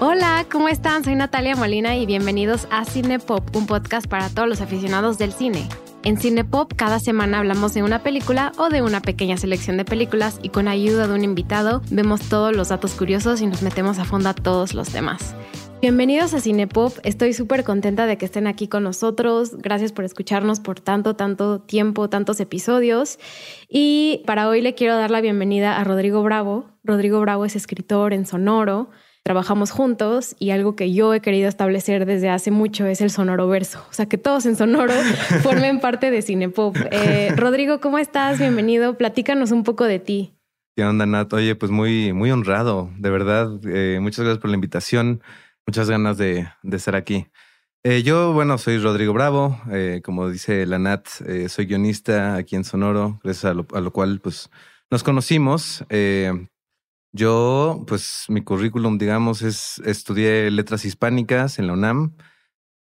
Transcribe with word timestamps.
Hola, 0.00 0.44
¿cómo 0.50 0.68
están? 0.68 1.02
Soy 1.02 1.14
Natalia 1.14 1.56
Molina 1.56 1.96
y 1.96 2.04
bienvenidos 2.04 2.68
a 2.70 2.84
Cinepop, 2.84 3.56
un 3.56 3.66
podcast 3.66 4.06
para 4.06 4.28
todos 4.28 4.48
los 4.48 4.60
aficionados 4.60 5.18
del 5.18 5.32
cine. 5.32 5.68
En 6.02 6.18
Cinepop 6.18 6.74
cada 6.76 7.00
semana 7.00 7.38
hablamos 7.38 7.72
de 7.72 7.82
una 7.82 8.02
película 8.02 8.52
o 8.58 8.68
de 8.68 8.82
una 8.82 9.00
pequeña 9.00 9.38
selección 9.38 9.78
de 9.78 9.86
películas 9.86 10.38
y 10.42 10.50
con 10.50 10.68
ayuda 10.68 11.06
de 11.06 11.14
un 11.14 11.24
invitado 11.24 11.80
vemos 11.90 12.20
todos 12.28 12.54
los 12.54 12.68
datos 12.68 12.92
curiosos 12.92 13.40
y 13.40 13.46
nos 13.46 13.62
metemos 13.62 13.98
a 13.98 14.04
fondo 14.04 14.28
a 14.28 14.34
todos 14.34 14.74
los 14.74 14.90
temas. 14.90 15.34
Bienvenidos 15.84 16.32
a 16.32 16.40
Cinepop, 16.40 16.94
estoy 17.02 17.34
súper 17.34 17.62
contenta 17.62 18.06
de 18.06 18.16
que 18.16 18.24
estén 18.24 18.46
aquí 18.46 18.68
con 18.68 18.84
nosotros, 18.84 19.54
gracias 19.58 19.92
por 19.92 20.06
escucharnos 20.06 20.58
por 20.58 20.80
tanto, 20.80 21.14
tanto 21.14 21.60
tiempo, 21.60 22.08
tantos 22.08 22.40
episodios 22.40 23.18
y 23.68 24.22
para 24.24 24.48
hoy 24.48 24.62
le 24.62 24.74
quiero 24.74 24.96
dar 24.96 25.10
la 25.10 25.20
bienvenida 25.20 25.76
a 25.78 25.84
Rodrigo 25.84 26.22
Bravo. 26.22 26.70
Rodrigo 26.84 27.20
Bravo 27.20 27.44
es 27.44 27.54
escritor 27.54 28.14
en 28.14 28.24
Sonoro, 28.24 28.88
trabajamos 29.24 29.72
juntos 29.72 30.34
y 30.38 30.52
algo 30.52 30.74
que 30.74 30.90
yo 30.90 31.12
he 31.12 31.20
querido 31.20 31.50
establecer 31.50 32.06
desde 32.06 32.30
hace 32.30 32.50
mucho 32.50 32.86
es 32.86 33.02
el 33.02 33.10
sonoro 33.10 33.46
verso. 33.46 33.84
O 33.90 33.92
sea, 33.92 34.06
que 34.06 34.16
todos 34.16 34.46
en 34.46 34.56
sonoro 34.56 34.94
formen 35.42 35.80
parte 35.80 36.10
de 36.10 36.22
Cinepop. 36.22 36.78
Eh, 36.92 37.34
Rodrigo, 37.36 37.80
¿cómo 37.82 37.98
estás? 37.98 38.38
Bienvenido. 38.38 38.96
Platícanos 38.96 39.50
un 39.50 39.64
poco 39.64 39.84
de 39.84 39.98
ti. 39.98 40.32
¿Qué 40.76 40.84
onda, 40.84 41.04
Nat? 41.06 41.32
Oye, 41.34 41.54
pues 41.54 41.70
muy, 41.70 42.12
muy 42.12 42.32
honrado, 42.32 42.90
de 42.98 43.10
verdad. 43.10 43.48
Eh, 43.64 43.98
muchas 44.00 44.24
gracias 44.24 44.40
por 44.40 44.50
la 44.50 44.56
invitación. 44.56 45.20
Muchas 45.66 45.88
ganas 45.88 46.18
de, 46.18 46.48
estar 46.70 46.96
aquí. 46.96 47.26
Eh, 47.82 48.02
yo, 48.02 48.32
bueno, 48.32 48.58
soy 48.58 48.78
Rodrigo 48.78 49.12
Bravo. 49.12 49.60
como 50.04 50.28
dice 50.28 50.66
la 50.66 50.78
Nat, 50.78 51.06
soy 51.48 51.66
guionista 51.66 52.36
aquí 52.36 52.56
en 52.56 52.64
Sonoro, 52.64 53.20
gracias 53.22 53.46
a 53.46 53.54
lo, 53.54 53.66
a 53.74 53.80
lo 53.80 53.92
cual, 53.92 54.20
pues, 54.20 54.50
nos 54.90 55.02
conocimos. 55.02 55.84
Yo, 57.16 57.84
pues 57.86 58.24
mi 58.26 58.40
currículum, 58.40 58.98
digamos, 58.98 59.42
es 59.42 59.80
estudié 59.84 60.50
letras 60.50 60.84
hispánicas 60.84 61.60
en 61.60 61.68
la 61.68 61.74
UNAM, 61.74 62.16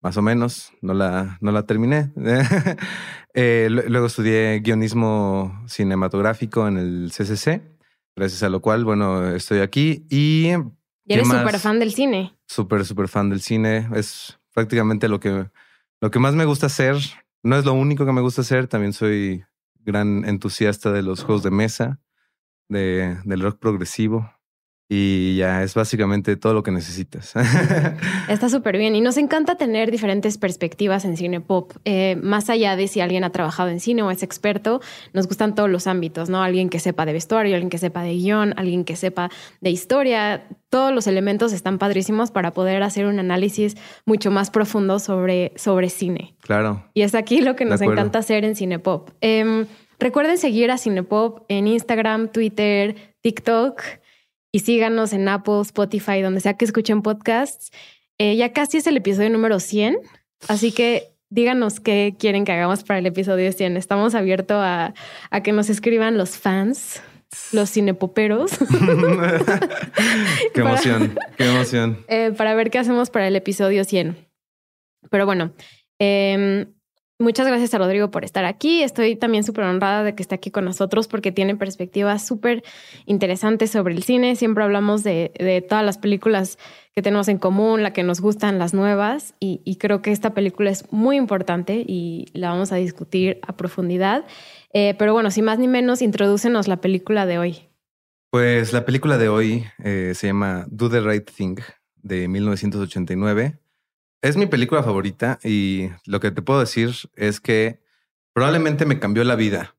más 0.02 0.16
o 0.16 0.22
menos, 0.22 0.72
no 0.82 0.94
la, 0.94 1.38
no 1.42 1.52
la 1.52 1.66
terminé. 1.66 2.12
Eh, 3.34 3.70
luego 3.70 4.08
estudié 4.08 4.60
guionismo 4.60 5.64
cinematográfico 5.66 6.68
en 6.68 6.78
el 6.78 7.14
CCC, 7.16 7.62
gracias 8.14 8.44
a 8.44 8.50
lo 8.50 8.62
cual, 8.62 8.84
bueno, 8.84 9.34
estoy 9.34 9.60
aquí 9.60 10.06
y... 10.10 10.50
Y 11.06 11.14
eres 11.14 11.30
súper 11.30 11.58
fan 11.58 11.80
del 11.80 11.94
cine. 11.94 12.38
Súper, 12.52 12.86
súper 12.86 13.08
fan 13.08 13.30
del 13.30 13.40
cine. 13.40 13.88
Es 13.96 14.38
prácticamente 14.54 15.08
lo 15.08 15.22
que, 15.22 15.50
lo 16.02 16.12
que 16.12 16.20
más 16.20 16.36
me 16.36 16.44
gusta 16.44 16.66
hacer. 16.66 16.98
No 17.44 17.56
es 17.56 17.64
lo 17.64 17.72
único 17.72 18.06
que 18.06 18.12
me 18.12 18.20
gusta 18.20 18.42
hacer, 18.42 18.68
también 18.68 18.92
soy 18.92 19.46
gran 19.80 20.26
entusiasta 20.26 20.92
de 20.92 21.02
los 21.02 21.24
juegos 21.24 21.44
de 21.44 21.52
mesa 21.52 22.02
de, 22.68 23.18
del 23.24 23.40
rock 23.40 23.58
progresivo. 23.58 24.34
Y 24.94 25.38
ya 25.38 25.64
es 25.64 25.74
básicamente 25.74 26.36
todo 26.36 26.54
lo 26.54 26.64
que 26.64 26.72
necesitas. 26.72 27.34
Está 28.28 28.50
súper 28.50 28.78
bien. 28.78 28.94
Y 28.94 29.00
nos 29.00 29.16
encanta 29.16 29.56
tener 29.56 29.90
diferentes 29.90 30.38
perspectivas 30.38 31.06
en 31.06 31.16
cine 31.16 31.40
pop. 31.40 31.72
Eh, 31.86 32.18
más 32.22 32.50
allá 32.50 32.76
de 32.76 32.90
si 32.90 33.00
alguien 33.00 33.24
ha 33.24 33.30
trabajado 33.30 33.70
en 33.70 33.80
cine 33.80 34.04
o 34.04 34.12
es 34.12 34.22
experto, 34.22 34.82
nos 35.14 35.30
gustan 35.30 35.56
todos 35.56 35.70
los 35.70 35.88
ámbitos, 35.88 36.30
¿no? 36.30 36.44
Alguien 36.44 36.68
que 36.68 36.80
sepa 36.80 37.06
de 37.06 37.14
vestuario, 37.14 37.56
alguien 37.56 37.70
que 37.70 37.78
sepa 37.78 38.04
de 38.04 38.16
guion, 38.16 38.54
alguien 38.58 38.84
que 38.84 38.98
sepa 38.98 39.30
de 39.62 39.70
historia. 39.70 40.46
Todos 40.70 40.94
los 40.94 41.08
elementos 41.08 41.54
están 41.54 41.78
padrísimos 41.78 42.30
para 42.30 42.52
poder 42.52 42.84
hacer 42.84 43.06
un 43.06 43.18
análisis 43.18 43.78
mucho 44.06 44.30
más 44.30 44.52
profundo 44.52 45.00
sobre, 45.00 45.54
sobre 45.56 45.88
cine. 45.88 46.36
Claro. 46.42 46.84
Y 46.94 47.04
es 47.04 47.16
aquí 47.16 47.40
lo 47.40 47.56
que 47.56 47.64
nos 47.64 47.80
encanta 47.80 48.20
hacer 48.20 48.44
en 48.44 48.58
cine 48.58 48.78
pop. 48.78 49.12
Em, 49.22 49.68
Recuerden 50.02 50.40
seguir 50.40 50.72
a 50.72 50.80
Cinepop 50.80 51.46
en 51.48 51.68
Instagram, 51.68 52.30
Twitter, 52.30 52.96
TikTok 53.22 53.84
y 54.52 54.60
síganos 54.60 55.14
en 55.14 55.28
Apple, 55.28 55.62
Spotify, 55.62 56.22
donde 56.22 56.42
sea 56.42 56.56
que 56.56 56.66
escuchen 56.66 57.02
podcasts. 57.02 57.72
Eh, 58.18 58.36
ya 58.36 58.54
casi 58.54 58.78
es 58.78 58.88
el 58.88 58.98
episodio 58.98 59.30
número 59.30 59.60
100, 59.60 59.98
así 60.48 60.72
que 60.72 61.14
díganos 61.30 61.80
qué 61.80 62.16
quieren 62.20 62.46
que 62.46 62.52
hagamos 62.52 62.84
para 62.84 63.00
el 63.00 63.06
episodio 63.06 63.52
100. 63.52 63.78
Estamos 63.78 64.16
abiertos 64.16 64.58
a, 64.60 64.94
que 65.44 65.54
nos 65.54 65.70
escriban 65.70 66.18
los 66.18 66.38
fans, 66.38 67.02
los 67.52 67.72
cinepoperos. 67.72 68.52
qué 70.54 70.62
emoción, 70.62 71.18
qué 71.38 71.50
emoción. 71.50 72.06
Eh, 72.08 72.32
para 72.38 72.54
ver 72.54 72.70
qué 72.70 72.80
hacemos 72.80 73.10
para 73.10 73.28
el 73.28 73.36
episodio 73.36 73.86
100. 73.86 74.18
Pero 75.10 75.26
bueno, 75.26 75.54
eh, 75.98 76.68
Muchas 77.22 77.46
gracias 77.46 77.72
a 77.76 77.78
Rodrigo 77.78 78.10
por 78.10 78.26
estar 78.26 78.46
aquí. 78.46 78.82
Estoy 78.82 79.16
también 79.16 79.44
súper 79.44 79.66
honrada 79.66 80.04
de 80.04 80.16
que 80.16 80.24
esté 80.24 80.34
aquí 80.34 80.50
con 80.50 80.66
nosotros 80.66 81.08
porque 81.08 81.32
tiene 81.32 81.56
perspectivas 81.56 82.26
súper 82.26 82.64
interesantes 83.06 83.70
sobre 83.70 83.94
el 83.94 84.02
cine. 84.02 84.36
Siempre 84.36 84.64
hablamos 84.64 85.04
de, 85.04 85.64
todas 85.70 85.86
las 85.86 86.00
películas 86.00 86.58
que 86.96 87.04
tenemos 87.04 87.28
en 87.28 87.38
común, 87.38 87.84
la 87.84 87.94
que 87.94 88.02
nos 88.02 88.22
gustan, 88.22 88.58
las 88.58 88.74
nuevas, 88.74 89.36
y, 89.40 89.76
creo 89.76 90.02
que 90.02 90.12
esta 90.12 90.34
película 90.34 90.72
es 90.72 90.92
muy 90.92 91.16
importante 91.16 91.86
y 91.88 92.26
la 92.34 92.50
vamos 92.50 92.72
a 92.72 92.78
discutir 92.78 93.40
a 93.48 93.56
profundidad. 93.56 94.26
Eh, 94.74 94.96
pero 94.98 95.14
bueno, 95.14 95.30
sin 95.30 95.46
más 95.46 95.60
ni 95.60 95.68
menos, 95.68 96.02
introdúcenos 96.02 96.68
la 96.68 96.82
película 96.82 97.28
de 97.28 97.38
hoy. 97.38 97.60
Pues 98.32 98.74
la 98.74 98.84
película 98.84 99.20
de 99.20 99.30
hoy 99.30 99.66
eh, 99.84 100.14
se 100.16 100.26
llama 100.26 100.66
Do 100.72 100.90
the 100.90 101.02
Right 101.02 101.30
Thing 101.30 101.58
de 101.98 102.28
1989. 102.28 103.61
Es 104.22 104.38
mi 104.38 104.46
película 104.46 104.84
favorita 104.84 105.40
y 105.44 105.90
lo 106.06 106.20
que 106.20 106.32
te 106.32 106.42
puedo 106.42 106.60
decir 106.60 106.92
es 107.16 107.40
que 107.40 107.80
probablemente 108.34 108.86
me 108.86 109.00
cambió 109.00 109.24
la 109.24 109.36
vida. 109.36 109.76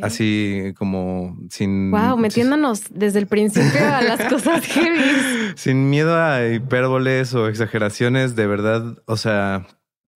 Así 0.00 0.74
como 0.76 1.36
sin. 1.50 1.90
Wow, 1.90 2.16
metiéndonos 2.16 2.84
desde 2.90 3.18
el 3.18 3.26
principio 3.26 3.84
a 3.84 4.00
las 4.00 4.22
cosas 4.32 4.64
heavy. 4.64 5.54
Sin 5.56 5.90
miedo 5.90 6.16
a 6.16 6.46
hipérboles 6.46 7.34
o 7.34 7.48
exageraciones, 7.48 8.36
de 8.36 8.46
verdad. 8.46 9.02
O 9.06 9.16
sea, 9.16 9.66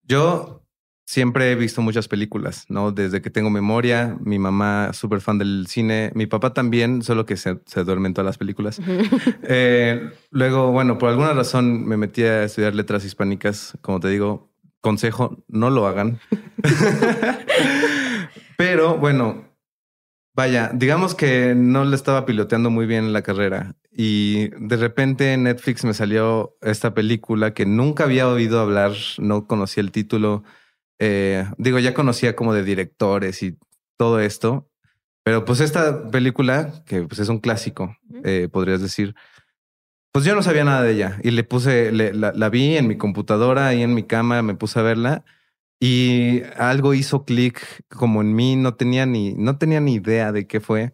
yo 0.04 0.65
siempre 1.06 1.52
he 1.52 1.56
visto 1.56 1.82
muchas 1.82 2.08
películas, 2.08 2.66
¿no? 2.68 2.92
Desde 2.92 3.22
que 3.22 3.30
tengo 3.30 3.50
memoria, 3.50 4.18
mi 4.20 4.40
mamá 4.40 4.92
súper 4.94 5.22
fan 5.22 5.38
del 5.38 5.68
cine, 5.68 6.12
mi 6.16 6.26
papá 6.26 6.54
también, 6.54 7.04
solo 7.04 7.26
que 7.26 7.38
se, 7.38 7.60
se 7.66 7.84
duerme 7.84 8.08
en 8.08 8.14
todas 8.14 8.26
las 8.26 8.38
películas. 8.38 8.82
Eh, 9.48 10.10
luego, 10.32 10.72
bueno, 10.72 10.98
por 10.98 11.10
alguna 11.10 11.34
razón 11.34 11.86
me 11.86 11.98
metí 11.98 12.24
a 12.24 12.44
estudiar 12.44 12.74
letras 12.74 13.06
hispánicas, 13.06 13.78
como 13.82 14.00
te 14.00 14.08
digo, 14.08 14.50
consejo, 14.82 15.44
no 15.48 15.70
lo 15.70 15.88
hagan. 15.88 16.20
Pero 18.58 18.98
bueno, 18.98 19.46
vaya, 20.34 20.72
digamos 20.74 21.14
que 21.14 21.54
no 21.56 21.86
le 21.86 21.96
estaba 21.96 22.26
piloteando 22.26 22.70
muy 22.70 22.88
bien 22.88 23.14
la 23.14 23.22
carrera 23.22 23.76
y 23.92 24.50
de 24.50 24.78
repente 24.78 25.34
en 25.34 25.44
Netflix 25.44 25.86
me 25.86 25.94
salió 25.94 26.58
esta 26.62 26.94
película 26.94 27.54
que 27.54 27.66
nunca 27.66 28.04
había 28.06 28.28
oído 28.28 28.60
hablar, 28.60 28.94
no 29.20 29.48
conocía 29.48 29.82
el 29.82 29.92
título 29.92 30.44
eh, 31.00 31.46
digo, 31.58 31.80
ya 31.80 31.94
conocía 31.94 32.36
como 32.36 32.54
de 32.54 32.64
directores 32.64 33.44
y 33.44 33.58
todo 33.98 34.20
esto, 34.20 34.70
pero 35.24 35.46
pues 35.46 35.60
esta 35.60 36.10
película, 36.10 36.84
que 36.86 37.04
pues 37.04 37.20
es 37.20 37.30
un 37.30 37.40
clásico, 37.40 37.98
eh, 38.24 38.48
podrías 38.52 38.82
decir, 38.82 39.16
pues 40.12 40.24
yo 40.24 40.36
no 40.36 40.44
sabía 40.44 40.64
nada 40.64 40.84
de 40.84 40.94
ella 40.94 41.20
y 41.24 41.32
le 41.32 41.44
puse, 41.44 41.92
la, 41.92 42.50
vi 42.50 42.78
en 42.78 42.88
mi 42.88 42.98
computadora 42.98 43.74
y 43.74 43.82
en 43.82 43.94
mi 43.94 44.04
cama, 44.04 44.42
me 44.44 44.56
puse 44.56 44.80
a 44.80 44.84
verla 44.84 45.26
y 45.80 46.44
algo 46.58 46.94
hizo 46.94 47.26
clic 47.26 47.84
como 47.90 48.22
en 48.22 48.34
mí, 48.34 48.56
no 48.56 48.76
tenía 48.76 49.06
ni, 49.06 49.34
no 49.34 49.58
tenía 49.58 49.82
ni 49.82 49.96
idea 49.96 50.32
de 50.32 50.48
qué 50.48 50.62
fue 50.62 50.94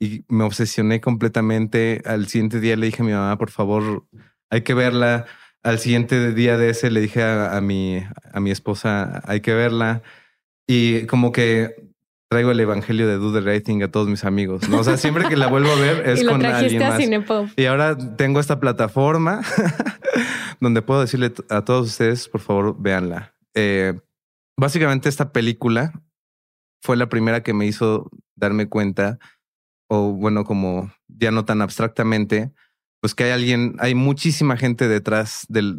y 0.00 0.24
me 0.28 0.44
obsesioné 0.44 1.00
completamente. 1.00 2.02
Al 2.06 2.28
siguiente 2.28 2.60
día 2.60 2.76
le 2.76 2.86
dije 2.86 3.02
a 3.02 3.04
mi 3.04 3.12
mamá, 3.12 3.36
por 3.36 3.50
favor, 3.50 4.06
hay 4.48 4.62
que 4.62 4.74
verla 4.74 5.26
al 5.62 5.78
siguiente 5.78 6.32
día 6.32 6.56
de 6.56 6.70
ese 6.70 6.90
le 6.90 7.00
dije 7.00 7.22
a, 7.22 7.60
mi, 7.60 8.02
a 8.32 8.40
mi 8.40 8.50
esposa, 8.50 9.22
hay 9.26 9.40
que 9.40 9.54
verla. 9.54 10.02
Y 10.66 11.06
como 11.06 11.32
que 11.32 11.92
traigo 12.28 12.50
el 12.50 12.60
evangelio 12.60 13.06
de 13.06 13.18
Do 13.18 13.32
the 13.32 13.84
a 13.84 13.90
todos 13.90 14.08
mis 14.08 14.24
amigos. 14.24 14.68
¿no? 14.68 14.78
O 14.78 14.84
sea, 14.84 14.96
siempre 14.96 15.28
que 15.28 15.36
la 15.36 15.48
vuelvo 15.48 15.70
a 15.70 15.74
ver 15.76 16.08
es 16.08 16.24
con 16.24 16.44
alguien 16.44 16.82
más. 16.82 17.00
Y 17.56 17.66
ahora 17.66 17.96
tengo 18.16 18.40
esta 18.40 18.58
plataforma 18.58 19.42
donde 20.60 20.82
puedo 20.82 21.02
decirle 21.02 21.32
a 21.50 21.62
todos 21.62 21.88
ustedes, 21.88 22.28
por 22.28 22.40
favor, 22.40 22.76
véanla. 22.78 23.34
Eh, 23.54 24.00
básicamente 24.56 25.08
esta 25.08 25.30
película 25.30 25.92
fue 26.80 26.96
la 26.96 27.08
primera 27.08 27.42
que 27.42 27.52
me 27.52 27.66
hizo 27.66 28.10
darme 28.34 28.68
cuenta, 28.68 29.18
o 29.88 30.12
bueno, 30.12 30.44
como 30.44 30.90
ya 31.08 31.30
no 31.30 31.44
tan 31.44 31.60
abstractamente, 31.60 32.52
pues 33.02 33.16
que 33.16 33.24
hay 33.24 33.30
alguien, 33.32 33.74
hay 33.80 33.96
muchísima 33.96 34.56
gente 34.56 34.86
detrás 34.86 35.44
de, 35.48 35.74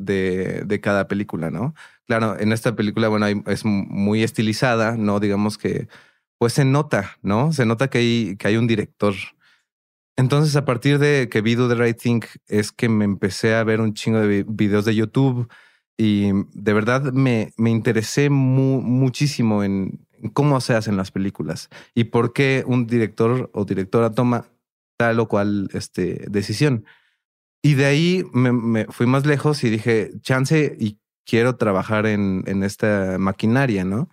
de, 0.66 0.82
cada 0.82 1.08
película, 1.08 1.52
¿no? 1.52 1.74
Claro, 2.06 2.38
en 2.38 2.52
esta 2.52 2.76
película, 2.76 3.08
bueno, 3.08 3.26
es 3.48 3.64
muy 3.64 4.24
estilizada, 4.24 4.98
¿no? 4.98 5.22
Digamos 5.22 5.58
que, 5.58 5.88
pues 6.38 6.52
se 6.52 6.66
nota, 6.66 7.18
¿no? 7.22 7.54
Se 7.54 7.66
nota 7.66 7.90
que 7.90 8.00
hay, 8.00 8.36
que 8.36 8.50
hay 8.50 8.58
un 8.58 8.68
director. 8.68 9.14
Entonces, 10.18 10.58
a 10.58 10.66
partir 10.66 11.00
de 11.00 11.30
que 11.32 11.40
vi 11.40 11.56
Do 11.56 11.70
the 11.70 11.76
Right 11.76 11.98
Thing, 11.98 12.24
es 12.48 12.74
que 12.74 12.90
me 12.90 13.06
empecé 13.06 13.56
a 13.56 13.64
ver 13.64 13.80
un 13.80 13.94
chingo 13.94 14.20
de 14.20 14.44
videos 14.46 14.84
de 14.84 14.94
YouTube 14.94 15.50
y 15.98 16.32
de 16.54 16.74
verdad 16.74 17.14
me, 17.14 17.54
me 17.56 17.70
interesé 17.70 18.30
muchísimo 18.30 19.64
en 19.64 20.06
cómo 20.34 20.60
se 20.60 20.76
hacen 20.76 20.98
las 20.98 21.12
películas 21.12 21.70
y 21.96 22.06
por 22.06 22.34
qué 22.34 22.66
un 22.68 22.86
director 22.86 23.50
o 23.54 23.64
directora 23.64 24.12
toma 24.12 24.46
tal 24.98 25.22
o 25.22 25.30
cual 25.30 25.70
este, 25.72 26.26
decisión. 26.30 26.84
Y 27.66 27.76
de 27.76 27.86
ahí 27.86 28.24
me, 28.34 28.86
fui 28.86 29.08
más 29.08 29.26
lejos 29.26 29.64
y 29.64 29.70
dije, 29.70 30.12
chance 30.20 30.76
y 30.78 31.00
quiero 31.26 31.56
trabajar 31.56 32.06
en, 32.06 32.44
en 32.46 32.62
esta 32.62 33.18
maquinaria, 33.18 33.86
¿no? 33.86 34.10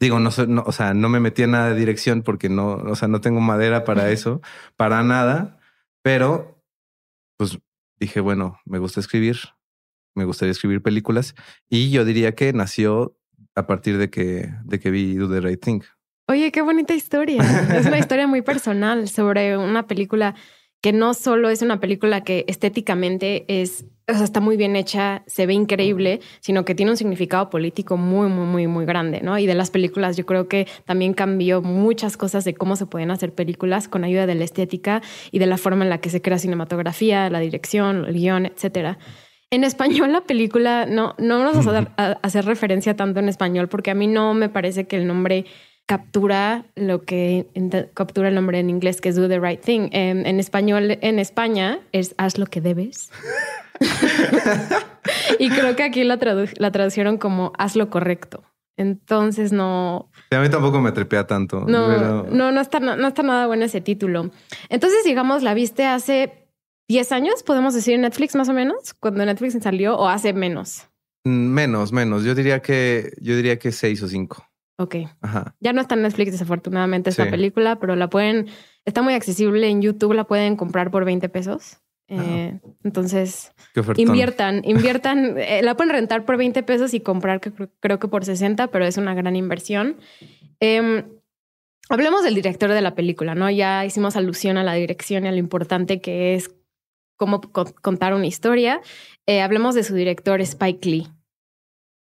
Digo, 0.00 0.20
no, 0.20 0.30
no, 0.46 0.62
o 0.64 0.72
sea, 0.72 0.94
no 0.94 1.08
me 1.08 1.18
metí 1.18 1.42
en 1.42 1.50
nada 1.50 1.70
de 1.70 1.78
dirección 1.78 2.22
porque 2.22 2.48
no, 2.48 2.74
o 2.74 2.94
sea, 2.94 3.08
no 3.08 3.20
tengo 3.20 3.40
madera 3.40 3.84
para 3.84 4.10
eso, 4.10 4.40
para 4.76 5.02
nada, 5.02 5.58
pero 6.02 6.62
pues 7.36 7.58
dije, 7.98 8.20
bueno, 8.20 8.60
me 8.64 8.78
gusta 8.78 9.00
escribir, 9.00 9.38
me 10.14 10.24
gustaría 10.24 10.52
escribir 10.52 10.82
películas 10.82 11.34
y 11.68 11.90
yo 11.90 12.04
diría 12.04 12.34
que 12.34 12.52
nació 12.52 13.18
a 13.56 13.66
partir 13.66 13.98
de 13.98 14.10
que, 14.10 14.52
de 14.64 14.78
que 14.78 14.90
vi 14.90 15.14
Do 15.14 15.28
the 15.28 15.40
Right 15.40 15.60
Thing. 15.60 15.80
Oye, 16.28 16.52
qué 16.52 16.62
bonita 16.62 16.94
historia. 16.94 17.42
es 17.76 17.86
una 17.86 17.98
historia 17.98 18.26
muy 18.26 18.42
personal 18.42 19.08
sobre 19.08 19.56
una 19.56 19.86
película 19.86 20.34
que 20.84 20.92
no 20.92 21.14
solo 21.14 21.48
es 21.48 21.62
una 21.62 21.80
película 21.80 22.24
que 22.24 22.44
estéticamente 22.46 23.46
es, 23.48 23.86
o 24.06 24.12
sea, 24.12 24.24
está 24.24 24.40
muy 24.40 24.58
bien 24.58 24.76
hecha, 24.76 25.22
se 25.26 25.46
ve 25.46 25.54
increíble, 25.54 26.20
sino 26.40 26.66
que 26.66 26.74
tiene 26.74 26.90
un 26.90 26.98
significado 26.98 27.48
político 27.48 27.96
muy, 27.96 28.28
muy, 28.28 28.44
muy, 28.44 28.66
muy 28.66 28.84
grande, 28.84 29.22
¿no? 29.22 29.38
Y 29.38 29.46
de 29.46 29.54
las 29.54 29.70
películas 29.70 30.18
yo 30.18 30.26
creo 30.26 30.46
que 30.46 30.66
también 30.84 31.14
cambió 31.14 31.62
muchas 31.62 32.18
cosas 32.18 32.44
de 32.44 32.52
cómo 32.52 32.76
se 32.76 32.84
pueden 32.84 33.10
hacer 33.10 33.32
películas 33.32 33.88
con 33.88 34.04
ayuda 34.04 34.26
de 34.26 34.34
la 34.34 34.44
estética 34.44 35.00
y 35.30 35.38
de 35.38 35.46
la 35.46 35.56
forma 35.56 35.84
en 35.84 35.88
la 35.88 36.02
que 36.02 36.10
se 36.10 36.20
crea 36.20 36.36
cinematografía, 36.36 37.30
la 37.30 37.40
dirección, 37.40 38.04
el 38.04 38.12
guion, 38.12 38.44
etcétera. 38.44 38.98
En 39.50 39.64
español 39.64 40.12
la 40.12 40.20
película, 40.20 40.84
no, 40.84 41.14
no 41.16 41.38
vamos 41.38 41.66
a, 41.66 42.18
hacer 42.20 42.44
referencia 42.44 42.94
tanto 42.94 43.20
en 43.20 43.30
español 43.30 43.68
porque 43.68 43.90
a 43.90 43.94
mí 43.94 44.06
no 44.06 44.34
me 44.34 44.50
parece 44.50 44.86
que 44.86 44.96
el 44.96 45.06
nombre 45.06 45.46
captura 45.86 46.64
lo 46.76 47.02
que 47.02 47.46
captura 47.94 48.28
el 48.28 48.34
nombre 48.34 48.58
en 48.58 48.70
inglés, 48.70 49.00
que 49.00 49.10
es 49.10 49.16
Do 49.16 49.28
the 49.28 49.40
Right 49.40 49.60
Thing. 49.60 49.88
Em, 49.92 50.24
en 50.26 50.40
español, 50.40 50.98
en 51.00 51.18
España, 51.18 51.80
es 51.92 52.14
Haz 52.18 52.38
lo 52.38 52.46
que 52.46 52.60
debes. 52.60 53.10
y 55.38 55.50
creo 55.50 55.76
que 55.76 55.82
aquí 55.82 56.04
la, 56.04 56.18
la 56.56 56.70
traducieron 56.70 57.18
como 57.18 57.52
Haz 57.58 57.76
lo 57.76 57.90
correcto. 57.90 58.42
Entonces 58.76 59.52
no. 59.52 60.10
a 60.30 60.40
mí 60.40 60.48
tampoco 60.48 60.80
me 60.80 60.90
trepea 60.90 61.26
tanto. 61.26 61.60
No, 61.60 62.24
no, 62.24 62.50
no 62.50 62.60
está, 62.60 62.80
no 62.80 63.06
está 63.06 63.22
nada 63.22 63.46
bueno 63.46 63.64
ese 63.64 63.80
título. 63.80 64.30
Entonces, 64.68 65.04
digamos, 65.04 65.42
la 65.44 65.54
viste 65.54 65.86
hace 65.86 66.48
10 66.88 67.12
años, 67.12 67.42
podemos 67.42 67.74
decir, 67.74 67.98
Netflix 67.98 68.34
más 68.34 68.48
o 68.48 68.52
menos, 68.52 68.94
cuando 68.94 69.24
Netflix 69.24 69.56
salió, 69.62 69.96
o 69.96 70.08
hace 70.08 70.32
menos. 70.32 70.88
Mm, 71.24 71.48
menos, 71.52 71.92
menos. 71.92 72.24
Yo 72.24 72.34
diría 72.34 72.60
que, 72.60 73.12
yo 73.20 73.36
diría 73.36 73.58
que 73.58 73.70
seis 73.70 74.02
o 74.02 74.08
cinco. 74.08 74.44
Ok. 74.76 74.96
Ajá. 75.20 75.54
Ya 75.60 75.72
no 75.72 75.80
está 75.80 75.94
en 75.94 76.02
Netflix, 76.02 76.32
desafortunadamente, 76.32 77.10
esta 77.10 77.30
película, 77.30 77.76
pero 77.76 77.94
la 77.96 78.10
pueden, 78.10 78.48
está 78.84 79.02
muy 79.02 79.14
accesible 79.14 79.68
en 79.68 79.82
YouTube, 79.82 80.14
la 80.14 80.24
pueden 80.24 80.56
comprar 80.56 80.90
por 80.90 81.04
20 81.04 81.28
pesos. 81.28 81.78
Eh, 82.08 82.60
entonces, 82.82 83.52
inviertan, 83.96 84.62
inviertan, 84.64 85.38
eh, 85.38 85.62
la 85.62 85.74
pueden 85.76 85.92
rentar 85.92 86.24
por 86.24 86.36
20 86.36 86.62
pesos 86.62 86.92
y 86.92 87.00
comprar 87.00 87.40
creo 87.80 87.98
que 87.98 88.08
por 88.08 88.24
60, 88.24 88.66
pero 88.68 88.84
es 88.84 88.96
una 88.96 89.14
gran 89.14 89.36
inversión. 89.36 89.96
Em, 90.60 91.04
hablemos 91.88 92.22
del 92.24 92.34
director 92.34 92.70
de 92.70 92.82
la 92.82 92.94
película, 92.94 93.34
¿no? 93.34 93.50
Ya 93.50 93.84
hicimos 93.84 94.16
alusión 94.16 94.58
a 94.58 94.64
la 94.64 94.74
dirección 94.74 95.24
y 95.24 95.28
a 95.28 95.32
lo 95.32 95.38
importante 95.38 96.00
que 96.00 96.34
es 96.34 96.50
cómo 97.16 97.40
contar 97.40 98.12
una 98.12 98.26
historia. 98.26 98.80
Eh, 99.26 99.40
hablemos 99.40 99.74
de 99.74 99.84
su 99.84 99.94
director, 99.94 100.40
Spike 100.40 100.88
Lee. 100.88 101.08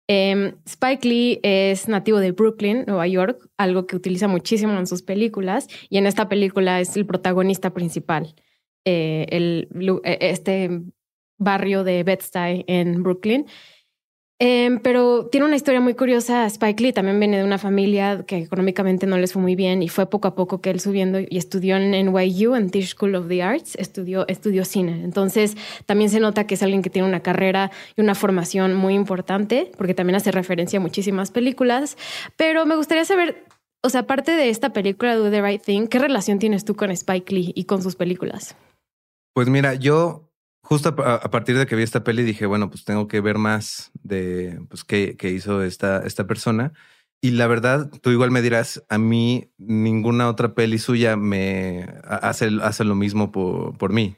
Em, 0.08 0.56
Spike 0.66 1.08
Lee 1.08 1.40
es 1.44 1.88
nativo 1.88 2.20
de 2.20 2.32
Brooklyn, 2.32 2.84
Nueva 2.86 3.08
York, 3.08 3.50
algo 3.58 3.88
que 3.88 3.96
utiliza 3.96 4.28
muchísimo 4.28 4.78
en 4.78 4.88
sus 4.88 5.02
películas 5.02 5.68
y 5.90 5.98
en 5.98 6.08
esta 6.08 6.28
película 6.28 6.82
es 6.82 6.96
el 6.98 7.06
protagonista 7.06 7.74
principal, 7.74 8.36
eh, 8.86 9.26
el, 9.30 9.70
e, 10.04 10.18
este 10.20 10.70
barrio 11.38 11.84
de 11.84 12.04
Bed-Stuy 12.04 12.66
en 12.68 13.02
Brooklyn. 13.02 13.46
Em, 14.40 14.80
pero 14.80 15.28
tiene 15.28 15.46
una 15.46 15.56
historia 15.56 15.80
muy 15.80 15.94
curiosa. 15.94 16.46
Spike 16.48 16.84
Lee 16.84 16.94
también 16.94 17.20
viene 17.20 17.38
de 17.38 17.44
una 17.44 17.58
familia 17.58 18.24
que 18.26 18.40
económicamente 18.40 19.06
no 19.06 19.18
les 19.18 19.32
fue 19.32 19.42
muy 19.42 19.56
bien 19.56 19.84
y 19.84 19.90
fue 19.90 20.08
poco 20.08 20.28
a 20.28 20.36
poco 20.36 20.60
que 20.60 20.70
él 20.70 20.80
subiendo 20.80 21.20
y 21.20 21.38
estudió 21.38 21.78
en 21.78 21.92
NYU, 21.92 22.56
en 22.56 22.70
Tisch 22.70 22.96
School 22.96 23.16
of 23.16 23.28
the 23.28 23.44
Arts, 23.44 23.76
estudió, 23.76 24.28
estudió 24.28 24.66
cine. 24.66 25.04
Entonces 25.04 25.56
también 25.86 26.10
se 26.10 26.20
nota 26.20 26.46
que 26.48 26.56
es 26.56 26.64
alguien 26.64 26.82
que 26.82 26.90
tiene 26.90 27.08
una 27.08 27.22
carrera 27.22 27.72
y 27.96 28.02
una 28.02 28.16
formación 28.16 28.74
muy 28.74 28.96
importante, 28.96 29.72
porque 29.78 29.94
también 29.94 30.16
hace 30.16 30.32
referencia 30.32 30.80
a 30.80 30.82
muchísimas 30.82 31.32
películas. 31.32 31.96
Pero 32.36 32.66
me 32.66 32.76
gustaría 32.76 33.06
saber, 33.06 33.46
o 33.82 33.90
sea, 33.90 34.02
aparte 34.02 34.32
de 34.32 34.50
esta 34.50 34.74
película, 34.74 35.16
Do 35.16 35.30
the 35.30 35.42
Right 35.42 35.62
Thing, 35.62 35.88
¿qué 35.88 36.00
relación 36.00 36.40
tienes 36.40 36.66
tú 36.66 36.76
con 36.76 36.92
Spike 36.92 37.34
Lee 37.34 37.54
y 37.56 37.66
con 37.66 37.84
sus 37.84 37.96
películas? 37.96 38.56
Pues 39.34 39.48
mira, 39.48 39.76
yo 39.76 40.33
justo 40.64 40.90
a, 40.90 41.30
partir 41.30 41.58
de 41.58 41.68
que 41.68 41.76
vi 41.76 41.84
esta 41.84 42.04
peli 42.04 42.24
dije, 42.24 42.46
bueno, 42.46 42.70
pues 42.70 42.86
tengo 42.86 43.08
que 43.08 43.22
ver 43.22 43.38
más 43.38 43.92
de 44.02 44.60
pues, 44.70 44.84
qué, 44.84 45.16
qué, 45.18 45.30
hizo 45.30 45.62
esta, 45.62 46.04
esta 46.06 46.26
persona. 46.26 46.74
Y 47.22 47.32
la 47.32 47.48
verdad, 47.48 47.90
tú 48.02 48.10
igual 48.12 48.32
me 48.32 48.42
dirás, 48.42 48.84
a 48.90 48.98
mí 48.98 49.52
ninguna 49.58 50.30
otra 50.30 50.56
peli 50.56 50.80
suya 50.80 51.16
me 51.16 51.88
hace, 52.06 52.50
hace 52.62 52.84
lo 52.86 52.96
mismo 52.96 53.32
por, 53.32 53.78
por 53.78 53.94
mí. 53.94 54.16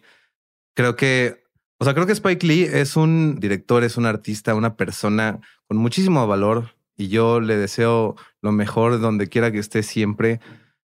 Creo 0.76 0.96
que, 0.96 1.44
o 1.80 1.86
sea, 1.86 1.94
creo 1.94 2.06
que 2.06 2.14
Spike 2.14 2.46
Lee 2.46 2.64
es 2.64 2.96
un 2.96 3.40
director, 3.40 3.84
es 3.84 3.98
un 3.98 4.06
artista, 4.06 4.56
una 4.56 4.76
persona 4.76 5.40
con 5.68 5.78
muchísimo 5.78 6.26
valor 6.28 6.76
y 6.96 7.10
yo 7.10 7.42
le 7.42 7.58
deseo 7.58 8.16
lo 8.42 8.52
mejor 8.52 9.00
donde 9.00 9.28
quiera 9.30 9.52
que 9.52 9.60
esté 9.60 9.84
siempre. 9.84 10.40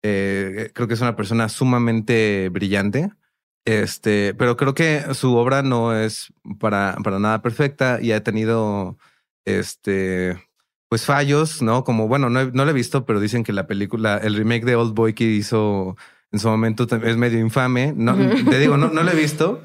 Eh, 0.03 0.71
creo 0.73 0.87
que 0.87 0.93
es 0.93 1.01
una 1.01 1.15
persona 1.15 1.49
sumamente 1.49 2.49
brillante 2.49 3.11
este, 3.67 4.33
pero 4.33 4.55
creo 4.55 4.73
que 4.73 5.13
su 5.13 5.35
obra 5.35 5.61
no 5.61 5.93
es 5.93 6.31
para, 6.57 6.95
para 7.03 7.19
nada 7.19 7.41
perfecta 7.41 7.99
y 8.01 8.13
ha 8.13 8.23
tenido 8.23 8.97
este 9.43 10.41
pues 10.89 11.03
fallos, 11.03 11.61
¿no? 11.61 11.83
Como 11.83 12.07
bueno, 12.07 12.29
no, 12.29 12.45
no 12.45 12.63
lo 12.63 12.71
he 12.71 12.73
visto, 12.73 13.05
pero 13.05 13.19
dicen 13.19 13.43
que 13.43 13.51
la 13.51 13.67
película, 13.67 14.19
el 14.23 14.35
remake 14.35 14.63
de 14.63 14.77
Old 14.77 14.93
Boy 14.93 15.13
que 15.13 15.25
hizo 15.25 15.97
en 16.31 16.39
su 16.39 16.47
momento 16.47 16.87
es 17.03 17.17
medio 17.17 17.39
infame. 17.39 17.93
No, 17.93 18.15
te 18.49 18.57
digo, 18.57 18.77
no, 18.77 18.87
no 18.87 19.03
lo 19.03 19.11
he 19.11 19.15
visto, 19.21 19.61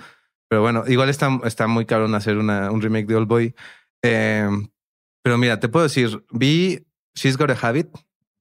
pero 0.49 0.63
bueno, 0.63 0.83
igual 0.89 1.09
está, 1.09 1.39
está 1.45 1.69
muy 1.69 1.87
caro 1.87 2.13
hacer 2.17 2.39
una, 2.39 2.73
un 2.73 2.83
remake 2.83 3.07
de 3.07 3.15
Old 3.15 3.29
Boy. 3.29 3.55
Em, 4.03 4.69
pero 5.23 5.39
mira, 5.39 5.61
te 5.61 5.69
puedo 5.69 5.85
decir, 5.85 6.25
vi 6.33 6.85
She's 7.15 7.37
Got 7.37 7.51
a 7.51 7.69
Habit. 7.69 7.87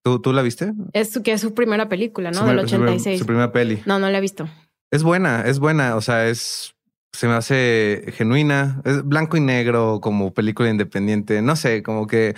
¿Tú, 0.04 0.20
¿Tú 0.20 0.34
la 0.34 0.42
viste? 0.42 0.74
Es 0.94 1.20
que 1.20 1.34
es 1.34 1.42
su 1.42 1.54
primera 1.54 1.88
película, 1.88 2.32
¿no? 2.32 2.48
Del 2.48 2.58
86. 2.58 3.20
Su, 3.20 3.24
su 3.24 3.28
primera 3.28 3.52
peli. 3.52 3.84
No, 3.86 4.00
no 4.00 4.10
la 4.10 4.18
he 4.18 4.22
visto. 4.22 4.50
Es 4.92 5.04
buena, 5.04 5.42
es 5.42 5.60
buena. 5.60 5.96
O 5.96 6.02
sea, 6.02 6.28
es 6.28 6.76
se 7.14 7.28
me 7.28 7.34
hace 7.34 8.06
genuina. 8.14 8.82
Es 8.86 9.04
blanco 9.04 9.38
y 9.38 9.42
negro 9.42 10.00
como 10.02 10.34
película 10.34 10.70
independiente. 10.70 11.42
No 11.42 11.56
sé, 11.56 11.84
como 11.84 12.08
que 12.08 12.36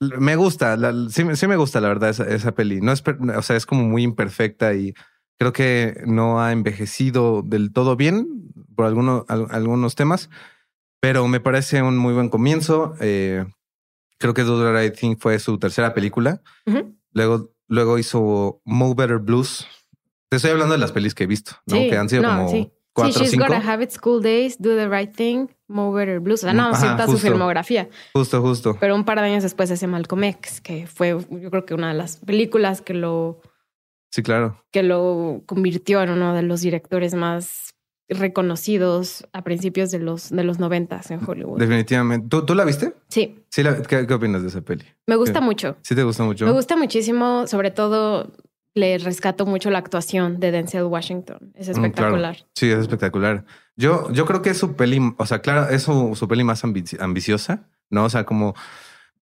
me 0.00 0.36
gusta. 0.36 0.78
sí, 1.10 1.24
me 1.24 1.56
gusta, 1.56 1.80
la 1.80 1.88
verdad, 1.88 2.10
esa, 2.10 2.24
esa 2.24 2.52
peli. 2.52 2.80
No 2.80 2.92
es, 2.92 3.02
o 3.36 3.42
sea, 3.42 3.56
es 3.56 3.66
como 3.66 3.84
muy 3.84 4.02
imperfecta 4.02 4.74
y 4.74 4.94
creo 5.38 5.52
que 5.52 6.02
no 6.06 6.40
ha 6.40 6.52
envejecido 6.52 7.42
del 7.42 7.72
todo 7.72 7.96
bien 7.96 8.50
por 8.74 8.86
algunos, 8.86 9.24
algunos 9.28 9.94
temas, 9.94 10.30
pero 11.00 11.28
me 11.28 11.40
parece 11.40 11.82
un 11.82 11.96
muy 11.96 12.14
buen 12.14 12.28
comienzo. 12.28 12.94
Eh, 13.00 13.44
creo 14.18 14.34
que 14.34 14.42
Do 14.42 14.82
I 14.82 14.90
Think 14.90 15.18
fue 15.18 15.38
su 15.38 15.58
tercera 15.58 15.94
película. 15.94 16.42
Luego, 17.12 17.52
luego 17.68 17.98
hizo 17.98 18.60
Mo 18.64 18.94
Better 18.94 19.18
Blues, 19.18 19.66
te 20.30 20.36
estoy 20.36 20.52
hablando 20.52 20.74
de 20.74 20.78
las 20.78 20.92
pelis 20.92 21.14
que 21.14 21.24
he 21.24 21.26
visto, 21.26 21.52
¿no? 21.66 21.76
que 21.76 21.96
han 21.96 22.08
sido 22.08 22.22
como 22.22 22.48
sí. 22.48 22.70
cuatro 22.92 23.14
sí, 23.14 23.20
she's 23.20 23.30
cinco. 23.32 23.46
Gotta 23.46 23.72
have 23.72 23.82
it, 23.82 23.90
School 23.90 24.22
Days, 24.22 24.56
Do 24.60 24.76
the 24.76 24.88
Right 24.88 25.12
Thing, 25.12 25.48
Move 25.66 25.98
Better 25.98 26.20
Blues. 26.20 26.44
O 26.44 26.46
sea, 26.46 26.52
no, 26.52 26.72
cierta 26.76 27.08
su 27.08 27.18
filmografía. 27.18 27.88
Justo, 28.14 28.40
justo. 28.40 28.76
Pero 28.78 28.94
un 28.94 29.04
par 29.04 29.18
de 29.18 29.26
años 29.26 29.42
después 29.42 29.72
hace 29.72 29.88
Malcolm 29.88 30.22
X, 30.22 30.60
que 30.60 30.86
fue, 30.86 31.18
yo 31.30 31.50
creo 31.50 31.66
que 31.66 31.74
una 31.74 31.88
de 31.88 31.94
las 31.94 32.18
películas 32.18 32.80
que 32.80 32.94
lo... 32.94 33.40
Sí, 34.12 34.22
claro. 34.22 34.64
Que 34.70 34.84
lo 34.84 35.42
convirtió 35.46 36.00
en 36.00 36.10
uno 36.10 36.32
de 36.32 36.42
los 36.42 36.60
directores 36.60 37.14
más 37.14 37.74
reconocidos 38.08 39.26
a 39.32 39.42
principios 39.42 39.90
de 39.90 39.98
los, 39.98 40.30
de 40.30 40.44
los 40.44 40.60
noventas 40.60 41.10
en 41.10 41.20
Hollywood. 41.24 41.58
Definitivamente. 41.58 42.28
¿Tú, 42.28 42.44
¿tú 42.44 42.54
la 42.54 42.64
viste? 42.64 42.94
Sí. 43.08 43.44
sí 43.48 43.62
¿qué, 43.88 44.06
¿qué, 44.06 44.14
opinas 44.14 44.42
de 44.42 44.48
esa 44.48 44.62
peli? 44.62 44.84
Me 45.06 45.16
gusta 45.16 45.40
mucho. 45.40 45.76
¿Sí 45.82 45.96
te 45.96 46.04
gusta 46.04 46.22
mucho? 46.22 46.44
Me 46.44 46.52
gusta 46.52 46.76
muchísimo, 46.76 47.46
sobre 47.46 47.70
todo 47.70 48.32
le 48.74 48.98
rescato 48.98 49.46
mucho 49.46 49.70
la 49.70 49.78
actuación 49.78 50.40
de 50.40 50.50
Denzel 50.50 50.84
Washington. 50.84 51.52
Es 51.54 51.68
mm, 51.68 51.72
espectacular. 51.72 52.36
Sí, 52.54 52.70
es 52.70 52.78
espectacular. 52.78 53.44
Yo, 53.76 54.10
yo 54.12 54.26
creo 54.26 54.42
que 54.42 54.50
es 54.50 54.58
su 54.58 54.76
peli, 54.76 55.00
o 55.16 55.26
sea, 55.26 55.40
claro, 55.40 55.68
es 55.68 55.82
su, 55.82 56.14
su 56.14 56.28
peli 56.28 56.44
más 56.44 56.62
ambiciosa, 56.64 57.68
¿no? 57.88 58.04
O 58.04 58.10
sea, 58.10 58.24
como 58.24 58.54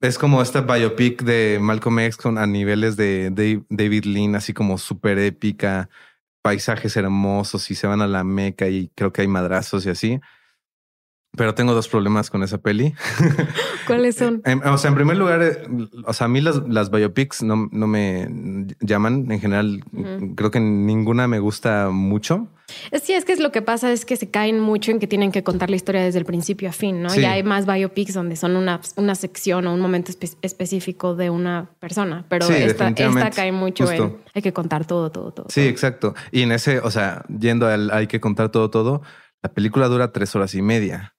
es 0.01 0.17
como 0.17 0.41
esta 0.41 0.61
biopic 0.61 1.23
de 1.23 1.57
Malcolm 1.59 1.99
X 1.99 2.17
con 2.17 2.37
a 2.37 2.45
niveles 2.45 2.97
de, 2.97 3.31
David 3.69 4.05
Lean, 4.05 4.35
así 4.35 4.53
como 4.53 4.77
súper 4.77 5.17
épica, 5.17 5.89
paisajes 6.41 6.95
hermosos 6.95 7.69
y 7.71 7.75
se 7.75 7.87
van 7.87 8.01
a 8.01 8.07
la 8.07 8.23
meca 8.23 8.67
y 8.67 8.89
creo 8.95 9.11
que 9.11 9.21
hay 9.21 9.27
madrazos 9.27 9.85
y 9.85 9.89
así. 9.89 10.19
Pero 11.37 11.53
tengo 11.53 11.73
dos 11.73 11.87
problemas 11.87 12.29
con 12.29 12.43
esa 12.43 12.57
peli. 12.57 12.93
¿Cuáles 13.87 14.15
son? 14.15 14.41
o 14.65 14.77
sea, 14.77 14.89
en 14.89 14.95
primer 14.95 15.17
lugar, 15.17 15.41
eh, 15.41 15.63
o 16.05 16.13
sea, 16.13 16.25
a 16.25 16.27
mí 16.27 16.41
las, 16.41 16.67
las 16.67 16.91
biopics 16.91 17.43
no, 17.43 17.69
no 17.71 17.87
me 17.87 18.27
llaman. 18.81 19.31
En 19.31 19.39
general, 19.39 19.83
creo 20.35 20.51
que 20.51 20.59
ninguna 20.59 21.27
me 21.27 21.39
gusta 21.39 21.89
mucho. 21.89 22.47
Sí, 23.01 23.13
es 23.13 23.23
que 23.23 23.31
es 23.31 23.39
lo 23.39 23.51
que 23.51 23.61
pasa 23.61 23.93
es 23.93 24.03
que 24.03 24.17
se 24.17 24.29
caen 24.29 24.59
mucho 24.59 24.91
en 24.91 24.99
que 24.99 25.07
tienen 25.07 25.31
que 25.31 25.41
contar 25.41 25.69
la 25.69 25.77
historia 25.77 26.03
desde 26.03 26.19
el 26.19 26.25
principio 26.25 26.67
a 26.67 26.73
fin, 26.73 27.01
¿no? 27.01 27.15
Ya 27.15 27.31
hay 27.31 27.43
más 27.43 27.65
biopics 27.65 28.13
donde 28.13 28.35
son 28.35 28.57
una, 28.57 28.81
una 28.97 29.15
sección 29.15 29.67
o 29.67 29.73
un 29.73 29.79
momento 29.79 30.11
específico 30.41 31.15
de 31.15 31.29
una 31.29 31.69
persona, 31.79 32.25
pero 32.27 32.45
esta, 32.49 32.89
esta, 32.89 33.29
cae 33.31 33.53
mucho 33.53 33.89
en 33.89 34.17
hay 34.33 34.41
que 34.41 34.51
contar 34.51 34.85
todo, 34.85 35.11
todo, 35.11 35.31
todo. 35.31 35.45
Sí, 35.49 35.61
exacto. 35.61 36.13
Y 36.31 36.41
en 36.41 36.51
ese, 36.51 36.79
o 36.79 36.91
sea, 36.91 37.23
yendo 37.27 37.67
al 37.67 37.89
hay 37.91 38.07
que 38.07 38.19
contar 38.19 38.49
todo, 38.49 38.69
todo, 38.69 39.01
la 39.41 39.53
película 39.53 39.87
dura 39.87 40.11
tres 40.11 40.35
horas 40.35 40.53
y 40.53 40.61
media. 40.61 41.15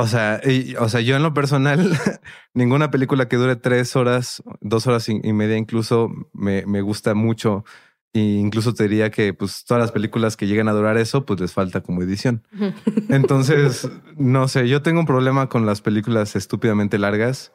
O 0.00 0.06
sea, 0.06 0.40
o 0.78 0.88
sea, 0.88 1.00
yo 1.00 1.16
en 1.16 1.24
lo 1.24 1.34
personal, 1.34 1.80
ninguna 2.54 2.88
película 2.88 3.26
que 3.26 3.34
dure 3.34 3.56
tres 3.56 3.96
horas, 3.96 4.44
dos 4.60 4.86
horas 4.86 5.08
y, 5.08 5.32
media 5.32 5.56
incluso 5.56 6.08
me, 6.32 6.64
me 6.66 6.82
gusta 6.82 7.14
mucho. 7.14 7.64
E 8.12 8.20
incluso 8.20 8.74
te 8.74 8.84
diría 8.84 9.10
que 9.10 9.34
pues 9.34 9.64
todas 9.64 9.80
las 9.80 9.90
películas 9.90 10.36
que 10.36 10.46
llegan 10.46 10.68
a 10.68 10.72
durar 10.72 10.98
eso, 10.98 11.26
pues 11.26 11.40
les 11.40 11.52
falta 11.52 11.80
como 11.80 12.00
edición. 12.00 12.46
Entonces, 13.08 13.90
no 14.16 14.46
sé, 14.46 14.68
yo 14.68 14.82
tengo 14.82 15.00
un 15.00 15.06
problema 15.06 15.48
con 15.48 15.66
las 15.66 15.80
películas 15.80 16.36
estúpidamente 16.36 16.96
largas, 16.96 17.52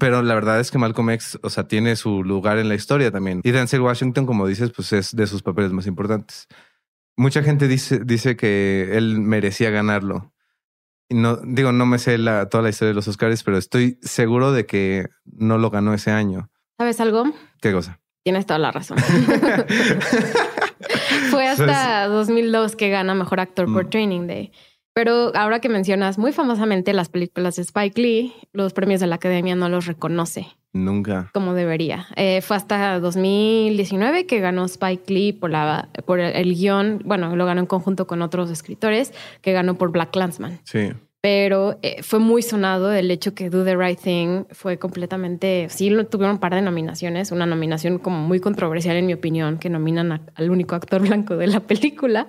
pero 0.00 0.22
la 0.22 0.34
verdad 0.34 0.58
es 0.58 0.72
que 0.72 0.78
Malcolm 0.78 1.10
X, 1.10 1.38
o 1.44 1.50
sea, 1.50 1.68
tiene 1.68 1.94
su 1.94 2.24
lugar 2.24 2.58
en 2.58 2.68
la 2.68 2.74
historia 2.74 3.12
también. 3.12 3.42
Y 3.44 3.52
Denzel 3.52 3.82
Washington, 3.82 4.26
como 4.26 4.48
dices, 4.48 4.72
pues 4.74 4.92
es 4.92 5.14
de 5.14 5.28
sus 5.28 5.44
papeles 5.44 5.70
más 5.70 5.86
importantes. 5.86 6.48
Mucha 7.16 7.44
gente 7.44 7.68
dice, 7.68 8.00
dice 8.04 8.36
que 8.36 8.96
él 8.96 9.20
merecía 9.20 9.70
ganarlo 9.70 10.32
no 11.10 11.36
digo, 11.36 11.72
no 11.72 11.86
me 11.86 11.98
sé 11.98 12.18
la, 12.18 12.48
toda 12.48 12.62
la 12.62 12.70
historia 12.70 12.88
de 12.90 12.94
los 12.94 13.08
Oscars, 13.08 13.42
pero 13.42 13.56
estoy 13.58 13.98
seguro 14.02 14.52
de 14.52 14.66
que 14.66 15.06
no 15.24 15.58
lo 15.58 15.70
ganó 15.70 15.94
ese 15.94 16.10
año. 16.10 16.50
¿Sabes 16.78 17.00
algo? 17.00 17.24
¿Qué 17.60 17.72
cosa? 17.72 18.00
Tienes 18.24 18.44
toda 18.46 18.58
la 18.58 18.72
razón. 18.72 18.98
Fue 21.30 21.46
hasta 21.46 22.08
2002 22.08 22.76
que 22.76 22.90
gana 22.90 23.14
mejor 23.14 23.40
actor 23.40 23.72
por 23.72 23.86
mm. 23.86 23.90
Training 23.90 24.26
Day. 24.26 24.52
Pero 24.96 25.30
ahora 25.36 25.60
que 25.60 25.68
mencionas 25.68 26.16
muy 26.16 26.32
famosamente 26.32 26.94
las 26.94 27.10
películas 27.10 27.56
de 27.56 27.62
Spike 27.62 28.00
Lee, 28.00 28.32
los 28.54 28.72
premios 28.72 28.98
de 28.98 29.06
la 29.06 29.16
Academia 29.16 29.54
no 29.54 29.68
los 29.68 29.84
reconoce. 29.84 30.46
Nunca. 30.72 31.28
Como 31.34 31.52
debería. 31.52 32.06
Eh, 32.16 32.40
fue 32.40 32.56
hasta 32.56 32.98
2019 32.98 34.24
que 34.24 34.40
ganó 34.40 34.64
Spike 34.64 35.12
Lee 35.12 35.34
por, 35.34 35.50
la, 35.50 35.90
por 36.06 36.18
el 36.18 36.54
guion. 36.54 37.02
Bueno, 37.04 37.36
lo 37.36 37.44
ganó 37.44 37.60
en 37.60 37.66
conjunto 37.66 38.06
con 38.06 38.22
otros 38.22 38.50
escritores, 38.50 39.12
que 39.42 39.52
ganó 39.52 39.76
por 39.76 39.92
Black 39.92 40.12
Clansman. 40.12 40.60
Sí 40.64 40.94
pero 41.20 41.78
eh, 41.82 42.02
fue 42.02 42.18
muy 42.20 42.42
sonado 42.42 42.92
el 42.92 43.10
hecho 43.10 43.34
que 43.34 43.50
Do 43.50 43.64
the 43.64 43.76
Right 43.76 43.98
Thing 44.00 44.44
fue 44.52 44.78
completamente, 44.78 45.66
sí 45.70 45.90
tuvieron 46.10 46.36
un 46.36 46.40
par 46.40 46.54
de 46.54 46.62
nominaciones, 46.62 47.32
una 47.32 47.46
nominación 47.46 47.98
como 47.98 48.18
muy 48.18 48.38
controversial 48.38 48.96
en 48.96 49.06
mi 49.06 49.14
opinión, 49.14 49.58
que 49.58 49.68
nominan 49.68 50.30
al 50.34 50.50
único 50.50 50.74
actor 50.74 51.00
blanco 51.06 51.36
de 51.36 51.48
la 51.48 51.60
película. 51.60 52.28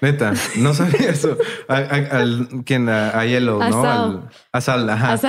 Neta, 0.00 0.34
no 0.58 0.74
sabía 0.74 1.10
eso. 1.10 1.36
A, 1.68 2.24
¿Quién? 2.64 2.88
A, 2.88 3.24
Yellow, 3.24 3.58
¿no? 3.58 4.28
a 4.52 4.60
Sal, 4.60 4.90
ajá. 4.90 5.16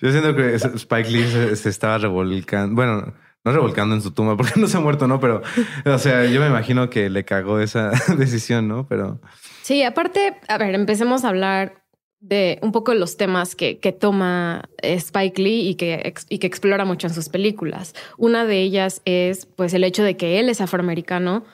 Yo 0.00 0.10
siento 0.10 0.34
que 0.34 0.54
Spike 0.54 1.10
Lee 1.10 1.56
se, 1.56 1.68
estaba 1.68 1.98
revolcando, 1.98 2.74
bueno, 2.74 3.12
no 3.44 3.52
revolcando 3.52 3.94
en 3.94 4.00
su 4.00 4.12
tumba 4.12 4.36
porque 4.36 4.58
no 4.58 4.66
se 4.66 4.76
ha 4.76 4.80
muerto, 4.80 5.06
¿no? 5.06 5.20
Pero, 5.20 5.42
o 5.84 5.98
sea, 5.98 6.24
yo 6.24 6.40
me 6.40 6.46
imagino 6.46 6.88
que 6.88 7.10
le 7.10 7.24
cagó 7.24 7.60
esa 7.60 7.90
decisión, 8.16 8.68
¿no? 8.68 8.86
Pero... 8.88 9.20
Sí, 9.68 9.82
aparte, 9.82 10.34
a 10.48 10.56
ver, 10.56 10.74
empecemos 10.74 11.24
a 11.24 11.28
hablar 11.28 11.84
de 12.20 12.58
un 12.62 12.72
poco 12.72 12.94
los 12.94 13.18
temas 13.18 13.54
que, 13.54 13.78
que 13.80 13.92
toma 13.92 14.66
eh, 14.80 14.94
Spike 14.94 15.42
Lee 15.42 15.68
y 15.68 15.74
que, 15.74 16.14
y 16.30 16.38
que 16.38 16.46
explora 16.46 16.86
mucho 16.86 17.06
en 17.06 17.12
sus 17.12 17.28
películas. 17.28 17.94
Una 18.16 18.46
de 18.46 18.62
ellas 18.62 19.02
es 19.04 19.44
pues 19.44 19.74
el 19.74 19.84
hecho 19.84 20.02
de 20.04 20.16
que 20.16 20.40
él 20.40 20.48
es 20.48 20.62
afroamericano 20.62 21.44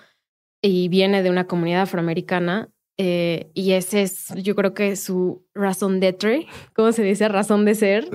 y 0.63 0.87
viene 0.87 1.25
de 1.25 1.31
una 1.31 1.49
comunidad 1.49 1.83
afroamericana 1.83 2.69
eh, 2.97 3.51
y 3.53 3.73
ese 3.73 4.03
es, 4.03 4.29
yo 4.37 4.55
creo 4.55 4.75
que 4.75 4.95
su 4.95 5.45
razón 5.53 5.99
d'être, 5.99 6.47
¿cómo 6.73 6.93
se 6.93 7.03
dice? 7.03 7.27
Razón 7.27 7.65
de 7.65 7.75
ser, 7.75 8.09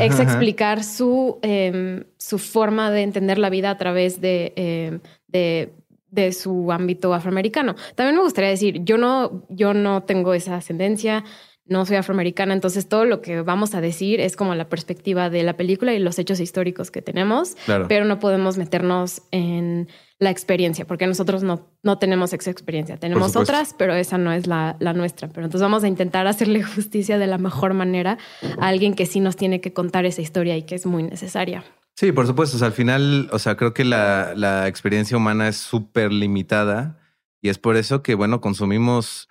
es 0.00 0.20
explicar 0.20 0.84
su, 0.84 1.40
em, 1.42 2.04
su 2.16 2.38
forma 2.38 2.92
de 2.92 3.02
entender 3.02 3.38
la 3.38 3.50
vida 3.50 3.70
a 3.70 3.78
través 3.78 4.20
de, 4.20 4.52
em, 4.54 5.00
de 5.26 5.72
de 6.12 6.32
su 6.32 6.70
ámbito 6.70 7.12
afroamericano. 7.14 7.74
También 7.96 8.16
me 8.16 8.22
gustaría 8.22 8.50
decir, 8.50 8.84
yo 8.84 8.98
no, 8.98 9.44
yo 9.48 9.74
no 9.74 10.04
tengo 10.04 10.34
esa 10.34 10.56
ascendencia, 10.56 11.24
no 11.64 11.86
soy 11.86 11.96
afroamericana, 11.96 12.52
entonces 12.52 12.88
todo 12.88 13.04
lo 13.04 13.22
que 13.22 13.40
vamos 13.40 13.74
a 13.74 13.80
decir 13.80 14.20
es 14.20 14.36
como 14.36 14.54
la 14.54 14.68
perspectiva 14.68 15.30
de 15.30 15.42
la 15.42 15.56
película 15.56 15.94
y 15.94 15.98
los 16.00 16.18
hechos 16.18 16.38
históricos 16.38 16.90
que 16.90 17.02
tenemos, 17.02 17.56
pero 17.88 18.04
no 18.04 18.18
podemos 18.18 18.58
meternos 18.58 19.22
en 19.30 19.88
la 20.18 20.30
experiencia, 20.30 20.84
porque 20.86 21.06
nosotros 21.06 21.42
no, 21.42 21.68
no 21.82 21.98
tenemos 21.98 22.32
esa 22.32 22.50
experiencia. 22.50 22.96
Tenemos 22.96 23.34
otras, 23.34 23.74
pero 23.76 23.94
esa 23.94 24.18
no 24.18 24.32
es 24.32 24.46
la, 24.46 24.76
la, 24.80 24.92
nuestra. 24.92 25.28
Pero 25.28 25.46
entonces 25.46 25.62
vamos 25.62 25.82
a 25.82 25.88
intentar 25.88 26.26
hacerle 26.26 26.62
justicia 26.62 27.18
de 27.18 27.26
la 27.26 27.38
mejor 27.38 27.74
manera 27.74 28.18
a 28.60 28.68
alguien 28.68 28.94
que 28.94 29.06
sí 29.06 29.20
nos 29.20 29.36
tiene 29.36 29.60
que 29.60 29.72
contar 29.72 30.04
esa 30.04 30.20
historia 30.20 30.56
y 30.56 30.62
que 30.62 30.74
es 30.74 30.84
muy 30.86 31.02
necesaria. 31.02 31.64
Sí, 32.02 32.10
por 32.10 32.26
supuesto. 32.26 32.56
O 32.56 32.58
sea, 32.58 32.66
al 32.66 32.72
final, 32.72 33.28
o 33.30 33.38
sea, 33.38 33.56
creo 33.56 33.74
que 33.74 33.84
la, 33.84 34.32
la 34.34 34.66
experiencia 34.66 35.16
humana 35.16 35.46
es 35.46 35.56
súper 35.56 36.12
limitada 36.12 36.98
y 37.40 37.48
es 37.48 37.58
por 37.58 37.76
eso 37.76 38.02
que, 38.02 38.16
bueno, 38.16 38.40
consumimos 38.40 39.28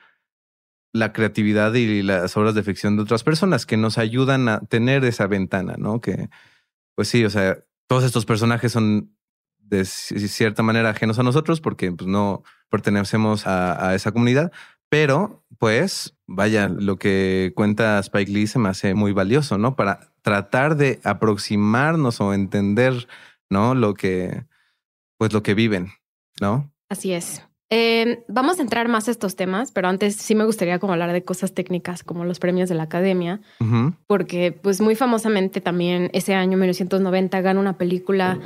la 0.94 1.12
creatividad 1.12 1.74
y 1.74 2.02
las 2.02 2.38
obras 2.38 2.56
de 2.56 2.64
ficción 2.64 2.96
de 2.96 3.04
otras 3.04 3.26
personas 3.26 3.66
que 3.66 3.76
nos 3.76 3.98
ayudan 3.98 4.48
a 4.48 4.62
tener 4.62 5.04
esa 5.04 5.28
ventana, 5.28 5.76
¿no? 5.78 6.00
Que, 6.00 6.30
pues 6.96 7.10
sí, 7.10 7.26
o 7.26 7.30
sea, 7.30 7.62
todos 7.88 8.06
estos 8.06 8.26
personajes 8.26 8.72
son 8.72 9.18
de 9.58 9.84
cierta 9.84 10.64
manera 10.64 10.92
ajenos 10.92 11.20
a 11.20 11.24
nosotros 11.24 11.60
porque 11.60 11.92
pues, 11.92 12.08
no 12.08 12.42
pertenecemos 12.70 13.48
a, 13.48 13.90
a 13.90 13.96
esa 13.96 14.14
comunidad, 14.14 14.50
pero 14.88 15.44
pues 15.58 16.16
vaya, 16.36 16.70
lo 16.70 16.98
que 16.98 17.54
cuenta 17.56 18.00
Spike 18.00 18.32
Lee 18.32 18.48
se 18.48 18.60
me 18.60 18.70
hace 18.70 18.94
muy 18.94 19.12
valioso, 19.12 19.58
¿no? 19.58 19.76
Para 19.76 20.12
tratar 20.22 20.76
de 20.76 21.00
aproximarnos 21.04 22.22
o 22.22 22.34
entender, 22.34 23.08
¿no? 23.50 23.76
Lo 23.76 23.94
que, 23.94 24.46
pues 25.18 25.34
lo 25.34 25.44
que 25.44 25.54
viven, 25.54 25.90
¿no? 26.40 26.72
Así 26.90 27.14
es. 27.14 27.44
Em, 27.74 28.20
vamos 28.28 28.60
a 28.60 28.64
entrar 28.64 28.90
más 28.90 29.08
a 29.08 29.12
estos 29.12 29.38
temas, 29.38 29.72
pero 29.72 29.88
antes 29.88 30.18
sí 30.18 30.36
me 30.36 30.44
gustaría 30.44 30.78
como 30.80 30.92
hablar 30.92 31.14
de 31.14 31.24
cosas 31.24 31.54
técnicas 31.54 32.04
como 32.04 32.26
los 32.26 32.38
premios 32.38 32.68
de 32.68 32.76
la 32.76 32.84
academia, 32.84 33.40
porque 34.08 34.52
pues 34.52 34.82
muy 34.82 34.96
famosamente 34.96 35.62
también 35.62 36.10
ese 36.12 36.34
año 36.34 36.58
1990 36.58 37.40
gana 37.40 37.62
una 37.62 37.78
película 37.78 38.40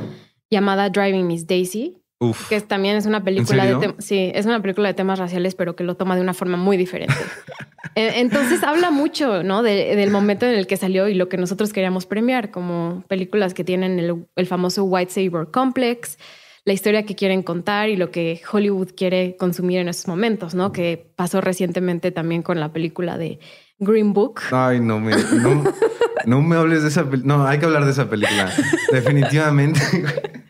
llamada 0.52 0.92
Driving 0.92 1.26
Miss 1.26 1.48
Daisy, 1.48 2.05
que 2.50 2.62
también 2.62 2.96
es 2.96 3.06
una 3.06 3.24
película 3.24 3.66
de 3.66 3.96
sí, 4.00 4.32
es 4.34 4.46
una 4.46 4.62
película 4.62 4.88
de 4.88 4.94
temas 4.94 5.20
raciales, 5.20 5.56
pero 5.56 5.76
que 5.76 5.84
lo 5.84 5.96
toma 5.96 6.16
de 6.16 6.22
una 6.22 6.34
forma 6.34 6.58
muy 6.58 6.78
diferente. 6.78 7.14
E, 7.94 8.20
entonces 8.20 8.62
habla 8.64 8.92
mucho, 8.92 9.44
¿no? 9.44 9.64
del 9.64 10.10
momento 10.10 10.46
en 10.46 10.56
el 10.56 10.68
que 10.68 10.76
salió 10.76 11.08
y 11.08 11.14
lo 11.14 11.30
que 11.30 11.38
nosotros 11.38 11.72
queríamos 11.72 12.06
premiar, 12.06 12.52
como 12.52 13.06
películas 13.08 13.54
que 13.54 13.64
tienen 13.64 14.00
el, 14.00 14.26
el 14.36 14.48
famoso 14.48 14.84
White 14.84 15.14
Saber 15.14 15.48
Complex, 15.50 16.18
la 16.66 16.74
historia 16.74 17.06
que 17.06 17.16
quieren 17.16 17.44
contar 17.44 17.90
y 17.90 17.96
lo 17.96 18.10
que 18.10 18.42
Hollywood 18.52 18.90
quiere 18.98 19.38
consumir 19.38 19.80
en 19.80 19.88
esos 19.88 20.08
momentos, 20.08 20.56
¿no? 20.56 20.72
Que 20.72 21.10
pasó 21.16 21.40
recientemente 21.40 22.12
también 22.12 22.42
con 22.42 22.60
la 22.60 22.74
película 22.74 23.18
de 23.18 23.40
Green 23.78 24.14
Book. 24.14 24.42
Ay, 24.52 24.80
no 24.80 25.00
me, 25.00 25.16
no, 25.16 25.64
no 26.26 26.42
me 26.42 26.56
hables 26.56 26.82
de 26.82 26.90
esa 26.90 27.08
película. 27.08 27.38
No, 27.38 27.46
hay 27.46 27.60
que 27.60 27.66
hablar 27.66 27.86
de 27.86 27.92
esa 27.92 28.10
película. 28.10 28.52
Definitivamente. 28.92 29.80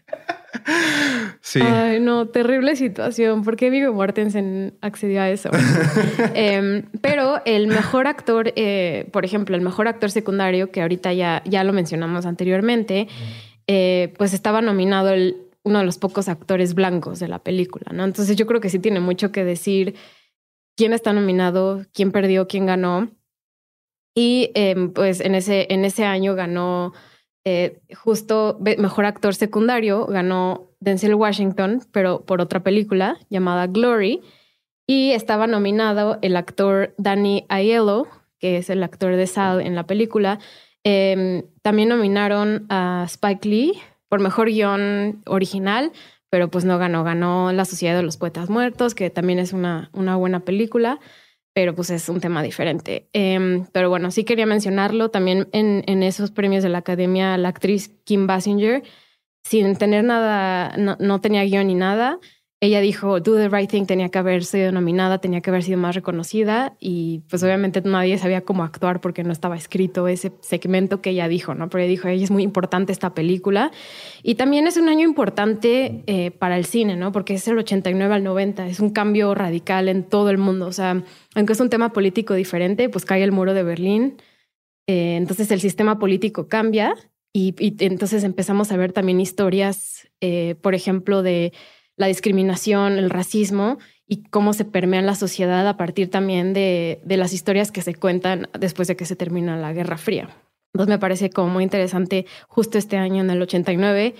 Sí. 1.45 1.59
Ay, 1.61 1.99
no, 1.99 2.27
terrible 2.27 2.75
situación. 2.75 3.43
¿Por 3.43 3.55
qué 3.55 3.69
Viggo 3.69 3.93
Mortensen 3.93 4.73
accedió 4.81 5.21
a 5.21 5.29
eso? 5.29 5.51
Em, 6.33 6.87
pero 7.01 7.39
el 7.45 7.67
mejor 7.67 8.07
actor, 8.07 8.51
eh, 8.55 9.07
por 9.11 9.25
ejemplo, 9.25 9.55
el 9.55 9.61
mejor 9.61 9.87
actor 9.87 10.09
secundario, 10.09 10.71
que 10.71 10.81
ahorita 10.81 11.13
ya, 11.13 11.43
ya 11.45 11.63
lo 11.63 11.71
mencionamos 11.71 12.25
anteriormente, 12.25 13.07
eh, 13.67 14.11
pues 14.17 14.33
estaba 14.33 14.63
nominado 14.63 15.09
el, 15.09 15.37
uno 15.61 15.77
de 15.77 15.85
los 15.85 15.99
pocos 15.99 16.29
actores 16.29 16.73
blancos 16.73 17.19
de 17.19 17.27
la 17.27 17.37
película, 17.37 17.91
¿no? 17.93 18.05
Entonces 18.05 18.35
yo 18.35 18.47
creo 18.47 18.59
que 18.59 18.69
sí 18.69 18.79
tiene 18.79 18.99
mucho 18.99 19.31
que 19.31 19.43
decir 19.43 19.93
quién 20.75 20.93
está 20.93 21.13
nominado, 21.13 21.85
quién 21.93 22.11
perdió, 22.11 22.47
quién 22.47 22.65
ganó. 22.65 23.11
Y 24.15 24.49
em, 24.55 24.91
pues 24.91 25.21
en 25.21 25.35
ese, 25.35 25.67
en 25.69 25.85
ese 25.85 26.05
año 26.05 26.33
ganó 26.33 26.93
eh, 27.47 27.83
justo 27.95 28.57
mejor 28.59 29.05
actor 29.05 29.35
secundario, 29.35 30.07
ganó 30.07 30.71
Denzel 30.85 31.15
Washington, 31.15 31.81
pero 31.91 32.21
por 32.21 32.39
otra 32.39 32.63
película 32.63 33.17
llamada 33.29 33.67
Glory. 33.67 34.21
Y 34.87 35.11
estaba 35.11 35.47
nominado 35.47 36.19
el 36.21 36.37
actor 36.37 36.93
Danny 36.97 37.45
Aiello, 37.49 38.07
que 38.39 38.57
es 38.57 38.69
el 38.69 38.83
actor 38.83 39.15
de 39.15 39.27
Sal 39.27 39.61
en 39.61 39.75
la 39.75 39.87
película. 39.87 40.39
Em, 40.83 41.43
también 41.63 41.89
nominaron 41.89 42.67
a 42.69 43.03
Spike 43.07 43.49
Lee 43.49 43.73
por 44.07 44.19
mejor 44.19 44.47
guion 44.49 45.23
original, 45.25 45.91
pero 46.29 46.49
pues 46.49 46.65
no 46.65 46.77
ganó. 46.77 47.03
Ganó 47.03 47.51
La 47.51 47.65
Sociedad 47.65 47.95
de 47.97 48.03
los 48.03 48.17
Poetas 48.17 48.51
Muertos, 48.51 48.93
que 48.93 49.09
también 49.09 49.39
es 49.39 49.51
una, 49.51 49.89
una 49.91 50.15
buena 50.15 50.41
película. 50.41 50.99
pero 51.53 51.73
pues 51.73 51.89
es 51.89 52.09
un 52.09 52.19
tema 52.19 52.43
diferente. 52.43 53.07
Em, 53.13 53.65
pero 53.71 53.89
bueno, 53.89 54.11
sí 54.11 54.25
quería 54.25 54.45
mencionarlo 54.45 55.09
también 55.09 55.47
en, 55.53 55.83
en, 55.87 56.03
esos 56.03 56.29
premios 56.29 56.63
de 56.63 56.69
la 56.69 56.79
Academia, 56.79 57.37
la 57.37 57.47
actriz 57.47 57.91
Kim 58.03 58.27
Basinger, 58.27 58.83
sin 59.47 59.75
tener 59.75 60.03
nada, 60.03 60.75
no, 60.77 60.97
no 60.99 61.21
tenía 61.21 61.43
guion 61.43 61.67
ni 61.67 61.75
nada, 61.75 62.19
ella 62.61 62.79
dijo, 62.79 63.19
Do 63.19 63.35
the 63.35 63.49
Right 63.49 63.69
Thing 63.69 63.85
tenía 63.85 64.09
que 64.09 64.17
haber 64.17 64.43
sido 64.43 64.71
nominada, 64.71 65.19
tenía 65.19 65.41
que 65.41 65.49
haber 65.49 65.61
sido 65.61 65.77
más 65.77 65.93
reconocida 65.93 66.75
y 66.79 67.21
pues 67.29 67.43
obviamente 67.43 67.81
nadie 67.81 68.17
sabía 68.17 68.41
cómo 68.41 68.63
actuar 68.63 69.01
porque 69.01 69.23
no 69.23 69.31
estaba 69.31 69.55
escrito 69.55 70.07
ese 70.07 70.31
segmento 70.41 71.01
que 71.01 71.11
ella 71.11 71.27
dijo, 71.27 71.53
¿no? 71.53 71.69
Pero 71.69 71.83
ella 71.83 71.89
dijo, 71.89 72.07
es 72.07 72.31
muy 72.31 72.43
importante 72.43 72.91
esta 72.91 73.13
película 73.13 73.71
y 74.23 74.35
también 74.35 74.67
es 74.67 74.77
un 74.77 74.89
año 74.89 75.03
importante 75.03 76.03
eh, 76.07 76.31
para 76.31 76.57
el 76.57 76.65
cine, 76.65 76.95
¿no? 76.95 77.11
Porque 77.11 77.35
es 77.35 77.47
el 77.47 77.57
89 77.57 78.15
al 78.15 78.23
90, 78.23 78.67
es 78.67 78.79
un 78.79 78.89
cambio 78.89 79.35
radical 79.35 79.89
en 79.89 80.03
todo 80.03 80.29
el 80.29 80.37
mundo, 80.37 80.65
o 80.65 80.73
sea, 80.73 81.03
aunque 81.35 81.53
es 81.53 81.59
un 81.59 81.69
tema 81.69 81.93
político 81.93 82.33
diferente, 82.33 82.89
pues 82.89 83.05
cae 83.05 83.23
el 83.23 83.31
muro 83.31 83.53
de 83.53 83.63
Berlín, 83.63 84.17
eh, 84.87 85.17
entonces 85.17 85.51
el 85.51 85.59
sistema 85.59 85.99
político 85.99 86.47
cambia 86.47 86.95
y, 87.37 87.53
entonces 87.83 88.23
empezamos 88.23 88.71
a 88.71 88.77
ver 88.77 88.93
también 88.93 89.19
historias, 89.19 90.07
eh, 90.21 90.55
por 90.61 90.73
ejemplo, 90.73 91.21
de 91.21 91.51
la 91.97 92.07
discriminación, 92.07 92.93
el 92.93 93.09
racismo 93.09 93.77
y 94.07 94.23
cómo 94.23 94.53
se 94.53 94.63
permea 94.63 95.01
en 95.01 95.05
la 95.05 95.15
sociedad 95.15 95.67
a 95.67 95.75
partir 95.75 96.09
también 96.09 96.53
de, 96.53 97.01
las 97.05 97.33
historias 97.33 97.73
que 97.73 97.81
se 97.81 97.93
cuentan 97.93 98.47
después 98.57 98.87
de 98.87 98.95
que 98.95 99.05
se 99.05 99.17
termina 99.17 99.57
la 99.57 99.73
Guerra 99.73 99.97
Fría. 99.97 100.29
Entonces 100.73 100.89
me 100.89 100.97
parece 100.97 101.29
como 101.29 101.49
muy 101.49 101.65
interesante 101.65 102.25
justo 102.47 102.77
este 102.77 102.95
año, 102.95 103.21
en 103.21 103.29
el 103.29 103.41
89, 103.41 104.15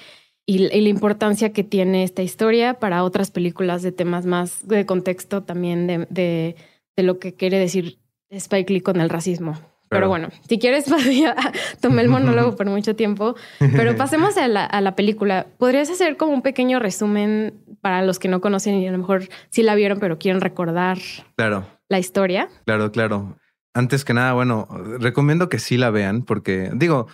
y, 0.46 0.58
la 0.58 0.90
importancia 0.90 1.54
que 1.54 1.64
tiene 1.64 2.04
esta 2.04 2.22
historia 2.22 2.80
para 2.80 3.06
otras 3.06 3.32
películas 3.32 3.82
de 3.82 3.94
temas 3.94 4.26
más 4.26 4.68
de 4.68 4.86
contexto 4.86 5.42
también 5.42 5.88
de, 5.88 6.06
de, 6.10 6.58
de 6.98 7.04
lo 7.04 7.20
que 7.20 7.34
quiere 7.34 7.60
decir 7.60 7.98
Spike 8.30 8.74
Lee 8.74 8.82
con 8.82 9.00
el 9.00 9.10
racismo. 9.10 9.58
Pero 9.96 10.10
bueno, 10.10 10.30
si 10.48 10.60
quieres, 10.60 10.86
tomé 11.82 12.02
el 12.02 12.10
monólogo 12.10 12.56
por 12.56 12.68
mucho 12.68 12.96
tiempo, 12.96 13.36
pero 13.60 13.96
pasemos 13.96 14.38
a 14.38 14.48
la, 14.48 14.66
a 14.66 14.82
la, 14.82 14.96
película. 14.96 15.48
¿Podrías 15.58 15.90
hacer 15.90 16.18
como 16.18 16.34
un 16.34 16.42
pequeño 16.42 16.80
resumen 16.80 17.54
para 17.82 18.02
los 18.02 18.20
que 18.20 18.28
no 18.28 18.42
conocen 18.42 18.76
y 18.76 18.88
a 18.88 18.92
lo 18.92 18.98
mejor 18.98 19.28
sí 19.50 19.64
la 19.64 19.76
vieron, 19.76 20.00
pero 20.00 20.18
quieren 20.18 20.42
recordar 20.42 20.98
claro. 21.36 21.66
la 21.90 22.00
historia? 22.00 22.50
Claro, 22.66 22.92
claro. 22.92 23.38
Antes 23.74 24.06
que 24.06 24.14
nada, 24.14 24.34
bueno, 24.34 24.68
recomiendo 25.00 25.50
que 25.50 25.60
sí 25.60 25.78
la 25.78 25.90
vean 25.90 26.24
porque 26.24 26.72
digo, 26.74 27.08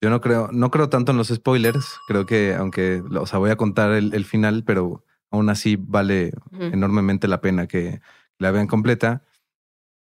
yo 0.00 0.10
no 0.10 0.20
creo, 0.20 0.50
no 0.52 0.70
creo 0.70 0.88
tanto 0.88 1.12
en 1.12 1.18
los 1.18 1.28
spoilers. 1.28 1.98
Creo 2.06 2.26
que 2.26 2.54
aunque, 2.54 3.02
o 3.18 3.26
sea, 3.26 3.38
voy 3.38 3.50
a 3.50 3.56
contar 3.56 3.92
el, 3.92 4.24
final, 4.24 4.62
pero 4.64 5.02
aún 5.30 5.48
así 5.48 5.76
vale 5.76 6.32
enormemente 6.52 7.26
la 7.26 7.40
pena 7.40 7.66
que 7.66 8.00
la 8.38 8.50
vean 8.50 8.66
completa. 8.66 9.22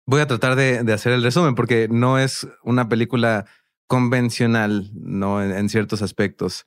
Voy 0.04 0.20
a 0.20 0.26
tratar 0.26 0.56
de, 0.56 0.92
hacer 0.92 1.12
el 1.12 1.22
resumen 1.22 1.54
porque 1.54 1.88
no 1.88 2.18
es 2.18 2.48
una 2.64 2.88
película 2.88 3.46
convencional, 3.86 4.90
¿no? 4.94 5.42
En, 5.42 5.68
ciertos 5.68 6.02
aspectos. 6.02 6.66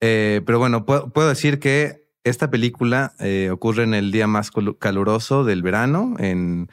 Eh, 0.00 0.42
pero 0.44 0.58
bueno, 0.58 0.84
puedo, 0.84 1.28
decir 1.28 1.60
que 1.60 2.04
esta 2.24 2.50
película 2.50 3.14
eh, 3.20 3.48
ocurre 3.50 3.84
en 3.84 3.94
el 3.94 4.10
día 4.10 4.26
más 4.26 4.50
caluroso 4.78 5.44
del 5.44 5.62
verano 5.62 6.14
en, 6.18 6.68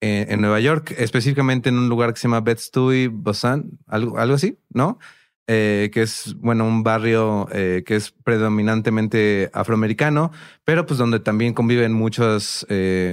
en, 0.00 0.40
Nueva 0.40 0.60
York, 0.60 0.94
específicamente 0.98 1.70
en 1.70 1.78
un 1.78 1.88
lugar 1.88 2.12
que 2.12 2.20
se 2.20 2.28
llama 2.28 2.40
Bed-Stuy, 2.40 3.06
Busan, 3.06 3.78
algo, 3.86 4.18
algo 4.18 4.34
así, 4.34 4.58
¿no? 4.68 4.98
Eh, 5.46 5.90
que 5.92 6.02
es, 6.02 6.34
bueno, 6.38 6.66
un 6.66 6.82
barrio 6.82 7.46
que 7.50 7.96
es 7.96 8.10
predominantemente 8.10 9.48
afroamericano, 9.54 10.32
pero 10.64 10.84
pues 10.84 10.98
donde 10.98 11.20
también 11.20 11.54
conviven 11.54 11.92
muchas, 11.92 12.66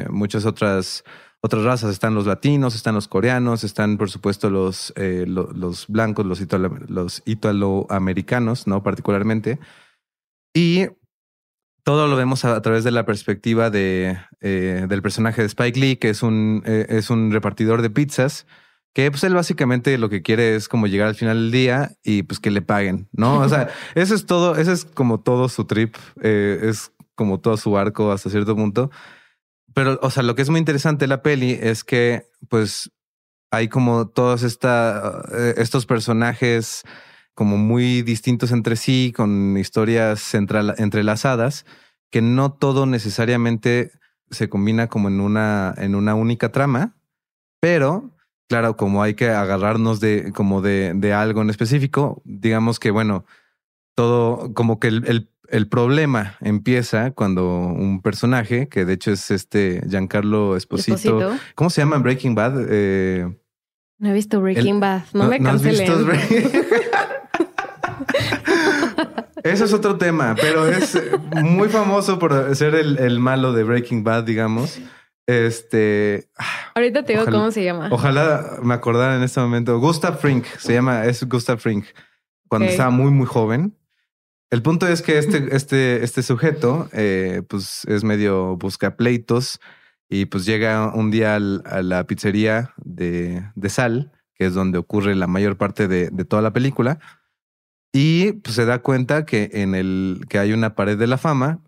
muchas 0.09 0.45
otras 0.45 1.05
otras 1.43 1.63
razas. 1.63 1.91
Están 1.91 2.15
los 2.15 2.25
latinos, 2.25 2.73
están 2.73 2.95
los 2.95 3.07
coreanos, 3.07 3.63
están, 3.63 3.97
por 3.97 4.09
supuesto, 4.09 4.49
los, 4.49 4.93
eh, 4.95 5.25
los, 5.27 5.87
blancos, 5.87 6.25
los, 6.25 6.39
los 6.87 7.21
italoamericanos, 7.25 8.65
¿no? 8.65 8.81
Particularmente. 8.81 9.59
Y 10.55 10.87
todo 11.83 12.07
lo 12.07 12.15
vemos 12.15 12.45
a, 12.45 12.61
través 12.61 12.85
de 12.85 12.91
la 12.91 13.05
perspectiva 13.05 13.69
de, 13.69 14.17
eh, 14.39 14.85
del 14.87 15.01
personaje 15.01 15.41
de 15.41 15.47
Spike 15.47 15.79
Lee, 15.79 15.97
que 15.97 16.09
es 16.09 16.23
un, 16.23 16.63
eh, 16.65 16.85
es 16.87 17.09
un 17.09 17.31
repartidor 17.31 17.81
de 17.81 17.89
pizzas, 17.89 18.47
que 18.93 19.11
pues 19.11 19.25
él 19.25 19.33
básicamente 19.33 19.97
lo 19.97 20.07
que 20.07 20.21
quiere 20.21 20.55
es 20.55 20.69
como 20.69 20.87
llegar 20.87 21.09
al 21.09 21.15
final 21.15 21.37
del 21.37 21.51
día 21.51 21.91
y 22.03 22.23
pues 22.23 22.39
que 22.39 22.51
le 22.51 22.61
paguen, 22.61 23.09
¿no? 23.11 23.39
O 23.39 23.49
sea, 23.49 23.67
eso 23.95 24.15
es 24.15 24.25
todo, 24.25 24.55
eso 24.55 24.71
es 24.71 24.85
como 24.85 25.19
todo 25.19 25.49
su 25.49 25.65
trip, 25.65 25.95
es 26.21 26.93
como 27.15 27.41
todo 27.41 27.57
su 27.57 27.77
arco 27.77 28.13
hasta 28.13 28.29
cierto 28.29 28.55
punto. 28.55 28.89
Pero, 29.73 29.99
o 30.01 30.09
sea, 30.09 30.23
lo 30.23 30.35
que 30.35 30.41
es 30.41 30.49
muy 30.49 30.59
interesante 30.59 31.07
la 31.07 31.21
peli 31.21 31.57
es 31.61 31.83
que, 31.83 32.29
pues, 32.49 32.91
hay 33.51 33.67
como 33.67 34.07
todos 34.07 34.43
esta, 34.43 35.23
eh, 35.31 35.55
estos 35.57 35.85
personajes 35.85 36.83
como 37.35 37.57
muy 37.57 38.01
distintos 38.01 38.51
entre 38.51 38.75
sí, 38.75 39.13
con 39.15 39.57
historias 39.57 40.33
entrelazadas, 40.33 41.65
que 42.11 42.21
no 42.21 42.53
todo 42.53 42.85
necesariamente 42.85 43.91
se 44.29 44.49
combina 44.49 44.87
como 44.87 45.07
en 45.07 45.19
una, 45.19 45.73
en 45.77 45.95
una 45.95 46.15
única 46.15 46.51
trama, 46.51 46.95
pero 47.59 48.11
claro, 48.49 48.75
como 48.77 49.01
hay 49.01 49.15
que 49.15 49.29
agarrarnos 49.29 49.99
de, 49.99 50.31
como 50.33 50.61
de, 50.61 50.93
de 50.95 51.13
algo 51.13 51.41
en 51.41 51.49
específico, 51.49 52.21
digamos 52.25 52.79
que, 52.79 52.91
bueno, 52.91 53.25
todo, 53.95 54.53
como 54.53 54.79
que 54.79 54.87
el, 54.87 55.07
el 55.07 55.29
el 55.53 55.67
problema 55.67 56.35
empieza 56.41 57.11
cuando 57.11 57.45
un 57.47 58.01
personaje, 58.01 58.67
que 58.67 58.85
de 58.85 58.93
hecho 58.93 59.11
es 59.11 59.29
este 59.29 59.83
Giancarlo 59.87 60.57
Esposito, 60.57 61.37
¿cómo 61.53 61.69
se 61.69 61.81
llama 61.81 61.97
en 61.97 62.01
Breaking 62.01 62.33
Bad? 62.33 62.65
Eh, 62.69 63.31
no 63.99 64.09
he 64.09 64.13
visto 64.13 64.41
Breaking 64.41 64.79
Bad, 64.79 65.03
no, 65.13 65.27
me 65.27 65.39
cancelen. 65.39 65.91
Eso 69.43 69.65
es 69.65 69.73
otro 69.73 69.97
tema, 69.97 70.35
pero 70.41 70.65
es 70.67 70.97
muy 71.43 71.69
famoso 71.69 72.17
por 72.17 72.55
ser 72.55 72.73
el, 72.73 73.19
malo 73.19 73.53
de 73.53 73.63
Breaking 73.63 74.03
Bad, 74.03 74.23
digamos. 74.23 74.79
Este. 75.27 76.29
Ahorita 76.73 77.03
te 77.03 77.13
digo 77.13 77.25
cómo 77.25 77.51
se 77.51 77.63
llama. 77.63 77.89
Ojalá 77.91 78.57
me 78.63 78.73
acordara 78.73 79.17
en 79.17 79.23
este 79.23 79.39
momento. 79.39 79.77
Gustav 79.79 80.17
Frink 80.17 80.45
se 80.57 80.73
llama, 80.73 81.05
es 81.05 81.23
Gustav 81.27 81.59
Frink. 81.59 81.85
Cuando 82.47 82.69
estaba 82.69 82.89
muy, 82.89 83.11
muy 83.11 83.27
joven. 83.27 83.75
El 84.53 84.61
punto 84.61 84.87
es 84.87 85.01
que 85.01 85.17
este, 85.17 85.55
este, 85.55 86.03
este 86.03 86.21
sujeto, 86.21 86.87
eh, 86.93 87.41
pues 87.49 87.85
es 87.85 88.03
medio 88.03 88.55
busca 88.55 88.95
pleitos 88.95 89.59
y 90.07 90.25
pues 90.25 90.45
llega 90.45 90.93
un 90.93 91.09
día 91.09 91.37
a 91.37 91.39
la 91.81 92.05
pizzería 92.05 92.71
de, 92.77 93.49
de, 93.55 93.69
Sal, 93.69 94.11
que 94.35 94.45
es 94.45 94.53
donde 94.53 94.77
ocurre 94.77 95.15
la 95.15 95.25
mayor 95.25 95.57
parte 95.57 95.87
de, 95.87 96.11
de, 96.11 96.23
toda 96.23 96.43
la 96.43 96.53
película, 96.53 96.99
y 97.91 98.33
pues 98.33 98.53
se 98.53 98.65
da 98.65 98.83
cuenta 98.83 99.25
que 99.25 99.49
en 99.53 99.73
el 99.73 100.23
que 100.29 100.37
hay 100.37 100.53
una 100.53 100.75
pared 100.75 100.99
de 100.99 101.07
la 101.07 101.17
fama 101.17 101.63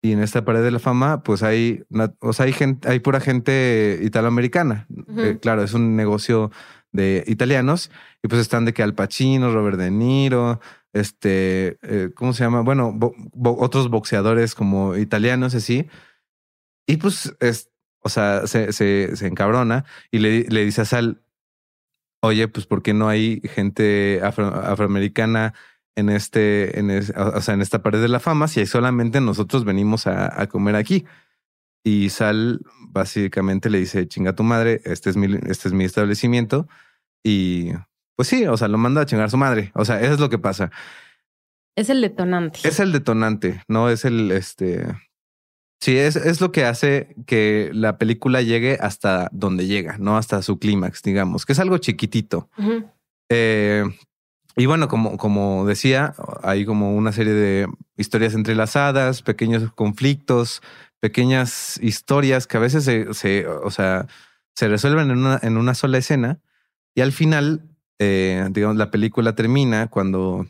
y 0.00 0.12
en 0.12 0.22
esta 0.22 0.46
pared 0.46 0.62
de 0.62 0.70
la 0.70 0.78
fama, 0.78 1.22
pues 1.24 1.42
hay, 1.42 1.84
o 2.20 2.32
sea, 2.32 2.46
hay 2.46 2.54
gente, 2.54 2.88
hay 2.88 3.00
pura 3.00 3.20
gente 3.20 4.00
italoamericana. 4.02 4.86
Eh, 5.18 5.36
claro, 5.42 5.62
es 5.62 5.74
un 5.74 5.94
negocio 5.94 6.50
de 6.90 7.22
italianos 7.26 7.90
y 8.22 8.28
pues 8.28 8.40
están 8.40 8.64
de 8.64 8.72
que 8.72 8.82
Al 8.82 8.94
Pacino, 8.94 9.52
Robert 9.52 9.76
De 9.76 9.90
Niro, 9.90 10.60
este, 10.94 11.78
eh, 11.82 12.10
¿cómo 12.14 12.32
se 12.32 12.44
llama? 12.44 12.62
Bueno, 12.62 12.98
otros 13.42 13.90
boxeadores 13.90 14.54
como 14.54 14.96
italianos, 14.96 15.54
así. 15.54 15.88
Y 16.86 16.96
pues, 16.98 17.34
es, 17.40 17.70
o 18.00 18.08
sea, 18.08 18.46
se, 18.46 18.72
se, 18.72 19.26
encabrona 19.26 19.84
y 20.10 20.20
le, 20.20 20.44
le, 20.44 20.64
dice 20.64 20.82
a 20.82 20.84
Sal, 20.84 21.22
oye, 22.22 22.48
pues, 22.48 22.66
¿por 22.66 22.82
qué 22.82 22.94
no 22.94 23.08
hay 23.08 23.40
gente 23.44 24.20
afroamericana 24.22 25.54
en 25.96 26.10
este, 26.10 26.78
en 26.78 26.90
o 26.90 27.40
sea, 27.40 27.54
en 27.54 27.62
esta 27.62 27.82
pared 27.82 28.00
de 28.00 28.08
la 28.08 28.20
fama 28.20 28.48
si 28.48 28.64
solamente 28.66 29.20
nosotros 29.20 29.64
venimos 29.64 30.06
a, 30.06 30.40
a, 30.40 30.46
comer 30.48 30.76
aquí? 30.76 31.04
Y 31.84 32.10
Sal 32.10 32.60
básicamente 32.88 33.68
le 33.68 33.78
dice, 33.78 34.06
chinga 34.06 34.34
tu 34.34 34.44
madre, 34.44 34.80
este 34.84 35.10
es 35.10 35.16
mi, 35.16 35.26
este 35.46 35.68
es 35.68 35.74
mi 35.74 35.84
establecimiento 35.84 36.68
y 37.24 37.72
pues 38.16 38.28
sí, 38.28 38.46
o 38.46 38.56
sea, 38.56 38.68
lo 38.68 38.78
manda 38.78 39.02
a 39.02 39.06
chingar 39.06 39.30
su 39.30 39.36
madre. 39.36 39.72
O 39.74 39.84
sea, 39.84 40.00
eso 40.00 40.14
es 40.14 40.20
lo 40.20 40.30
que 40.30 40.38
pasa. 40.38 40.70
Es 41.76 41.90
el 41.90 42.00
detonante. 42.00 42.60
Es 42.62 42.78
el 42.80 42.92
detonante, 42.92 43.62
no 43.68 43.90
es 43.90 44.04
el 44.04 44.30
este. 44.30 44.86
Sí, 45.80 45.98
es, 45.98 46.16
es 46.16 46.40
lo 46.40 46.52
que 46.52 46.64
hace 46.64 47.14
que 47.26 47.70
la 47.74 47.98
película 47.98 48.40
llegue 48.40 48.78
hasta 48.80 49.28
donde 49.32 49.66
llega, 49.66 49.98
no 49.98 50.16
hasta 50.16 50.40
su 50.40 50.58
clímax, 50.58 51.02
digamos, 51.02 51.44
que 51.44 51.52
es 51.52 51.58
algo 51.58 51.78
chiquitito. 51.78 52.48
eh, 53.28 53.84
y 54.56 54.66
bueno, 54.66 54.86
como, 54.88 55.18
como 55.18 55.66
decía, 55.66 56.14
hay 56.42 56.64
como 56.64 56.94
una 56.94 57.10
serie 57.10 57.32
de 57.32 57.68
historias 57.96 58.34
entrelazadas, 58.34 59.22
pequeños 59.22 59.70
conflictos, 59.72 60.62
pequeñas 61.00 61.78
historias 61.82 62.46
que 62.46 62.56
a 62.56 62.60
veces 62.60 62.84
se, 62.84 63.12
se 63.14 63.46
o 63.46 63.70
sea, 63.70 64.06
se 64.54 64.68
resuelven 64.68 65.10
en 65.10 65.18
una, 65.18 65.40
en 65.42 65.56
una 65.56 65.74
sola 65.74 65.98
escena 65.98 66.38
y 66.94 67.00
al 67.00 67.12
final 67.12 67.73
eh, 68.04 68.48
digamos, 68.50 68.76
la 68.76 68.90
película 68.90 69.34
termina 69.34 69.88
cuando, 69.88 70.46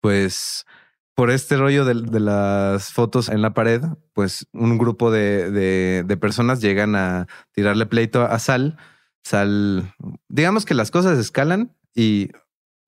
pues, 0.00 0.66
por 1.14 1.30
este 1.30 1.56
rollo 1.56 1.84
de, 1.84 2.18
las 2.18 2.92
fotos 2.92 3.28
en 3.28 3.42
la 3.42 3.54
pared, 3.54 3.80
pues 4.12 4.48
un 4.52 4.76
grupo 4.76 5.12
de, 5.12 6.04
personas 6.20 6.60
llegan 6.60 6.96
a 6.96 7.28
tirarle 7.52 7.86
pleito 7.86 8.22
a 8.22 8.38
Sal. 8.40 8.76
Sal, 9.22 9.94
digamos 10.28 10.64
que 10.64 10.74
las 10.74 10.90
cosas 10.90 11.16
escalan 11.18 11.76
y 11.94 12.30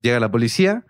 llega 0.01 0.19
la 0.19 0.31
policía 0.31 0.85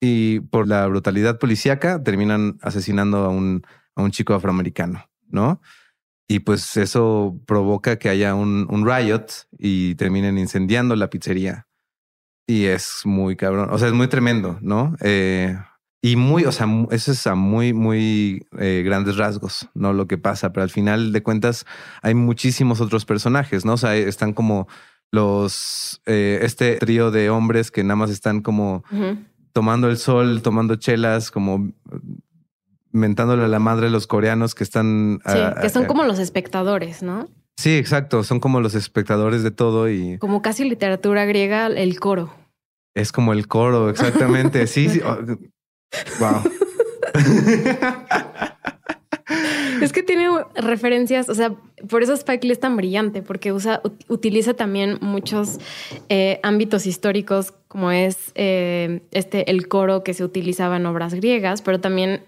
y 0.00 0.40
por 0.40 0.66
la 0.66 0.86
brutalidad 0.86 1.38
policíaca 1.38 2.02
terminan 2.02 2.58
asesinando 2.62 3.18
a 3.18 3.28
un, 3.28 3.66
a 3.94 4.02
un 4.02 4.12
chico 4.12 4.32
afroamericano, 4.32 5.04
¿no? 5.28 5.60
Y 6.26 6.40
pues 6.40 6.76
eso 6.78 7.38
provoca 7.46 7.98
que 7.98 8.08
haya 8.08 8.34
un, 8.34 8.66
un 8.70 8.86
riot 8.86 9.26
y 9.58 9.94
terminen 9.96 10.38
incendiando 10.38 10.96
la 10.96 11.10
pizzería. 11.10 11.67
Y 12.50 12.64
es 12.64 13.02
muy 13.04 13.36
cabrón, 13.36 13.68
o 13.70 13.76
sea, 13.76 13.88
es 13.88 13.94
muy 13.94 14.08
tremendo, 14.08 14.58
¿no? 14.62 14.96
Eh, 15.02 15.54
y 16.00 16.16
muy, 16.16 16.46
o 16.46 16.52
sea, 16.52 16.66
eso 16.90 17.12
es 17.12 17.26
a 17.26 17.34
muy, 17.34 17.74
muy 17.74 18.46
eh, 18.58 18.82
grandes 18.86 19.18
rasgos, 19.18 19.68
¿no? 19.74 19.92
Lo 19.92 20.06
que 20.08 20.16
pasa, 20.16 20.50
pero 20.50 20.64
al 20.64 20.70
final 20.70 21.12
de 21.12 21.22
cuentas 21.22 21.66
hay 22.00 22.14
muchísimos 22.14 22.80
otros 22.80 23.04
personajes, 23.04 23.66
¿no? 23.66 23.74
O 23.74 23.76
sea, 23.76 23.94
están 23.96 24.32
como 24.32 24.66
los, 25.12 26.00
eh, 26.06 26.38
este 26.40 26.76
trío 26.76 27.10
de 27.10 27.28
hombres 27.28 27.70
que 27.70 27.84
nada 27.84 27.96
más 27.96 28.10
están 28.10 28.40
como 28.40 28.82
tomando 29.52 29.90
el 29.90 29.98
sol, 29.98 30.40
tomando 30.40 30.76
chelas, 30.76 31.30
como 31.30 31.70
mentándole 32.92 33.44
a 33.44 33.48
la 33.48 33.58
madre 33.58 33.88
a 33.88 33.90
los 33.90 34.06
coreanos 34.06 34.54
que 34.54 34.64
están... 34.64 35.20
Sí, 35.26 35.38
que 35.60 35.68
son 35.68 35.84
como 35.84 36.04
los 36.04 36.18
espectadores, 36.18 37.02
¿no? 37.02 37.28
Sí, 37.58 37.76
exacto, 37.76 38.22
son 38.22 38.38
como 38.38 38.60
los 38.60 38.76
espectadores 38.76 39.42
de 39.42 39.50
todo 39.50 39.90
y... 39.90 40.16
Como 40.18 40.42
casi 40.42 40.62
literatura 40.62 41.24
griega, 41.24 41.66
el 41.66 41.98
coro. 41.98 42.32
Es 42.98 43.12
como 43.12 43.32
el 43.32 43.46
coro, 43.46 43.90
exactamente. 43.90 44.66
sí, 44.66 44.88
sí. 44.88 45.00
Wow. 45.00 45.38
es 49.82 49.92
que 49.92 50.02
tiene 50.02 50.28
referencias, 50.56 51.28
o 51.28 51.34
sea, 51.34 51.54
por 51.88 52.02
eso 52.02 52.14
Spike 52.14 52.46
Lee 52.46 52.52
es 52.52 52.60
tan 52.60 52.76
brillante, 52.76 53.22
porque 53.22 53.52
usa, 53.52 53.80
utiliza 54.08 54.54
también 54.54 54.98
muchos 55.00 55.58
eh, 56.08 56.40
ámbitos 56.42 56.86
históricos, 56.86 57.52
como 57.68 57.92
es 57.92 58.32
eh, 58.34 59.02
este 59.12 59.48
el 59.50 59.68
coro 59.68 60.02
que 60.02 60.12
se 60.12 60.24
utilizaba 60.24 60.76
en 60.76 60.86
obras 60.86 61.14
griegas, 61.14 61.62
pero 61.62 61.80
también 61.80 62.24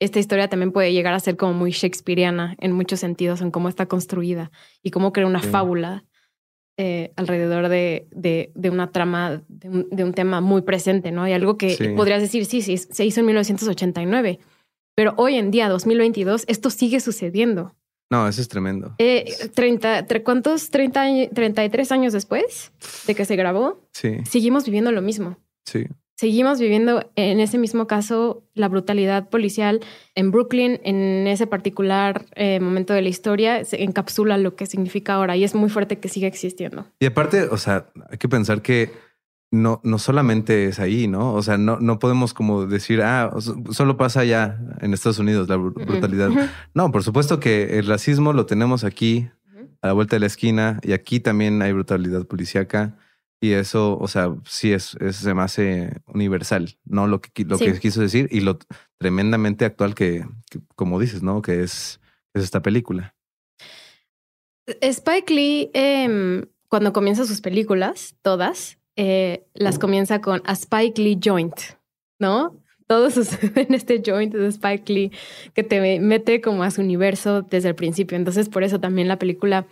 esta 0.00 0.18
historia 0.18 0.48
también 0.48 0.70
puede 0.70 0.92
llegar 0.92 1.14
a 1.14 1.20
ser 1.20 1.38
como 1.38 1.54
muy 1.54 1.70
shakespeariana 1.70 2.56
en 2.60 2.72
muchos 2.72 3.00
sentidos, 3.00 3.40
en 3.40 3.50
cómo 3.50 3.70
está 3.70 3.86
construida 3.86 4.50
y 4.82 4.90
cómo 4.90 5.14
crea 5.14 5.26
una 5.26 5.40
fábula 5.40 6.04
eh, 6.80 7.12
alrededor 7.16 7.68
de, 7.68 8.06
de, 8.12 8.70
una 8.70 8.92
trama, 8.92 9.42
de 9.48 10.04
un, 10.04 10.14
tema 10.14 10.40
muy 10.40 10.62
presente, 10.62 11.10
¿no? 11.10 11.24
Hay 11.24 11.32
algo 11.32 11.58
que 11.58 11.92
podrías 11.96 12.22
decir, 12.22 12.46
sí, 12.46 12.62
sí, 12.62 12.78
se 12.78 13.04
hizo 13.04 13.20
en 13.20 13.26
1989, 13.26 14.38
pero 14.94 15.12
hoy 15.16 15.34
en 15.34 15.50
día, 15.50 15.68
2022, 15.68 16.44
esto 16.46 16.70
sigue 16.70 17.00
sucediendo. 17.00 17.74
No, 18.10 18.26
eso 18.28 18.40
es 18.40 18.48
tremendo. 18.48 18.94
Eh, 18.98 19.50
30, 19.54 20.06
¿Cuántos? 20.24 20.70
30, 20.70 21.30
33 21.34 21.92
años 21.92 22.12
después 22.12 22.72
de 23.06 23.14
que 23.14 23.24
se 23.24 23.36
grabó, 23.36 23.82
sí. 23.92 24.18
seguimos 24.24 24.64
viviendo 24.64 24.92
lo 24.92 25.02
mismo. 25.02 25.36
Sí 25.66 25.84
seguimos 26.18 26.58
viviendo 26.58 27.08
en 27.14 27.38
ese 27.38 27.58
mismo 27.58 27.86
caso 27.86 28.42
la 28.54 28.68
brutalidad 28.68 29.28
policial 29.28 29.80
en 30.16 30.32
Brooklyn, 30.32 30.80
en 30.82 31.28
ese 31.28 31.46
particular 31.46 32.26
eh, 32.34 32.58
momento 32.58 32.92
de 32.92 33.02
la 33.02 33.08
historia, 33.08 33.64
se 33.64 33.84
encapsula 33.84 34.36
lo 34.36 34.56
que 34.56 34.66
significa 34.66 35.14
ahora 35.14 35.36
y 35.36 35.44
es 35.44 35.54
muy 35.54 35.70
fuerte 35.70 36.00
que 36.00 36.08
siga 36.08 36.26
existiendo. 36.26 36.86
Y 36.98 37.06
aparte, 37.06 37.44
o 37.44 37.56
sea, 37.56 37.86
hay 38.10 38.18
que 38.18 38.28
pensar 38.28 38.62
que 38.62 38.90
no, 39.52 39.80
no 39.84 39.98
solamente 39.98 40.66
es 40.66 40.80
ahí, 40.80 41.06
¿no? 41.06 41.34
O 41.34 41.42
sea, 41.42 41.56
no, 41.56 41.78
no 41.78 42.00
podemos 42.00 42.34
como 42.34 42.66
decir, 42.66 43.00
ah, 43.00 43.32
solo 43.70 43.96
pasa 43.96 44.20
allá 44.20 44.58
en 44.80 44.94
Estados 44.94 45.20
Unidos 45.20 45.48
la 45.48 45.56
brutalidad. 45.56 46.30
No, 46.74 46.90
por 46.90 47.04
supuesto 47.04 47.38
que 47.38 47.78
el 47.78 47.86
racismo 47.86 48.32
lo 48.32 48.44
tenemos 48.44 48.82
aquí, 48.82 49.30
a 49.80 49.86
la 49.86 49.92
vuelta 49.92 50.16
de 50.16 50.20
la 50.20 50.26
esquina, 50.26 50.80
y 50.82 50.92
aquí 50.92 51.20
también 51.20 51.62
hay 51.62 51.72
brutalidad 51.72 52.26
policíaca. 52.26 52.96
Y 53.40 53.52
eso, 53.52 53.96
o 53.98 54.08
sea, 54.08 54.34
sí 54.44 54.72
es, 54.72 54.96
es 55.00 55.16
se 55.16 55.32
me 55.32 55.42
hace 55.42 55.92
universal, 56.06 56.76
¿no? 56.84 57.06
Lo 57.06 57.20
que, 57.20 57.44
lo 57.44 57.56
que 57.56 57.78
quiso 57.78 58.00
decir 58.00 58.28
y 58.32 58.40
lo 58.40 58.58
tremendamente 58.98 59.64
actual 59.64 59.94
que, 59.94 60.24
como 60.74 60.98
dices, 60.98 61.22
¿no? 61.22 61.40
Que 61.40 61.62
es, 61.62 62.00
es 62.34 62.42
esta 62.42 62.62
película. 62.62 63.14
Spike 64.80 65.32
Lee, 65.32 65.70
em, 65.72 66.46
cuando 66.68 66.92
comienza 66.92 67.24
sus 67.24 67.40
películas, 67.40 68.16
todas, 68.22 68.78
eh, 68.96 69.46
las 69.54 69.78
comienza 69.78 70.20
con 70.20 70.42
a 70.44 70.52
Spike 70.52 71.00
Lee 71.00 71.18
joint, 71.22 71.54
¿no? 72.18 72.60
Todo 72.88 73.10
sucede 73.10 73.62
en 73.68 73.74
este 73.74 74.02
joint 74.04 74.34
de 74.34 74.48
Spike 74.48 74.92
Lee 74.92 75.12
que 75.54 75.62
te 75.62 76.00
mete 76.00 76.40
como 76.40 76.64
a 76.64 76.70
su 76.70 76.80
universo 76.80 77.42
desde 77.42 77.68
el 77.68 77.74
principio. 77.74 78.16
Entonces, 78.16 78.48
por 78.48 78.64
eso 78.64 78.80
también 78.80 79.08
la 79.08 79.18
película, 79.18 79.66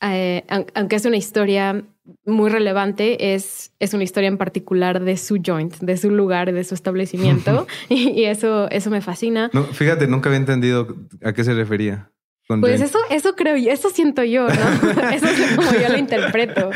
eh, 0.00 0.44
aunque 0.74 0.96
es 0.96 1.04
una 1.04 1.16
historia 1.16 1.84
muy 2.24 2.50
relevante 2.50 3.34
es, 3.34 3.72
es 3.78 3.94
una 3.94 4.04
historia 4.04 4.28
en 4.28 4.38
particular 4.38 5.02
de 5.02 5.16
su 5.16 5.40
joint, 5.44 5.76
de 5.78 5.96
su 5.96 6.10
lugar, 6.10 6.52
de 6.52 6.64
su 6.64 6.74
establecimiento. 6.74 7.66
y, 7.88 8.24
eso, 8.24 8.68
eso 8.70 8.90
me 8.90 9.00
fascina. 9.00 9.50
No, 9.52 9.64
fíjate, 9.64 10.06
nunca 10.06 10.28
había 10.28 10.38
entendido 10.38 10.96
a 11.22 11.32
qué 11.32 11.44
se 11.44 11.54
refería. 11.54 12.10
Pues 12.58 12.80
eso, 12.80 12.98
eso 13.10 13.36
creo 13.36 13.56
yo, 13.56 13.70
eso 13.70 13.90
siento 13.90 14.24
yo, 14.24 14.48
¿no? 14.48 15.10
eso 15.12 15.26
es 15.26 15.54
como 15.54 15.70
yo 15.72 15.88
lo 15.88 15.98
interpreto. 15.98 16.70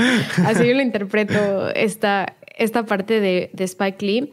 Así 0.44 0.68
yo 0.68 0.74
lo 0.74 0.82
interpreto 0.82 1.68
esta, 1.70 2.36
esta 2.56 2.86
parte 2.86 3.18
de, 3.18 3.50
de 3.52 3.64
Spike 3.64 4.06
Lee. 4.06 4.32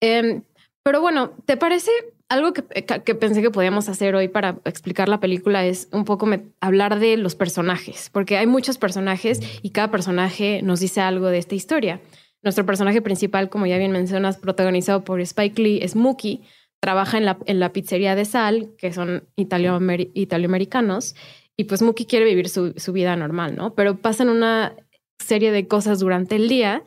Em, 0.00 0.42
pero 0.82 1.02
bueno, 1.02 1.36
¿te 1.44 1.58
parece 1.58 1.90
algo 2.30 2.52
que, 2.52 2.62
que, 2.62 3.14
pensé 3.16 3.42
que 3.42 3.50
podíamos 3.50 3.88
hacer 3.88 4.14
hoy 4.14 4.28
para 4.28 4.60
explicar 4.64 5.08
la 5.08 5.18
película 5.18 5.66
es 5.66 5.88
un 5.92 6.04
poco 6.04 6.28
hablar 6.60 7.00
de 7.00 7.16
los 7.16 7.34
personajes, 7.34 8.08
porque 8.12 8.38
hay 8.38 8.46
muchos 8.46 8.78
personajes 8.78 9.40
y 9.62 9.70
cada 9.70 9.90
personaje 9.90 10.62
nos 10.62 10.78
dice 10.78 11.00
algo 11.00 11.26
de 11.26 11.38
esta 11.38 11.56
historia. 11.56 12.00
Nuestro 12.42 12.64
personaje 12.64 13.02
principal, 13.02 13.50
como 13.50 13.66
ya 13.66 13.78
bien 13.78 13.90
mencionas, 13.90 14.38
protagonizado 14.38 15.02
por 15.04 15.20
Spike 15.20 15.60
Lee, 15.60 15.80
es 15.82 15.96
Mookie. 15.96 16.42
Trabaja 16.80 17.18
en 17.18 17.26
la, 17.26 17.36
en 17.46 17.58
la 17.58 17.72
pizzería 17.72 18.14
de 18.14 18.24
Sal, 18.24 18.70
que 18.78 18.92
son 18.92 19.24
italoamericanos, 19.36 21.16
y 21.56 21.64
pues 21.64 21.82
Mookie 21.82 22.06
quiere 22.06 22.24
vivir 22.24 22.48
su, 22.48 22.74
su 22.76 22.92
vida 22.92 23.16
normal, 23.16 23.56
¿no? 23.56 23.74
Pero 23.74 23.98
pasan 23.98 24.28
una 24.28 24.76
serie 25.18 25.50
de 25.50 25.66
cosas 25.66 25.98
durante 25.98 26.36
el 26.36 26.48
día 26.48 26.84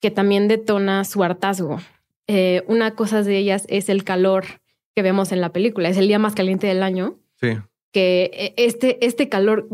que 0.00 0.12
también 0.12 0.46
detona 0.46 1.04
su 1.04 1.22
hartazgo. 1.24 1.80
Eh, 2.28 2.62
una 2.68 2.94
cosa 2.94 3.22
de 3.22 3.36
ellas 3.36 3.66
es 3.68 3.88
el 3.88 4.04
calor 4.04 4.44
que 4.94 5.02
vemos 5.02 5.32
en 5.32 5.40
la 5.40 5.52
película. 5.52 5.88
Es 5.88 5.96
el 5.96 6.08
día 6.08 6.18
más 6.18 6.34
caliente 6.34 6.66
del 6.66 6.82
año. 6.82 7.18
Sí. 7.40 7.58
Que 7.92 8.30
eh, 8.32 8.54
este, 8.56 9.04
este 9.04 9.28
calor 9.28 9.68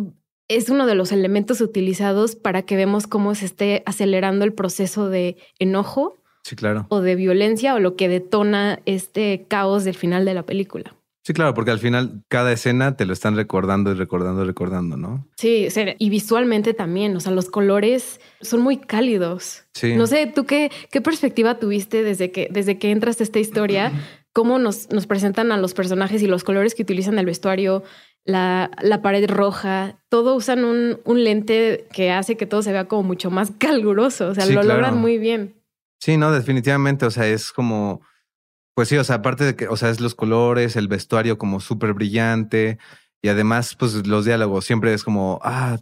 es 0.48 0.68
uno 0.68 0.86
de 0.86 0.94
los 0.94 1.12
elementos 1.12 1.60
utilizados 1.60 2.36
para 2.36 2.62
que 2.62 2.76
vemos 2.76 3.06
cómo 3.06 3.34
se 3.34 3.46
esté 3.46 3.82
acelerando 3.86 4.44
el 4.44 4.52
proceso 4.52 5.08
de 5.08 5.36
enojo. 5.58 6.18
Sí, 6.42 6.56
claro. 6.56 6.86
O 6.88 7.00
de 7.00 7.14
violencia 7.14 7.74
o 7.74 7.78
lo 7.78 7.96
que 7.96 8.08
detona 8.08 8.80
este 8.86 9.44
caos 9.46 9.84
del 9.84 9.94
final 9.94 10.24
de 10.24 10.34
la 10.34 10.44
película. 10.44 10.96
Sí, 11.22 11.34
claro, 11.34 11.52
porque 11.52 11.70
al 11.70 11.78
final 11.78 12.24
cada 12.28 12.50
escena 12.50 12.96
te 12.96 13.04
lo 13.04 13.12
están 13.12 13.36
recordando 13.36 13.92
y 13.92 13.94
recordando 13.94 14.42
y 14.42 14.46
recordando, 14.46 14.96
¿no? 14.96 15.28
Sí, 15.36 15.68
y 15.98 16.10
visualmente 16.10 16.72
también, 16.72 17.14
o 17.14 17.20
sea, 17.20 17.30
los 17.30 17.50
colores 17.50 18.20
son 18.40 18.62
muy 18.62 18.78
cálidos. 18.78 19.64
Sí. 19.74 19.94
No 19.94 20.06
sé, 20.06 20.26
¿tú 20.34 20.46
qué, 20.46 20.72
qué 20.90 21.02
perspectiva 21.02 21.58
tuviste 21.58 22.02
desde 22.02 22.32
que, 22.32 22.48
desde 22.50 22.78
que 22.78 22.90
entras 22.90 23.20
a 23.20 23.24
esta 23.24 23.38
historia? 23.38 23.92
cómo 24.32 24.58
nos, 24.58 24.90
nos 24.90 25.06
presentan 25.06 25.52
a 25.52 25.56
los 25.56 25.74
personajes 25.74 26.22
y 26.22 26.26
los 26.26 26.44
colores 26.44 26.74
que 26.74 26.82
utilizan 26.82 27.18
el 27.18 27.26
vestuario, 27.26 27.82
la, 28.24 28.70
la 28.82 29.02
pared 29.02 29.28
roja, 29.28 29.98
todo 30.08 30.34
usan 30.34 30.64
un, 30.64 31.00
un, 31.04 31.24
lente 31.24 31.88
que 31.92 32.12
hace 32.12 32.36
que 32.36 32.46
todo 32.46 32.62
se 32.62 32.72
vea 32.72 32.86
como 32.86 33.02
mucho 33.02 33.30
más 33.30 33.50
caluroso, 33.58 34.28
o 34.28 34.34
sea, 34.34 34.46
lo 34.46 34.62
logran 34.62 34.98
muy 34.98 35.18
bien. 35.18 35.56
Sí, 36.00 36.16
no, 36.16 36.32
definitivamente, 36.32 37.06
o 37.06 37.10
sea, 37.10 37.26
es 37.26 37.52
como, 37.52 38.00
pues 38.74 38.88
sí, 38.88 38.96
o 38.96 39.04
sea, 39.04 39.16
aparte 39.16 39.44
de 39.44 39.56
que, 39.56 39.68
o 39.68 39.76
sea, 39.76 39.90
es 39.90 40.00
los 40.00 40.14
colores, 40.14 40.76
el 40.76 40.88
vestuario 40.88 41.36
como 41.36 41.60
súper 41.60 41.92
brillante 41.92 42.78
y 43.22 43.28
además, 43.28 43.76
pues 43.78 44.06
los 44.06 44.24
diálogos 44.24 44.64
siempre 44.64 44.94
es 44.94 45.04
como, 45.04 45.40
ah, 45.42 45.78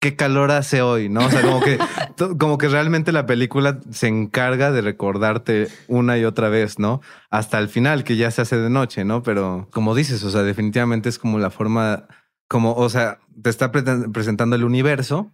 qué 0.00 0.16
calor 0.16 0.50
hace 0.50 0.80
hoy, 0.82 1.08
¿no? 1.08 1.26
O 1.26 1.30
sea, 1.30 1.42
como 1.42 1.60
que, 1.60 1.78
como 2.38 2.58
que 2.58 2.68
realmente 2.68 3.12
la 3.12 3.26
película 3.26 3.80
se 3.90 4.08
encarga 4.08 4.72
de 4.72 4.80
recordarte 4.80 5.68
una 5.88 6.18
y 6.18 6.24
otra 6.24 6.48
vez, 6.48 6.78
¿no? 6.78 7.02
Hasta 7.30 7.58
el 7.58 7.68
final, 7.68 8.02
que 8.02 8.16
ya 8.16 8.30
se 8.30 8.42
hace 8.42 8.56
de 8.56 8.70
noche, 8.70 9.04
¿no? 9.04 9.22
Pero 9.22 9.68
como 9.70 9.94
dices, 9.94 10.24
o 10.24 10.30
sea, 10.30 10.42
definitivamente 10.42 11.10
es 11.10 11.18
como 11.18 11.38
la 11.38 11.50
forma, 11.50 12.08
como, 12.48 12.74
o 12.74 12.88
sea, 12.88 13.20
te 13.40 13.50
está 13.50 13.70
presentando 13.70 14.56
el 14.56 14.64
universo 14.64 15.32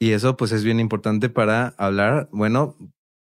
y 0.00 0.10
eso 0.10 0.36
pues 0.36 0.50
es 0.50 0.64
bien 0.64 0.80
importante 0.80 1.28
para 1.28 1.68
hablar, 1.78 2.28
bueno, 2.32 2.76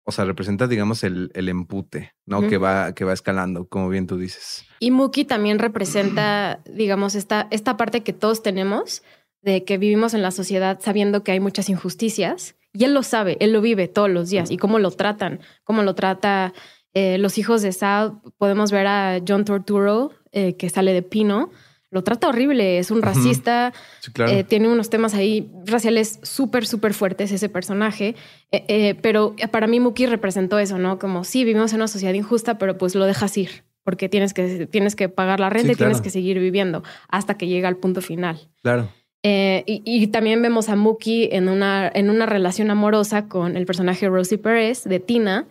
o 0.04 0.10
sea, 0.10 0.24
representa, 0.24 0.66
digamos, 0.66 1.04
el, 1.04 1.30
el 1.34 1.48
empute, 1.48 2.12
¿no? 2.26 2.48
Que 2.48 2.58
va, 2.58 2.92
que 2.92 3.04
va 3.04 3.12
escalando, 3.12 3.68
como 3.68 3.88
bien 3.88 4.06
tú 4.08 4.16
dices. 4.16 4.64
Y 4.80 4.90
Muki 4.90 5.24
también 5.24 5.60
representa, 5.60 6.60
digamos, 6.64 7.14
esta, 7.14 7.46
esta 7.52 7.76
parte 7.76 8.02
que 8.02 8.12
todos 8.12 8.42
tenemos, 8.42 9.04
de 9.42 9.64
que 9.64 9.78
vivimos 9.78 10.14
en 10.14 10.22
la 10.22 10.30
sociedad 10.30 10.78
sabiendo 10.80 11.22
que 11.22 11.32
hay 11.32 11.40
muchas 11.40 11.68
injusticias 11.68 12.54
y 12.72 12.84
él 12.84 12.94
lo 12.94 13.02
sabe, 13.02 13.36
él 13.40 13.52
lo 13.52 13.60
vive 13.60 13.86
todos 13.88 14.08
los 14.08 14.30
días 14.30 14.50
y 14.50 14.56
cómo 14.56 14.78
lo 14.78 14.90
tratan, 14.90 15.40
cómo 15.64 15.82
lo 15.82 15.94
trata 15.94 16.52
Eh, 16.94 17.16
los 17.16 17.38
hijos 17.38 17.62
de 17.62 17.72
Sal, 17.72 18.20
podemos 18.36 18.70
ver 18.70 18.86
a 18.86 19.18
John 19.26 19.44
Torturo, 19.46 20.10
eh, 20.30 20.56
que 20.58 20.68
sale 20.68 20.92
de 20.92 21.02
Pino. 21.02 21.50
Lo 21.90 22.02
trata 22.04 22.28
horrible, 22.28 22.78
es 22.78 22.90
un 22.90 23.02
racista, 23.02 23.72
eh, 24.28 24.44
tiene 24.44 24.68
unos 24.68 24.88
temas 24.90 25.14
ahí 25.14 25.50
raciales 25.66 26.20
súper, 26.22 26.66
súper 26.66 26.92
fuertes 26.94 27.32
ese 27.32 27.48
personaje. 27.48 28.14
pero 29.02 29.34
para 29.50 29.66
mí 29.66 29.80
Muki 29.80 30.06
representó 30.06 30.58
eso, 30.58 30.78
¿no? 30.78 30.98
Como 30.98 31.24
sí, 31.24 31.44
vivimos 31.44 31.72
en 31.72 31.78
una 31.80 31.88
sociedad 31.88 32.14
injusta, 32.14 32.56
pero 32.56 32.76
pues 32.76 32.94
lo 32.94 33.04
dejas 33.06 33.36
ir 33.36 33.64
porque 33.84 34.08
tienes 34.08 34.32
que, 34.32 34.66
tienes 34.66 34.94
que 34.94 35.08
pagar 35.08 35.40
la 35.40 35.50
renta 35.50 35.72
y 35.72 35.74
tienes 35.74 36.00
que 36.00 36.10
seguir 36.10 36.38
viviendo 36.38 36.82
hasta 37.08 37.36
que 37.36 37.46
llega 37.48 37.68
al 37.68 37.76
punto 37.76 38.00
final. 38.00 38.48
Claro. 38.62 38.88
Eh, 39.24 39.64
y, 39.66 40.06
también 40.08 40.42
vemos 40.42 40.68
a 40.68 40.74
Mookie 40.74 41.28
en 41.32 41.48
una, 41.48 41.90
en 41.94 42.10
una 42.10 42.26
relación 42.26 42.70
amorosa 42.70 43.28
con 43.28 43.56
el 43.56 43.66
personaje 43.66 44.08
Rosie 44.08 44.38
Perez 44.38 44.84
de 44.84 44.98
Tina. 44.98 45.46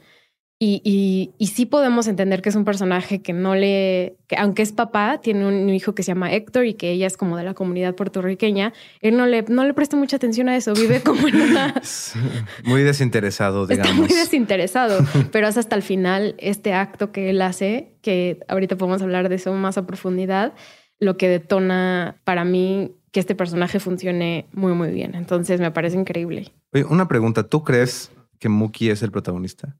Y, 0.63 1.31
y, 1.39 1.47
sí 1.47 1.65
podemos 1.65 2.07
entender 2.07 2.43
que 2.43 2.49
es 2.49 2.55
un 2.55 2.65
personaje 2.65 3.23
que 3.23 3.33
no 3.33 3.55
le, 3.55 4.17
que 4.27 4.35
aunque 4.35 4.61
es 4.61 4.71
papá, 4.71 5.19
tiene 5.19 5.47
un 5.47 5.67
hijo 5.69 5.95
que 5.95 6.03
se 6.03 6.09
llama 6.09 6.31
Héctor 6.31 6.65
y 6.67 6.75
que 6.75 6.91
ella 6.91 7.07
es 7.07 7.17
como 7.17 7.35
de 7.35 7.43
la 7.43 7.55
comunidad 7.55 7.95
puertorriqueña, 7.95 8.71
él 8.99 9.17
no 9.17 9.25
le, 9.25 9.41
no 9.41 9.65
le 9.65 9.73
presta 9.73 9.97
mucha 9.97 10.17
atención 10.17 10.49
a 10.49 10.55
eso, 10.55 10.73
vive 10.75 11.01
como 11.01 11.27
en 11.27 11.41
una... 11.41 11.73
muy 12.63 12.83
desinteresado, 12.83 13.65
digamos. 13.65 13.89
Está 13.89 13.99
muy 13.99 14.09
desinteresado, 14.09 14.99
pero 15.31 15.47
es 15.47 15.57
hasta 15.57 15.75
el 15.75 15.81
final 15.81 16.35
este 16.37 16.73
acto 16.73 17.11
que 17.11 17.31
él 17.31 17.41
hace, 17.41 17.93
que 18.03 18.37
ahorita 18.47 18.75
podemos 18.75 19.01
hablar 19.01 19.29
de 19.29 19.35
eso 19.37 19.51
más 19.53 19.79
a 19.79 19.87
profundidad, 19.87 20.53
lo 20.99 21.17
que 21.17 21.27
detona 21.27 22.21
para 22.23 22.45
mí 22.45 22.91
que 23.11 23.19
este 23.19 23.35
personaje 23.35 23.79
funcione 23.79 24.47
muy, 24.53 24.73
muy 24.73 24.91
bien. 24.91 25.15
Entonces 25.15 25.59
me 25.59 25.71
parece 25.71 25.97
increíble. 25.97 26.51
Oye, 26.73 26.85
una 26.85 27.07
pregunta, 27.07 27.43
¿tú 27.43 27.63
crees 27.63 28.11
que 28.39 28.49
Mookie 28.49 28.89
es 28.89 29.03
el 29.03 29.11
protagonista? 29.11 29.77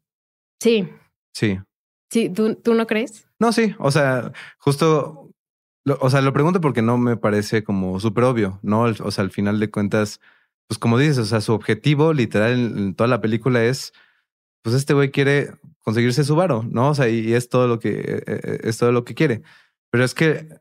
Sí. 0.60 0.88
Sí. 1.34 1.60
Sí, 2.12 2.30
¿tú, 2.30 2.56
tú 2.56 2.74
no 2.74 2.88
crees? 2.88 3.28
No, 3.40 3.54
sí. 3.54 3.74
O 3.80 3.90
sea, 3.90 4.34
justo, 4.58 5.32
o 5.86 6.10
sea, 6.10 6.22
lo 6.22 6.34
pregunto 6.34 6.60
porque 6.60 6.82
no 6.82 6.98
me 6.98 7.16
parece 7.16 7.64
como 7.64 8.00
súper 8.00 8.26
obvio, 8.26 8.60
¿no? 8.62 8.82
O 8.82 9.12
sea, 9.12 9.24
al 9.24 9.32
final 9.32 9.60
de 9.60 9.72
cuentas, 9.72 10.20
pues 10.68 10.78
como 10.78 10.98
dices, 10.98 11.18
o 11.18 11.26
sea, 11.26 11.40
su 11.40 11.54
objetivo 11.54 12.14
literal 12.14 12.54
en, 12.54 12.96
toda 12.96 13.08
la 13.08 13.22
película 13.22 13.64
es, 13.64 13.94
pues 14.62 14.76
este 14.76 14.94
güey 14.94 15.10
quiere 15.10 15.52
conseguirse 15.80 16.26
su 16.26 16.36
varo, 16.36 16.64
¿no? 16.70 16.90
O 16.90 16.96
sea, 16.96 17.08
y 17.08 17.34
es 17.34 17.48
todo 17.48 17.68
lo 17.68 17.80
que, 17.80 17.92
eh, 17.92 18.24
eh, 18.28 18.60
es 18.64 18.78
todo 18.78 18.92
lo 18.92 19.06
que 19.06 19.16
quiere. 19.16 19.42
Pero 19.90 20.04
es 20.04 20.14
que 20.14 20.61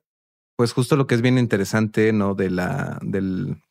pues 0.60 0.74
justo 0.74 0.94
lo 0.94 1.06
que 1.06 1.14
es 1.14 1.22
bien 1.22 1.38
interesante, 1.38 2.12
¿no? 2.12 2.34
De 2.34 2.50
la, 2.50 2.98
del, 3.00 3.62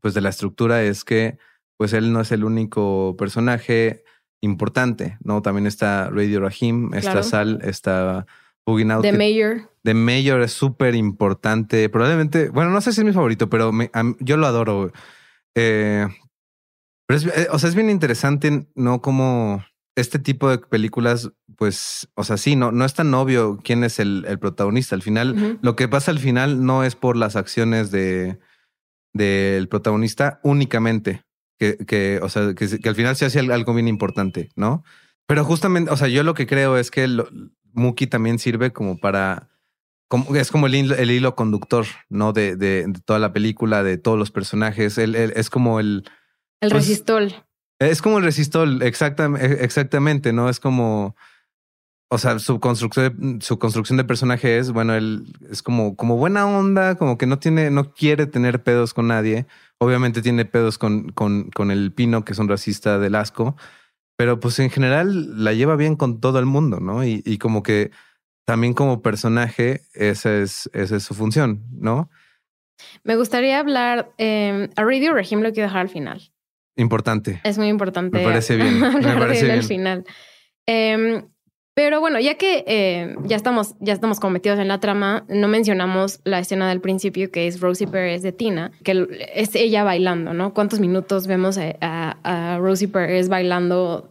pues 0.00 0.14
de 0.14 0.20
la 0.20 0.30
estructura 0.30 0.82
es 0.82 1.04
que, 1.04 1.38
pues 1.76 1.92
él 1.92 2.12
no 2.12 2.20
es 2.22 2.32
el 2.32 2.42
único 2.42 3.14
personaje 3.16 4.02
importante, 4.42 5.16
¿no? 5.22 5.42
También 5.42 5.68
está 5.68 6.10
Radio 6.10 6.40
Rahim, 6.40 6.92
está 6.92 7.22
Sal, 7.22 7.60
está 7.62 8.26
Boogie 8.66 8.90
Out. 8.90 9.02
The 9.02 9.12
Mayor. 9.12 9.70
The 9.84 9.94
Mayor 9.94 10.40
es 10.40 10.50
súper 10.50 10.96
importante. 10.96 11.88
Probablemente, 11.88 12.48
bueno, 12.48 12.72
no 12.72 12.80
sé 12.80 12.92
si 12.92 13.02
es 13.02 13.04
mi 13.04 13.12
favorito, 13.12 13.48
pero 13.48 13.70
yo 14.18 14.36
lo 14.36 14.46
adoro. 14.48 14.90
Eh, 15.54 16.08
pero 17.06 17.16
es, 17.16 17.26
eh, 17.26 17.46
o 17.52 17.60
sea, 17.60 17.68
es 17.68 17.76
bien 17.76 17.90
interesante, 17.90 18.66
¿no? 18.74 19.00
Como 19.00 19.64
este 19.96 20.18
tipo 20.18 20.50
de 20.50 20.58
películas, 20.58 21.30
pues, 21.56 22.08
o 22.14 22.24
sea, 22.24 22.36
sí, 22.36 22.56
no, 22.56 22.72
no 22.72 22.84
es 22.84 22.94
tan 22.94 23.12
obvio 23.14 23.58
quién 23.62 23.84
es 23.84 24.00
el, 24.00 24.26
protagonista. 24.40 24.94
Al 24.94 25.02
final, 25.02 25.58
lo 25.62 25.76
que 25.76 25.88
pasa 25.88 26.10
al 26.10 26.18
final 26.18 26.64
no 26.64 26.84
es 26.84 26.96
por 26.96 27.16
las 27.16 27.36
acciones 27.36 27.90
de 27.90 28.38
del 29.14 29.68
protagonista 29.68 30.40
únicamente, 30.42 31.22
que, 31.58 31.78
que 31.78 32.18
o 32.20 32.28
sea, 32.28 32.54
que, 32.54 32.88
al 32.88 32.94
final 32.96 33.16
se 33.16 33.24
hace 33.24 33.38
algo 33.38 33.72
bien 33.72 33.88
importante, 33.88 34.50
¿no? 34.56 34.82
Pero 35.26 35.44
justamente, 35.44 35.90
o 35.90 35.96
sea, 35.96 36.08
yo 36.08 36.22
lo 36.24 36.34
que 36.34 36.46
creo 36.46 36.76
es 36.76 36.90
que 36.90 37.08
Muki 37.72 38.06
también 38.06 38.38
sirve 38.38 38.72
como 38.72 38.98
para, 38.98 39.48
como, 40.08 40.34
es 40.34 40.50
como 40.50 40.66
el, 40.66 40.92
el 40.92 41.10
hilo 41.10 41.34
conductor, 41.34 41.86
¿no? 42.10 42.32
De, 42.32 42.56
de, 42.56 42.92
toda 43.06 43.20
la 43.20 43.32
película, 43.32 43.82
de 43.82 43.96
todos 43.96 44.18
los 44.18 44.30
personajes. 44.30 44.98
Es 44.98 45.48
como 45.48 45.80
el... 45.80 46.04
El 46.60 46.70
pues, 46.70 46.86
resistol. 46.86 47.32
Es 47.90 48.02
como 48.02 48.18
el 48.18 48.24
resistol, 48.24 48.82
exactamente, 48.82 49.64
exactamente, 49.64 50.32
¿no? 50.32 50.48
Es 50.48 50.60
como, 50.60 51.16
o 52.10 52.18
sea, 52.18 52.38
su 52.38 52.60
construcción, 52.60 53.40
su 53.40 53.58
construcción 53.58 53.96
de 53.96 54.04
personaje 54.04 54.58
es, 54.58 54.72
bueno, 54.72 54.94
él 54.94 55.32
es 55.50 55.62
como, 55.62 55.96
como 55.96 56.16
buena 56.16 56.46
onda, 56.46 56.96
como 56.96 57.18
que 57.18 57.26
no 57.26 57.38
tiene, 57.38 57.70
no 57.70 57.92
quiere 57.92 58.26
tener 58.26 58.62
pedos 58.62 58.94
con 58.94 59.08
nadie. 59.08 59.46
Obviamente 59.78 60.22
tiene 60.22 60.44
pedos 60.44 60.78
con, 60.78 61.10
con, 61.10 61.50
con 61.50 61.70
el 61.70 61.92
Pino, 61.92 62.24
que 62.24 62.32
es 62.32 62.38
un 62.38 62.48
racista 62.48 62.98
del 62.98 63.14
asco, 63.14 63.56
pero 64.16 64.40
pues 64.40 64.58
en 64.58 64.70
general 64.70 65.42
la 65.42 65.52
lleva 65.52 65.76
bien 65.76 65.96
con 65.96 66.20
todo 66.20 66.38
el 66.38 66.46
mundo, 66.46 66.80
¿no? 66.80 67.04
Y, 67.04 67.22
y 67.24 67.38
como 67.38 67.62
que 67.62 67.90
también 68.44 68.74
como 68.74 69.02
personaje, 69.02 69.82
esa 69.94 70.36
es, 70.36 70.70
esa 70.72 70.96
es 70.96 71.02
su 71.02 71.14
función, 71.14 71.64
¿no? 71.72 72.10
Me 73.02 73.16
gustaría 73.16 73.58
hablar, 73.58 74.12
eh, 74.18 74.68
a 74.76 74.84
Radio 74.84 75.14
Regime 75.14 75.42
lo 75.42 75.52
quiero 75.52 75.68
dejar 75.68 75.82
al 75.82 75.88
final. 75.88 76.33
Importante. 76.76 77.40
Es 77.44 77.58
muy 77.58 77.68
importante. 77.68 78.18
Me 78.18 78.24
parece 78.24 78.56
bien. 78.56 78.80
me 78.80 79.16
parece 79.16 79.44
bien. 79.44 79.58
al 79.58 79.64
final. 79.64 80.04
Em, 80.66 81.22
pero 81.74 82.00
bueno, 82.00 82.20
ya 82.20 82.36
que 82.36 82.64
eh, 82.68 83.16
ya 83.24 83.36
estamos, 83.36 83.74
ya 83.80 83.92
estamos 83.92 84.20
cometidos 84.20 84.60
en 84.60 84.68
la 84.68 84.78
trama, 84.78 85.24
no 85.28 85.48
mencionamos 85.48 86.20
la 86.24 86.38
escena 86.38 86.68
del 86.68 86.80
principio 86.80 87.32
que 87.32 87.48
es 87.48 87.60
Rosie 87.60 87.88
Perez 87.88 88.22
de 88.22 88.30
Tina, 88.30 88.70
que 88.84 89.08
es 89.34 89.56
ella 89.56 89.82
bailando, 89.82 90.34
¿no? 90.34 90.54
¿Cuántos 90.54 90.78
minutos 90.78 91.26
vemos 91.26 91.58
a, 91.58 92.58
Rosie 92.60 92.88
Perez 92.88 93.28
bailando? 93.28 94.08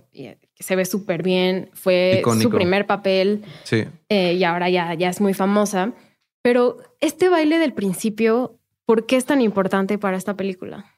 Se 0.56 0.76
ve 0.76 0.86
súper 0.86 1.24
bien. 1.24 1.70
Fue 1.74 2.22
su 2.42 2.50
primer 2.50 2.86
papel. 2.86 3.44
Sí. 3.64 3.86
Eh, 4.10 4.34
y 4.34 4.44
ahora 4.44 4.70
ya, 4.70 4.94
ya 4.94 5.10
es 5.10 5.22
muy 5.22 5.34
famosa. 5.34 5.94
Pero 6.42 6.78
este 7.00 7.30
baile 7.30 7.58
del 7.58 7.74
principio, 7.74 8.60
¿por 8.86 9.06
qué 9.06 9.16
es 9.16 9.26
tan 9.26 9.40
importante 9.40 9.98
para 9.98 10.18
esta 10.18 10.36
película? 10.36 10.93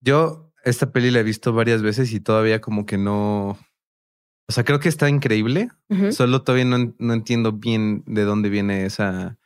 Yo 0.00 0.52
esta 0.64 0.92
peli 0.92 1.10
la 1.10 1.20
he 1.20 1.24
visto 1.24 1.52
varias 1.52 1.82
veces 1.82 2.12
y 2.12 2.20
todavía 2.20 2.60
como 2.60 2.86
que 2.86 2.98
no... 2.98 3.58
O 4.48 4.52
sea, 4.52 4.64
creo 4.64 4.80
que 4.80 4.88
está 4.88 5.08
increíble. 5.08 5.68
Solo 6.10 6.42
todavía 6.42 6.64
no, 6.64 6.94
no, 6.98 7.14
entiendo 7.14 7.52
bien 7.52 8.02
de 8.06 8.24
dónde 8.24 8.48
viene 8.48 8.84
esa, 8.84 9.38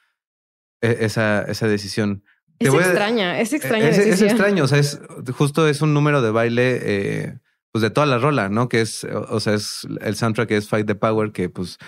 e, 0.81 0.97
esa, 1.01 1.43
esa 1.43 1.69
decisión. 1.69 2.25
Es 2.59 2.73
extraña, 2.73 3.39
es 3.39 3.53
extraña. 3.53 3.89
Es, 3.89 3.99
es, 3.99 4.23
extraño, 4.23 4.65
o 4.65 4.69
sea, 4.69 4.79
es 4.79 5.01
justo 5.37 5.69
es 5.69 5.83
un 5.83 5.93
número 5.93 6.23
de 6.23 6.31
baile 6.31 6.79
eh, 6.83 7.39
pues 7.71 7.83
de 7.83 7.91
toda 7.91 8.07
la 8.07 8.19
rola, 8.19 8.49
¿no? 8.49 8.71
Que 8.71 8.81
es, 8.81 9.05
o 9.05 9.41
sea, 9.41 9.55
es 9.55 9.87
el 10.01 10.17
soundtrack 10.17 10.49
que 10.49 10.57
es 10.57 10.69
Fight 10.69 10.87
the 10.87 10.95
Power, 10.95 11.33
que 11.33 11.51
pues 11.51 11.79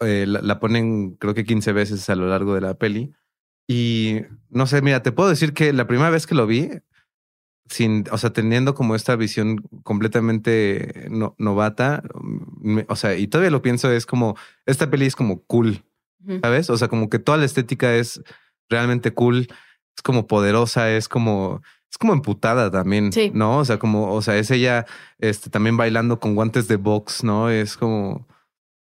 eh, 0.00 0.24
la, 0.26 0.40
la, 0.40 0.58
ponen 0.58 1.16
creo 1.16 1.34
que 1.34 1.44
15 1.44 1.72
veces 1.72 2.08
a 2.08 2.14
lo 2.14 2.26
largo 2.26 2.54
de 2.54 2.62
la 2.62 2.74
peli. 2.74 3.12
Y 3.68 4.20
no 4.48 4.66
sé, 4.66 4.80
mira, 4.80 5.02
te 5.02 5.12
puedo 5.12 5.28
decir 5.28 5.52
que 5.52 5.72
la 5.72 5.86
primera 5.86 6.08
vez 6.08 6.26
que 6.26 6.34
lo 6.34 6.46
vi, 6.46 6.70
sin, 7.68 8.04
o 8.10 8.18
sea, 8.18 8.32
teniendo 8.32 8.74
como 8.74 8.94
esta 8.94 9.16
visión 9.16 9.62
completamente 9.82 11.08
novata, 11.38 12.02
o 12.88 12.96
sea, 12.96 13.16
y 13.16 13.26
todavía 13.26 13.50
lo 13.50 13.62
pienso, 13.62 13.90
es 13.90 14.06
como, 14.06 14.36
esta 14.66 14.90
peli 14.90 15.06
es 15.06 15.16
como 15.16 15.42
cool, 15.42 15.84
¿sabes? 16.42 16.70
O 16.70 16.76
sea, 16.76 16.88
como 16.88 17.08
que 17.08 17.18
toda 17.18 17.38
la 17.38 17.44
estética 17.44 17.94
es 17.94 18.22
realmente 18.68 19.12
cool, 19.12 19.48
es 19.96 20.02
como 20.02 20.26
poderosa, 20.26 20.90
es 20.90 21.08
como, 21.08 21.62
es 21.90 21.98
como 21.98 22.12
emputada 22.12 22.70
también, 22.70 23.10
¿no? 23.32 23.58
O 23.58 23.64
sea, 23.64 23.78
como, 23.78 24.12
o 24.12 24.22
sea, 24.22 24.36
es 24.36 24.50
ella 24.50 24.86
este, 25.18 25.50
también 25.50 25.76
bailando 25.76 26.20
con 26.20 26.34
guantes 26.34 26.68
de 26.68 26.76
box, 26.76 27.24
¿no? 27.24 27.50
Es 27.50 27.76
como 27.76 28.26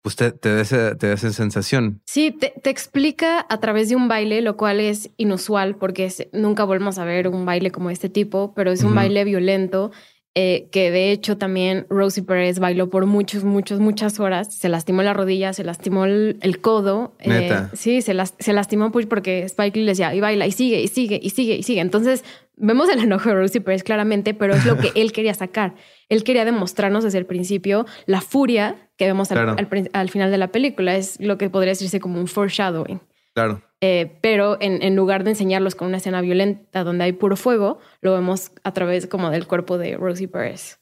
pues 0.01 0.15
te, 0.15 0.31
te, 0.31 0.49
da 0.49 0.61
esa, 0.61 1.31
sensación. 1.31 2.01
Sí, 2.05 2.31
te, 2.31 2.69
explica 2.69 3.45
a 3.47 3.59
través 3.59 3.89
de 3.89 3.95
un 3.95 4.07
baile, 4.07 4.41
lo 4.41 4.57
cual 4.57 4.79
es 4.79 5.11
inusual 5.17 5.75
porque 5.75 6.11
nunca 6.33 6.63
volvemos 6.63 6.97
a 6.97 7.05
ver 7.05 7.27
un 7.27 7.45
baile 7.45 7.71
como 7.71 7.89
este 7.89 8.09
tipo, 8.09 8.53
pero 8.55 8.71
es 8.71 8.83
un 8.83 8.95
baile 8.95 9.23
violento 9.23 9.91
eh, 10.33 10.69
que 10.71 10.91
de 10.91 11.11
hecho 11.11 11.37
también 11.37 11.85
Rosie 11.89 12.23
Perez 12.23 12.59
bailó 12.59 12.89
por 12.89 13.05
muchos, 13.05 13.43
muchos, 13.43 13.81
muchas 13.81 14.17
horas. 14.19 14.55
Se 14.55 14.69
lastimó 14.69 15.03
la 15.03 15.13
rodilla, 15.13 15.51
se 15.51 15.65
lastimó 15.65 16.05
el, 16.05 16.57
codo. 16.61 17.15
Eh, 17.19 17.27
Neta. 17.27 17.69
sí, 17.73 18.01
se, 18.01 18.15
se 18.39 18.53
lastimó 18.53 18.93
pues 18.93 19.07
porque 19.07 19.43
Spike 19.43 19.77
Lee 19.77 19.85
le 19.85 19.91
decía, 19.91 20.15
y 20.15 20.21
baila, 20.21 20.47
y 20.47 20.53
sigue, 20.53 20.81
y 20.81 20.87
sigue, 20.87 21.19
y 21.21 21.31
sigue, 21.31 21.55
y 21.55 21.63
sigue. 21.63 21.81
Entonces 21.81 22.23
vemos 22.55 22.87
el 22.89 22.99
enojo 22.99 23.27
de 23.27 23.35
Rosie 23.35 23.59
Perez 23.59 23.83
claramente, 23.83 24.33
pero 24.33 24.55
es 24.55 24.65
lo 24.65 24.77
que 24.77 24.91
él 24.95 25.11
quería 25.11 25.33
sacar. 25.33 25.75
Él 26.11 26.25
quería 26.25 26.43
demostrarnos 26.43 27.05
desde 27.05 27.17
el 27.17 27.25
principio 27.25 27.85
la 28.05 28.19
furia 28.19 28.89
que 28.97 29.05
vemos 29.05 29.31
al, 29.31 29.67
al 29.93 30.09
final 30.09 30.29
de 30.29 30.37
la 30.37 30.49
película. 30.49 30.97
Es 30.97 31.17
lo 31.21 31.37
que 31.37 31.49
podría 31.49 31.71
decirse 31.71 32.01
como 32.01 32.19
un 32.19 32.27
foreshadowing. 32.27 32.99
Claro. 33.33 33.61
Eh, 33.79 34.17
pero 34.21 34.57
en, 34.59 34.95
lugar 34.95 35.23
de 35.23 35.31
enseñarlos 35.31 35.73
con 35.73 35.87
una 35.87 35.97
escena 35.97 36.19
violenta 36.19 36.83
donde 36.83 37.05
hay 37.05 37.13
puro 37.13 37.37
fuego, 37.37 37.79
lo 38.01 38.13
vemos 38.13 38.51
a 38.63 38.73
través 38.73 39.07
como 39.07 39.29
del 39.29 39.47
cuerpo 39.47 39.77
de 39.77 39.95
Rosie 39.95 40.27
Perez. 40.27 40.79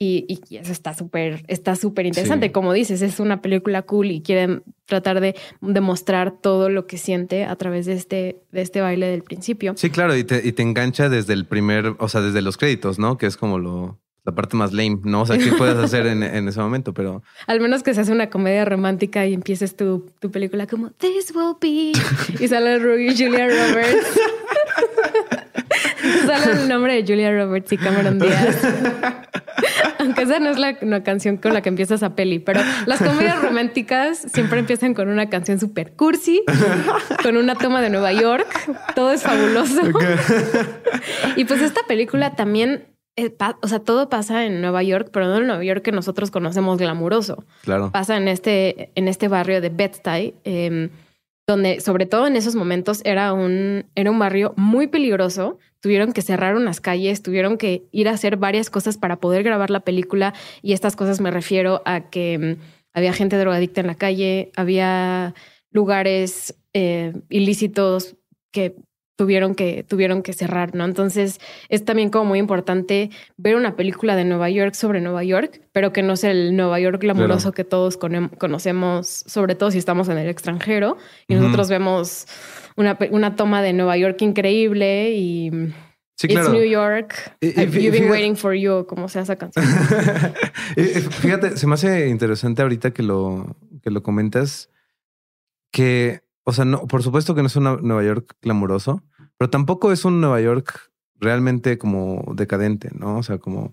Y, 0.00 0.40
eso 0.50 0.72
está 0.72 0.94
súper 0.94 1.44
está 1.46 1.76
súper 1.76 2.04
interesante. 2.04 2.50
Como 2.50 2.72
dices, 2.72 3.00
es 3.02 3.20
una 3.20 3.40
película 3.40 3.82
cool 3.82 4.10
y 4.10 4.20
quieren 4.20 4.64
tratar 4.84 5.20
de 5.20 5.36
demostrar 5.60 6.32
todo 6.42 6.68
lo 6.70 6.88
que 6.88 6.98
siente 6.98 7.44
a 7.44 7.54
través 7.54 7.86
de 7.86 7.92
este, 7.92 8.42
de 8.50 8.62
este 8.62 8.80
baile 8.80 9.06
del 9.06 9.22
principio. 9.22 9.74
Sí, 9.76 9.90
claro, 9.90 10.16
y 10.16 10.24
te, 10.24 10.46
y 10.46 10.52
te 10.52 10.62
engancha 10.62 11.08
desde 11.08 11.34
el 11.34 11.46
primer, 11.46 11.94
o 11.98 12.08
sea, 12.08 12.20
desde 12.20 12.42
los 12.42 12.56
créditos, 12.58 12.98
¿no? 12.98 13.16
Que 13.16 13.24
es 13.26 13.38
como 13.38 13.58
lo, 13.58 13.98
la 14.26 14.32
parte 14.34 14.56
más 14.56 14.72
lame, 14.72 14.98
¿no? 15.04 15.22
O 15.22 15.26
sea, 15.26 15.38
¿qué 15.38 15.52
puedes 15.52 15.76
hacer 15.78 16.06
en, 16.06 16.22
en 16.22 16.48
ese 16.48 16.60
momento? 16.60 16.92
Pero 16.92 17.22
Al 17.46 17.60
menos 17.60 17.82
que 17.82 17.94
se 17.94 18.00
hace 18.00 18.10
una 18.12 18.28
comedia 18.28 18.64
romántica 18.64 19.24
y 19.24 19.32
empieces 19.34 19.76
tu, 19.76 20.10
tu 20.18 20.30
película 20.32 20.66
como 20.66 20.90
This 20.90 21.32
will 21.34 21.54
be. 21.60 21.92
Y 22.42 22.48
sale 22.48 22.78
Ru- 22.80 23.10
Julia 23.16 23.46
Roberts. 23.46 24.06
sale 26.26 26.62
el 26.62 26.68
nombre 26.68 26.94
de 26.94 27.02
Julia 27.06 27.30
Roberts 27.32 27.72
y 27.72 27.76
Cameron 27.78 28.18
Díaz. 28.18 28.56
Aunque 29.98 30.22
esa 30.22 30.38
no 30.38 30.50
es 30.50 30.58
la, 30.58 30.76
una 30.82 31.02
canción 31.02 31.36
con 31.38 31.52
la 31.54 31.62
que 31.62 31.68
empieza 31.68 31.94
esa 31.94 32.14
peli, 32.14 32.38
pero 32.38 32.60
las 32.86 32.98
comedias 33.02 33.40
románticas 33.42 34.18
siempre 34.32 34.58
empiezan 34.60 34.92
con 34.94 35.08
una 35.08 35.28
canción 35.30 35.58
super 35.58 35.92
cursi, 35.94 36.42
con 37.22 37.36
una 37.36 37.54
toma 37.54 37.80
de 37.80 37.90
Nueva 37.90 38.12
York. 38.12 38.46
Todo 38.94 39.12
es 39.12 39.22
fabuloso. 39.22 39.80
Y 41.36 41.44
pues 41.46 41.62
esta 41.62 41.80
película 41.88 42.34
también, 42.36 42.84
o 43.62 43.68
sea, 43.68 43.78
todo 43.80 44.08
pasa 44.08 44.44
en 44.44 44.60
Nueva 44.60 44.82
York, 44.82 45.08
pero 45.12 45.26
no 45.26 45.38
en 45.38 45.46
Nueva 45.46 45.64
York 45.64 45.82
que 45.82 45.92
nosotros 45.92 46.30
conocemos 46.30 46.78
glamuroso. 46.78 47.44
claro. 47.62 47.90
Pasa 47.90 48.16
en 48.16 48.28
este, 48.28 48.90
en 48.94 49.08
este 49.08 49.28
barrio 49.28 49.60
de 49.60 49.70
Bed-Stuy, 49.70 50.34
eh, 50.44 50.90
donde 51.46 51.80
sobre 51.80 52.06
todo 52.06 52.26
en 52.26 52.36
esos 52.36 52.56
momentos 52.56 53.00
era 53.04 53.32
un, 53.32 53.86
era 53.94 54.10
un 54.10 54.18
barrio 54.18 54.52
muy 54.56 54.88
peligroso. 54.88 55.58
Tuvieron 55.80 56.12
que 56.12 56.22
cerrar 56.22 56.56
unas 56.56 56.80
calles, 56.80 57.22
tuvieron 57.22 57.56
que 57.56 57.84
ir 57.92 58.08
a 58.08 58.12
hacer 58.12 58.36
varias 58.36 58.68
cosas 58.68 58.98
para 58.98 59.16
poder 59.16 59.44
grabar 59.44 59.70
la 59.70 59.80
película. 59.80 60.34
Y 60.60 60.72
estas 60.72 60.96
cosas 60.96 61.20
me 61.20 61.30
refiero 61.30 61.82
a 61.84 62.10
que 62.10 62.38
mm, 62.58 62.62
había 62.92 63.12
gente 63.12 63.38
drogadicta 63.38 63.80
en 63.80 63.86
la 63.86 63.94
calle, 63.94 64.50
había 64.56 65.34
lugares 65.70 66.56
eh, 66.72 67.12
ilícitos 67.28 68.16
que 68.50 68.74
tuvieron 69.16 69.54
que 69.54 69.82
tuvieron 69.82 70.22
que 70.22 70.32
cerrar, 70.34 70.74
¿no? 70.74 70.84
Entonces 70.84 71.40
es 71.68 71.84
también 71.84 72.10
como 72.10 72.26
muy 72.26 72.38
importante 72.38 73.10
ver 73.36 73.56
una 73.56 73.74
película 73.74 74.14
de 74.14 74.24
Nueva 74.24 74.50
York 74.50 74.74
sobre 74.74 75.00
Nueva 75.00 75.24
York, 75.24 75.62
pero 75.72 75.92
que 75.92 76.02
no 76.02 76.12
es 76.12 76.24
el 76.24 76.54
Nueva 76.54 76.78
York 76.80 77.00
glamuroso 77.00 77.38
Claro. 77.52 77.54
que 77.54 77.64
todos 77.64 77.98
conem- 77.98 78.30
conocemos, 78.38 79.06
sobre 79.26 79.54
todo 79.54 79.70
si 79.70 79.78
estamos 79.78 80.08
en 80.08 80.18
el 80.18 80.28
extranjero 80.28 80.96
y 81.28 81.34
nosotros 81.34 81.68
vemos 81.70 82.26
una, 82.76 82.98
una 83.10 83.36
toma 83.36 83.62
de 83.62 83.72
Nueva 83.72 83.96
York 83.96 84.20
increíble 84.22 85.12
y 85.12 85.50
Sí, 86.18 86.28
It's 86.28 86.34
claro. 86.34 86.52
New 86.54 86.64
York, 86.64 87.14
Y- 87.42 87.48
y 87.48 87.50
I've- 87.52 87.68
fí- 87.70 87.80
You've 87.82 87.98
been 88.00 88.10
waiting 88.10 88.36
for 88.36 88.54
you, 88.54 88.86
como 88.86 89.06
sea 89.10 89.20
esa 89.20 89.36
canción. 89.36 89.62
Fíjate, 91.20 91.56
se 91.58 91.66
me 91.66 91.74
hace 91.74 92.08
interesante 92.08 92.62
ahorita 92.62 92.90
que 92.92 93.02
lo, 93.02 93.56
que 93.82 93.90
lo 93.90 94.02
comentas, 94.02 94.70
que, 95.70 96.22
o 96.46 96.52
sea, 96.52 96.64
no, 96.64 96.86
por 96.86 97.02
supuesto 97.02 97.34
que 97.34 97.42
no 97.42 97.48
es 97.48 97.56
un 97.56 97.64
Nueva 97.82 98.04
York 98.04 98.34
glamuroso, 98.40 99.02
pero 99.38 99.50
tampoco 99.50 99.92
es 99.92 100.04
un 100.04 100.20
Nueva 100.20 100.40
York 100.40 100.90
realmente 101.16 101.78
como 101.78 102.24
decadente, 102.34 102.90
¿no? 102.94 103.18
O 103.18 103.22
sea, 103.22 103.38
como, 103.38 103.72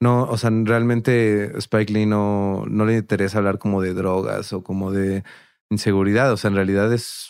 no, 0.00 0.24
o 0.24 0.36
sea, 0.38 0.50
realmente 0.64 1.56
Spike 1.58 1.92
Lee 1.92 2.06
no, 2.06 2.64
no 2.68 2.84
le 2.86 2.96
interesa 2.96 3.38
hablar 3.38 3.58
como 3.58 3.82
de 3.82 3.94
drogas 3.94 4.52
o 4.52 4.62
como 4.62 4.90
de 4.90 5.22
inseguridad, 5.70 6.32
o 6.32 6.36
sea, 6.36 6.48
en 6.48 6.56
realidad 6.56 6.92
es, 6.92 7.28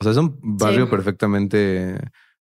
o 0.00 0.04
sea, 0.04 0.12
es 0.12 0.18
un 0.18 0.38
barrio 0.42 0.86
Sí. 0.86 0.90
perfectamente 0.90 1.98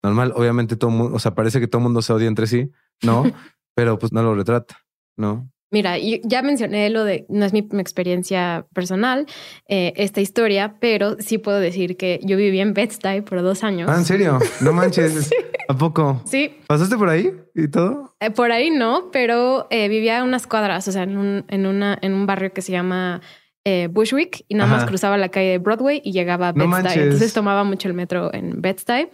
normal. 0.03 0.33
Obviamente 0.37 0.77
todo 0.77 0.91
mundo, 0.91 1.17
o 1.17 1.19
sea, 1.19 1.35
parece 1.35 1.61
que 1.61 1.69
todo 1.69 1.81
el 1.81 1.85
mundo 1.85 2.03
se 2.03 2.13
odia 2.13 2.29
entre 2.29 2.47
sí, 2.47 2.71
¿no? 3.03 3.23
pero 3.75 3.99
pues 3.99 4.13
no 4.13 4.23
lo 4.23 4.35
retrata, 4.35 4.79
¿no? 5.17 5.51
Mira, 5.71 5.97
ya 5.99 6.43
mencioné 6.43 6.89
lo 6.91 7.05
de, 7.05 7.27
no 7.29 7.45
es 7.45 7.53
mi, 7.53 7.63
mi 7.63 7.81
experiencia 7.81 8.67
personal, 8.75 9.27
eh, 9.67 9.93
esta 9.97 10.21
historia, 10.21 10.77
pero 10.81 11.17
sí 11.19 11.39
puedo 11.39 11.59
decir 11.59 11.97
que 11.97 12.21
yo 12.23 12.37
viví 12.37 12.61
en 12.61 12.75
Bed-Stuy 12.75 13.23
por 13.23 13.43
dos 13.43 13.65
años. 13.65 13.91
Ah, 13.93 13.97
¿en 13.97 14.05
serio? 14.05 14.39
No 14.61 14.73
manches. 14.75 15.31
¿A 15.69 15.77
poco? 15.77 16.23
Sí, 16.27 16.59
¿Pasaste 16.69 16.97
por 16.97 17.09
ahí 17.09 17.33
y 17.55 17.69
todo? 17.69 18.15
eh, 18.21 18.31
por 18.31 18.53
ahí 18.53 18.71
no, 18.71 19.11
pero 19.11 19.67
eh, 19.71 19.89
vivía 19.89 20.21
a 20.21 20.25
unas 20.25 20.47
cuadras, 20.47 20.87
o 20.87 20.93
sea, 20.93 21.03
en 21.03 21.17
un, 21.17 21.45
en 21.49 21.67
una, 21.67 21.99
en 22.01 22.13
un 22.13 22.27
barrio 22.27 22.53
que 22.53 22.63
se 22.63 22.71
llama 22.71 23.21
eh, 23.65 23.89
Bushwick 23.91 24.45
y 24.47 24.55
nada 24.55 24.71
más 24.71 24.85
cruzaba 24.85 25.17
la 25.17 25.31
calle 25.31 25.53
de 25.53 25.59
Broadway 25.59 26.03
y 26.05 26.13
llegaba 26.13 26.49
a 26.49 26.53
No 26.53 26.69
Bed-Stuy. 26.69 27.03
Entonces 27.03 27.33
tomaba 27.33 27.65
mucho 27.65 27.89
el 27.89 27.95
metro 27.95 28.33
en 28.33 28.61
Bed-Stuy 28.61 29.09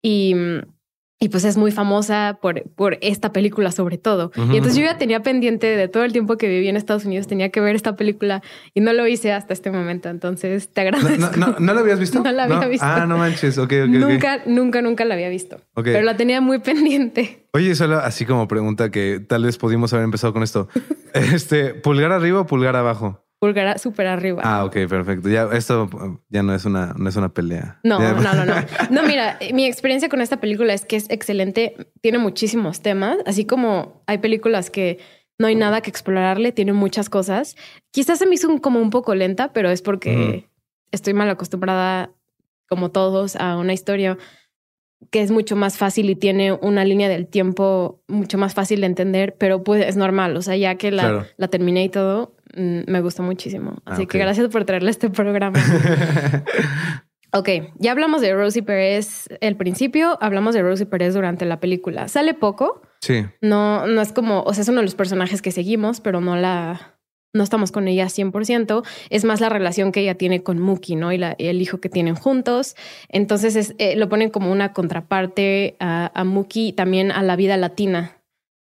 y, 0.00 0.34
y 1.22 1.28
pues 1.28 1.44
es 1.44 1.58
muy 1.58 1.70
famosa 1.70 2.38
por, 2.40 2.62
por 2.70 2.96
esta 3.02 3.30
película 3.30 3.70
sobre 3.72 3.98
todo. 3.98 4.32
Y 4.36 4.56
entonces 4.56 4.76
yo 4.76 4.84
ya 4.84 4.96
tenía 4.96 5.22
pendiente 5.22 5.66
de 5.66 5.86
todo 5.86 6.04
el 6.04 6.12
tiempo 6.12 6.38
que 6.38 6.48
viví 6.48 6.66
en 6.66 6.76
Estados 6.76 7.04
Unidos, 7.04 7.26
tenía 7.26 7.50
que 7.50 7.60
ver 7.60 7.76
esta 7.76 7.94
película 7.94 8.42
y 8.72 8.80
no 8.80 8.94
lo 8.94 9.06
hice 9.06 9.30
hasta 9.32 9.52
este 9.52 9.70
momento. 9.70 10.08
Entonces 10.08 10.72
te 10.72 10.90
¿No, 10.90 10.96
agradezco. 10.96 11.36
no, 11.36 11.46
no, 11.48 11.56
¿no 11.60 11.74
la 11.74 11.80
habías 11.80 12.00
visto? 12.00 12.20
No 12.24 12.32
la 12.32 12.44
había 12.44 12.66
visto. 12.68 12.86
Ah, 12.86 13.04
no 13.06 13.18
manches. 13.18 13.58
Ok, 13.58 13.72
ok, 13.82 13.88
nunca, 13.90 14.42
nunca, 14.46 14.80
nunca 14.80 15.04
la 15.04 15.14
había 15.14 15.28
visto, 15.28 15.60
pero 15.74 16.00
la 16.02 16.16
tenía 16.16 16.40
muy 16.40 16.58
pendiente. 16.60 17.46
Oye, 17.52 17.74
solo 17.74 17.98
así 17.98 18.24
como 18.24 18.48
pregunta 18.48 18.90
que 18.90 19.20
tal 19.20 19.44
vez 19.44 19.58
pudimos 19.58 19.92
haber 19.92 20.04
empezado 20.04 20.32
con 20.32 20.42
esto. 20.42 20.68
Este, 21.12 21.74
¿pulgar 21.74 22.12
arriba 22.12 22.40
o 22.40 22.46
pulgar 22.46 22.76
abajo? 22.76 23.24
Pulgar 23.40 23.78
súper 23.78 24.06
arriba. 24.06 24.42
Ah, 24.44 24.64
ok, 24.66 24.76
perfecto. 24.86 25.28
Ya, 25.30 25.48
esto 25.52 25.88
ya 26.28 26.42
no 26.42 26.54
es 26.54 26.66
una, 26.66 26.94
no 26.98 27.08
es 27.08 27.16
una 27.16 27.30
pelea. 27.30 27.80
No, 27.82 27.98
Ya- 27.98 28.12
no, 28.12 28.34
no, 28.34 28.44
no. 28.44 28.54
No, 28.90 29.02
mira, 29.02 29.38
mi 29.54 29.64
experiencia 29.64 30.08
con 30.10 30.20
esta 30.20 30.36
película 30.40 30.74
es 30.74 30.84
que 30.84 30.96
es 30.96 31.08
excelente. 31.08 31.74
Tiene 32.02 32.18
muchísimos 32.18 32.82
temas, 32.82 33.16
así 33.24 33.46
como 33.46 34.02
hay 34.06 34.18
películas 34.18 34.68
que 34.70 34.98
no 35.38 35.46
hay 35.46 35.54
nada 35.54 35.80
que 35.80 35.88
explorarle, 35.88 36.52
tiene 36.52 36.74
muchas 36.74 37.08
cosas. 37.08 37.56
Quizás 37.92 38.18
se 38.18 38.26
me 38.26 38.34
hizo 38.34 38.46
un- 38.46 38.58
como 38.58 38.78
un 38.78 38.90
poco 38.90 39.14
lenta, 39.14 39.54
pero 39.54 39.70
es 39.70 39.80
porque 39.80 40.50
estoy 40.92 41.14
mal 41.14 41.30
acostumbrada, 41.30 42.10
como 42.68 42.90
todos, 42.90 43.36
a 43.36 43.56
una 43.56 43.72
historia 43.72 44.18
que 45.10 45.22
es 45.22 45.30
mucho 45.30 45.56
más 45.56 45.78
fácil 45.78 46.10
y 46.10 46.14
tiene 46.14 46.52
una 46.52 46.84
línea 46.84 47.08
del 47.08 47.26
tiempo 47.26 48.02
mucho 48.06 48.36
más 48.36 48.52
fácil 48.52 48.80
de 48.82 48.86
entender, 48.86 49.34
pero 49.38 49.64
pues 49.64 49.82
es 49.86 49.96
normal. 49.96 50.36
O 50.36 50.42
sea, 50.42 50.56
ya 50.56 50.74
que 50.74 50.90
la, 50.90 51.02
Claro. 51.04 51.26
la 51.38 51.48
terminé 51.48 51.84
y 51.84 51.88
todo, 51.88 52.34
me 52.54 53.00
gustó 53.00 53.22
muchísimo. 53.22 53.76
Ah, 53.84 53.92
Así 53.94 54.06
que 54.06 54.18
gracias 54.18 54.48
por 54.48 54.64
traerle 54.64 54.90
este 54.90 55.10
programa. 55.10 55.58
Ok, 57.32 57.48
ya 57.78 57.92
hablamos 57.92 58.22
de 58.22 58.34
Rosie 58.34 58.64
Pérez 58.64 59.28
al 59.40 59.54
principio, 59.56 60.18
hablamos 60.20 60.52
de 60.52 60.62
Rosie 60.62 60.86
Pérez 60.86 61.14
durante 61.14 61.44
la 61.44 61.60
película. 61.60 62.08
Sale 62.08 62.34
poco, 62.34 62.82
sí, 63.02 63.24
no, 63.40 63.86
no 63.86 64.00
es 64.02 64.12
como, 64.12 64.42
o 64.42 64.52
sea, 64.52 64.62
es 64.62 64.68
uno 64.68 64.78
de 64.78 64.82
los 64.86 64.96
personajes 64.96 65.40
que 65.40 65.52
seguimos, 65.52 66.00
pero 66.00 66.20
no 66.20 66.34
la, 66.34 66.98
no 67.32 67.44
estamos 67.44 67.70
con 67.70 67.86
ella 67.86 68.06
100%. 68.06 68.84
Es 69.10 69.24
más 69.24 69.40
la 69.40 69.48
relación 69.48 69.92
que 69.92 70.00
ella 70.00 70.16
tiene 70.16 70.42
con 70.42 70.58
Mookie, 70.58 70.96
¿no? 70.96 71.12
Y, 71.12 71.18
la- 71.18 71.36
y 71.38 71.46
el 71.46 71.62
hijo 71.62 71.78
que 71.78 71.88
tienen 71.88 72.16
juntos. 72.16 72.74
Entonces 73.08 73.54
es, 73.54 73.76
eh, 73.78 73.94
lo 73.94 74.08
ponen 74.08 74.30
como 74.30 74.50
una 74.50 74.72
contraparte 74.72 75.76
a, 75.78 76.10
a 76.12 76.24
Mookie 76.24 76.66
y 76.70 76.72
también 76.72 77.12
a 77.12 77.22
la 77.22 77.36
vida 77.36 77.56
latina 77.56 78.16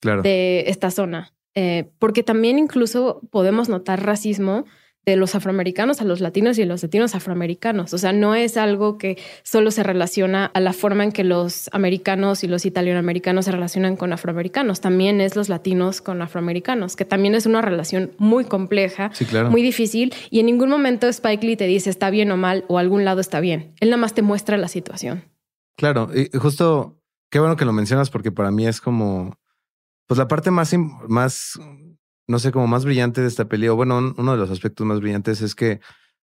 claro. 0.01 0.23
de 0.23 0.64
esta 0.68 0.90
zona. 0.90 1.34
Eh, 1.55 1.90
porque 1.99 2.23
también 2.23 2.59
incluso 2.59 3.21
podemos 3.31 3.69
notar 3.69 4.05
racismo 4.05 4.64
de 5.07 5.17
los 5.17 5.35
afroamericanos 5.35 6.01
a 6.01 6.05
los 6.05 6.21
latinos 6.21 6.59
y 6.59 6.64
los 6.64 6.83
latinos 6.83 7.14
afroamericanos. 7.14 7.93
O 7.93 7.99
sea, 7.99 8.14
no 8.14 8.35
es 8.35 8.57
algo 8.57 8.97
que 8.97 9.19
solo 9.43 9.71
se 9.71 9.83
relaciona 9.83 10.47
a 10.47 10.61
la 10.61 10.73
forma 10.73 11.05
en 11.05 11.12
que 11.12 11.25
los 11.25 11.69
americanos 11.73 12.43
y 12.43 12.49
los 12.49 12.64
italianoamericanos 12.64 13.45
se 13.45 13.53
relacionan 13.53 13.97
con 13.97 14.14
afroamericanos. 14.14 14.81
También 14.81 15.21
es 15.21 15.37
los 15.37 15.51
latinos 15.51 16.01
con 16.01 16.23
afroamericanos, 16.23 16.97
que 16.97 17.05
también 17.05 17.35
es 17.35 17.45
una 17.45 17.61
relación 17.61 18.12
muy 18.17 18.47
compleja, 18.47 19.11
Sí, 19.12 19.27
claro. 19.27 19.51
muy 19.51 19.61
difícil. 19.61 20.14
Y 20.31 20.40
en 20.40 20.47
ningún 20.47 20.71
momento 20.71 21.07
Spike 21.07 21.47
Lee 21.47 21.57
te 21.57 21.67
dice 21.67 21.90
está 21.90 22.09
bien 22.09 22.31
o 22.31 22.38
mal 22.38 22.64
o 22.69 22.79
algún 22.79 23.05
lado 23.05 23.21
está 23.21 23.40
bien. 23.40 23.75
Él 23.81 23.90
nada 23.90 24.01
más 24.01 24.14
te 24.14 24.23
muestra 24.23 24.57
la 24.57 24.69
situación. 24.69 25.25
Claro, 25.77 26.09
y 26.14 26.35
justo 26.38 26.97
qué 27.31 27.40
bueno 27.40 27.57
que 27.57 27.67
lo 27.67 27.75
mencionas 27.75 28.09
porque 28.09 28.33
para 28.33 28.51
mí 28.51 28.67
es 28.67 28.81
como, 28.81 29.37
pues 30.07 30.19
la 30.19 30.29
parte 30.29 30.51
más, 30.51 30.75
más, 31.09 31.59
no 32.29 32.38
sé, 32.38 32.53
como 32.53 32.67
más 32.67 32.85
brillante 32.85 33.21
de 33.21 33.29
esta 33.29 33.47
peli, 33.49 33.69
o 33.69 33.77
bueno, 33.77 33.99
un- 33.99 34.14
uno 34.19 34.33
de 34.33 34.38
los 34.38 34.51
aspectos 34.51 34.87
más 34.87 35.01
brillantes 35.01 35.40
es 35.43 35.55
que 35.55 35.81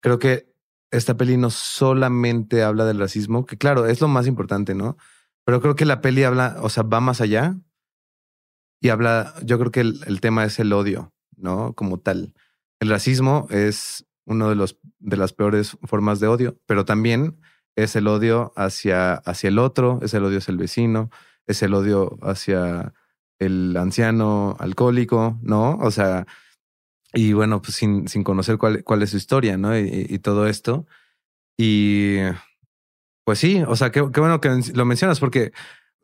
creo 0.02 0.20
que 0.20 0.52
esta 0.92 1.16
peli 1.16 1.38
no 1.38 1.50
solamente 1.50 2.64
habla 2.64 2.86
del 2.86 3.00
racismo, 3.00 3.46
que 3.46 3.58
claro, 3.58 3.86
es 3.86 4.02
lo 4.02 4.08
más 4.10 4.28
importante, 4.28 4.76
¿no? 4.76 4.98
Pero 5.46 5.62
creo 5.62 5.76
que 5.76 5.86
la 5.86 6.02
peli 6.02 6.24
habla, 6.24 6.58
o 6.62 6.70
sea, 6.70 6.84
va 6.84 7.00
más 7.00 7.22
allá 7.22 7.56
y 8.82 8.90
habla, 8.90 9.34
yo 9.44 9.60
creo 9.60 9.72
que 9.72 9.82
el, 9.82 10.02
el 10.08 10.22
tema 10.22 10.44
es 10.46 10.60
el 10.60 10.74
odio, 10.74 11.14
¿no? 11.36 11.74
Como 11.74 12.00
tal. 12.00 12.34
El 12.80 12.90
racismo 12.90 13.48
es 13.50 14.06
uno 14.26 14.50
de 14.50 14.56
los 14.56 14.78
de 15.00 15.18
las 15.18 15.34
peores 15.34 15.78
formas 15.84 16.20
de 16.20 16.28
odio, 16.28 16.58
pero 16.66 16.86
también 16.86 17.40
es 17.76 17.96
el 17.96 18.08
odio 18.08 18.54
hacia, 18.56 19.14
hacia 19.16 19.48
el 19.50 19.60
otro, 19.60 20.00
es 20.02 20.14
el 20.14 20.24
odio 20.24 20.40
hacia 20.40 20.52
el 20.52 20.58
vecino, 20.58 21.10
es 21.48 21.62
el 21.64 21.74
odio 21.74 22.18
hacia 22.22 22.94
el 23.42 23.76
anciano 23.78 24.56
alcohólico, 24.60 25.38
¿no? 25.42 25.78
O 25.82 25.92
sea, 25.92 26.26
y 27.14 27.34
bueno, 27.34 27.62
pues 27.62 27.76
sin, 27.76 28.08
sin 28.08 28.24
conocer 28.24 28.58
cuál, 28.58 28.84
cuál 28.84 29.02
es 29.04 29.10
su 29.10 29.18
historia, 29.18 29.58
¿no? 29.58 29.78
Y, 29.78 30.06
y 30.10 30.20
todo 30.20 30.48
esto. 30.48 30.86
Y 31.58 32.18
pues 33.26 33.40
sí, 33.40 33.64
o 33.68 33.76
sea, 33.76 33.92
qué, 33.92 34.04
qué 34.14 34.20
bueno 34.20 34.42
que 34.42 34.50
lo 34.74 34.86
mencionas 34.86 35.20
porque, 35.20 35.52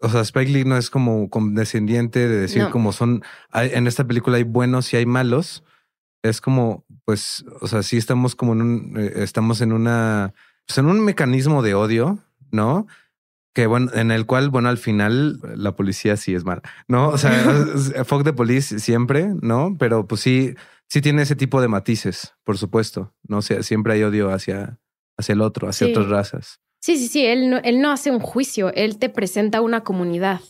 o 0.02 0.10
sea, 0.10 0.22
Spike 0.22 0.52
Lee 0.52 0.66
no 0.66 0.78
es 0.78 0.90
como 0.90 1.30
condescendiente 1.30 2.28
de 2.28 2.38
decir 2.38 2.64
No. 2.64 2.72
como 2.72 2.92
son, 2.92 3.24
hay- 3.52 3.72
en 3.74 3.88
esta 3.88 4.06
película 4.06 4.38
hay 4.38 4.44
buenos 4.44 4.94
y 4.94 4.98
hay 4.98 5.06
malos. 5.06 5.64
Es 6.24 6.42
como, 6.42 6.86
pues, 7.06 7.46
o 7.62 7.68
sea, 7.68 7.84
sí 7.84 7.98
estamos 7.98 8.36
como 8.36 8.54
en 8.54 8.62
un, 8.62 8.94
eh, 8.98 9.14
estamos 9.18 9.62
en 9.62 9.72
una, 9.72 10.34
pues 10.68 10.78
en 10.80 10.88
un 10.88 11.04
mecanismo 11.04 11.62
de 11.64 11.74
odio, 11.76 12.20
¿no? 12.52 12.88
Que 13.58 13.66
bueno, 13.66 13.90
en 13.96 14.12
el 14.12 14.28
cual, 14.28 14.52
bueno, 14.52 14.70
al 14.70 14.78
final 14.78 15.40
la 15.56 15.76
policía 15.76 16.16
sí 16.16 16.36
es 16.36 16.46
mala, 16.46 16.62
¿no? 16.88 17.10
O 17.10 17.18
sea, 17.18 17.32
fuck 18.06 18.24
the 18.24 18.32
police 18.32 18.80
siempre, 18.80 19.30
¿no? 19.42 19.76
Pero 19.80 20.06
pues 20.06 20.22
sí, 20.22 20.54
sí 20.88 21.02
tiene 21.02 21.24
ese 21.24 21.36
tipo 21.36 21.60
de 21.60 21.68
matices, 21.68 22.36
por 22.44 22.60
supuesto, 22.60 23.16
¿no? 23.28 23.40
O 23.40 23.42
sea, 23.42 23.64
siempre 23.64 23.94
hay 23.94 24.04
odio 24.04 24.30
hacia, 24.30 24.78
hacia 25.18 25.34
el 25.34 25.42
otro, 25.42 25.68
hacia 25.68 25.88
otras 25.88 26.08
razas. 26.08 26.60
Sí, 26.80 26.98
sí, 26.98 27.08
sí, 27.08 27.26
él 27.26 27.50
no, 27.50 27.58
él 27.64 27.82
no 27.82 27.90
hace 27.90 28.12
un 28.12 28.20
juicio, 28.20 28.72
él 28.76 29.00
te 29.00 29.10
presenta 29.10 29.62
una 29.62 29.84
comunidad. 29.84 30.42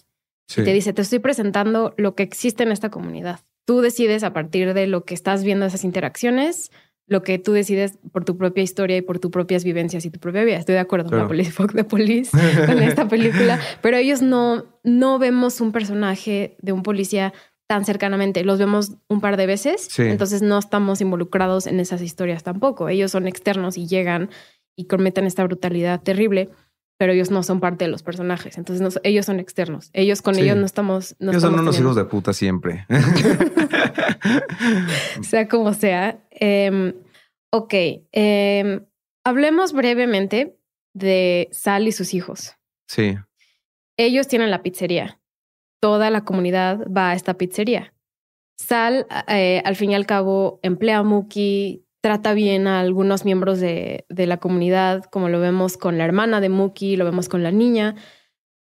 Y 0.50 0.64
te 0.64 0.74
dice, 0.74 0.92
te 0.92 1.02
estoy 1.02 1.20
presentando 1.20 1.94
lo 1.96 2.14
que 2.14 2.24
existe 2.24 2.64
en 2.64 2.74
esta 2.74 2.90
comunidad. 2.90 3.40
Tú 3.64 3.80
decides 3.80 4.24
a 4.24 4.34
partir 4.34 4.74
de 4.74 4.86
lo 4.86 5.06
que 5.06 5.14
estás 5.14 5.46
viendo 5.46 5.66
esas 5.66 5.86
interacciones, 5.86 6.72
lo 7.08 7.24
que 7.24 7.40
tú 7.40 7.54
decides 7.54 7.98
por 8.12 8.26
tu 8.26 8.38
propia 8.38 8.64
historia 8.64 8.98
y 8.98 9.02
por 9.02 9.20
tus 9.20 9.32
propias 9.32 9.64
vivencias 9.64 10.06
y 10.06 10.12
tu 10.12 10.20
propia 10.20 10.44
vida. 10.44 10.58
Estoy 10.58 10.74
de 10.74 10.80
acuerdo 10.80 11.10
con 11.10 11.20
la 11.20 11.28
Police 11.28 11.52
Fuck 11.52 11.74
the 11.74 11.86
Police 11.86 12.32
con 12.66 12.80
esta 12.84 13.08
película, 13.08 13.60
pero 13.82 13.98
ellos 13.98 14.22
no, 14.22 14.66
no 14.84 15.18
vemos 15.18 15.62
un 15.62 15.72
personaje 15.72 16.58
de 16.62 16.74
un 16.74 16.84
policía 16.84 17.34
tan 17.68 17.86
cercanamente. 17.86 18.44
Los 18.44 18.60
vemos 18.60 18.98
un 19.08 19.22
par 19.22 19.38
de 19.38 19.46
veces, 19.46 19.88
entonces 20.00 20.42
no 20.42 20.60
estamos 20.60 21.00
involucrados 21.00 21.66
en 21.66 21.80
esas 21.80 22.02
historias 22.02 22.44
tampoco. 22.44 22.90
Ellos 22.90 23.12
son 23.12 23.28
externos 23.28 23.78
y 23.78 23.88
llegan 23.88 24.30
y 24.76 24.86
cometen 24.86 25.26
esta 25.26 25.44
brutalidad 25.44 26.02
terrible 26.02 26.50
pero 26.98 27.14
ellos 27.14 27.30
no 27.30 27.44
son 27.44 27.60
parte 27.60 27.86
de 27.86 27.92
los 27.92 28.04
personajes. 28.04 28.58
Entonces 28.58 29.00
ellos 29.04 29.26
son 29.26 29.40
externos. 29.40 29.90
Ellos 29.94 30.22
con 30.22 30.38
ellos 30.38 30.58
no 30.58 30.66
estamos. 30.66 31.16
No 31.20 31.32
ellos 31.32 31.44
son 31.44 31.60
unos 31.60 31.80
hijos 31.80 31.96
de 31.96 32.06
puta 32.06 32.34
siempre. 32.34 32.88
sea 35.22 35.48
como 35.48 35.74
sea. 35.74 36.20
Em, 36.32 36.94
ok. 37.52 37.74
Em, 38.12 38.86
hablemos 39.24 39.74
brevemente 39.74 40.58
de 40.94 41.50
Sal 41.52 41.88
y 41.88 41.92
sus 41.92 42.16
hijos. 42.16 42.56
Sí. 42.88 43.16
Ellos 43.98 44.28
tienen 44.28 44.50
la 44.50 44.64
pizzería. 44.64 45.20
Toda 45.80 46.10
la 46.10 46.26
comunidad 46.26 46.88
va 46.92 47.12
a 47.12 47.14
esta 47.14 47.36
pizzería. 47.36 47.94
Sal, 48.58 49.06
eh, 49.28 49.62
al 49.64 49.76
fin 49.76 49.92
y 49.92 49.96
al 49.96 50.08
cabo, 50.08 50.60
emplea 50.64 51.00
a 51.00 51.04
Muki, 51.04 51.86
trata 52.02 52.34
bien 52.34 52.68
a 52.68 52.80
algunos 52.80 53.26
miembros 53.26 53.60
de, 53.60 54.06
la 54.10 54.38
comunidad, 54.38 55.04
como 55.06 55.30
lo 55.30 55.40
vemos 55.40 55.78
con 55.78 55.98
la 55.98 56.06
hermana 56.06 56.42
de 56.42 56.50
Muki, 56.50 56.96
lo 56.96 57.06
vemos 57.06 57.30
con 57.30 57.44
la 57.44 57.52
niña. 57.52 57.96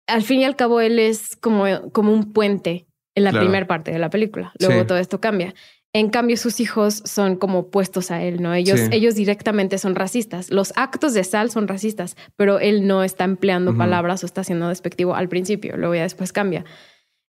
Al 0.06 0.22
fin 0.22 0.40
y 0.40 0.44
al 0.44 0.56
cabo, 0.56 0.80
él 0.80 0.98
es 0.98 1.36
como, 1.36 1.64
como 1.92 2.12
un 2.12 2.32
puente 2.32 2.86
en 3.14 3.24
la 3.24 3.32
primera 3.32 3.66
parte 3.66 3.90
de 3.90 3.98
la 3.98 4.10
película. 4.10 4.52
Luego 4.58 4.86
todo 4.86 4.98
esto 4.98 5.20
cambia. 5.20 5.54
En 5.92 6.10
cambio, 6.10 6.36
sus 6.36 6.60
hijos 6.60 7.02
son 7.06 7.36
como 7.36 7.60
opuestos 7.60 8.10
a 8.10 8.22
él, 8.22 8.42
¿no? 8.42 8.52
Ellos, 8.52 8.80
ellos 8.90 9.14
directamente 9.14 9.78
son 9.78 9.94
racistas. 9.94 10.50
Los 10.50 10.74
actos 10.76 11.14
de 11.14 11.24
Sal 11.24 11.50
son 11.50 11.68
racistas, 11.68 12.16
pero 12.36 12.60
él 12.60 12.86
no 12.86 13.02
está 13.02 13.24
empleando 13.24 13.74
palabras 13.74 14.22
o 14.22 14.26
está 14.26 14.44
siendo 14.44 14.68
despectivo 14.68 15.14
al 15.14 15.30
principio, 15.30 15.78
luego 15.78 15.94
ya 15.94 16.02
después 16.02 16.34
cambia. 16.34 16.66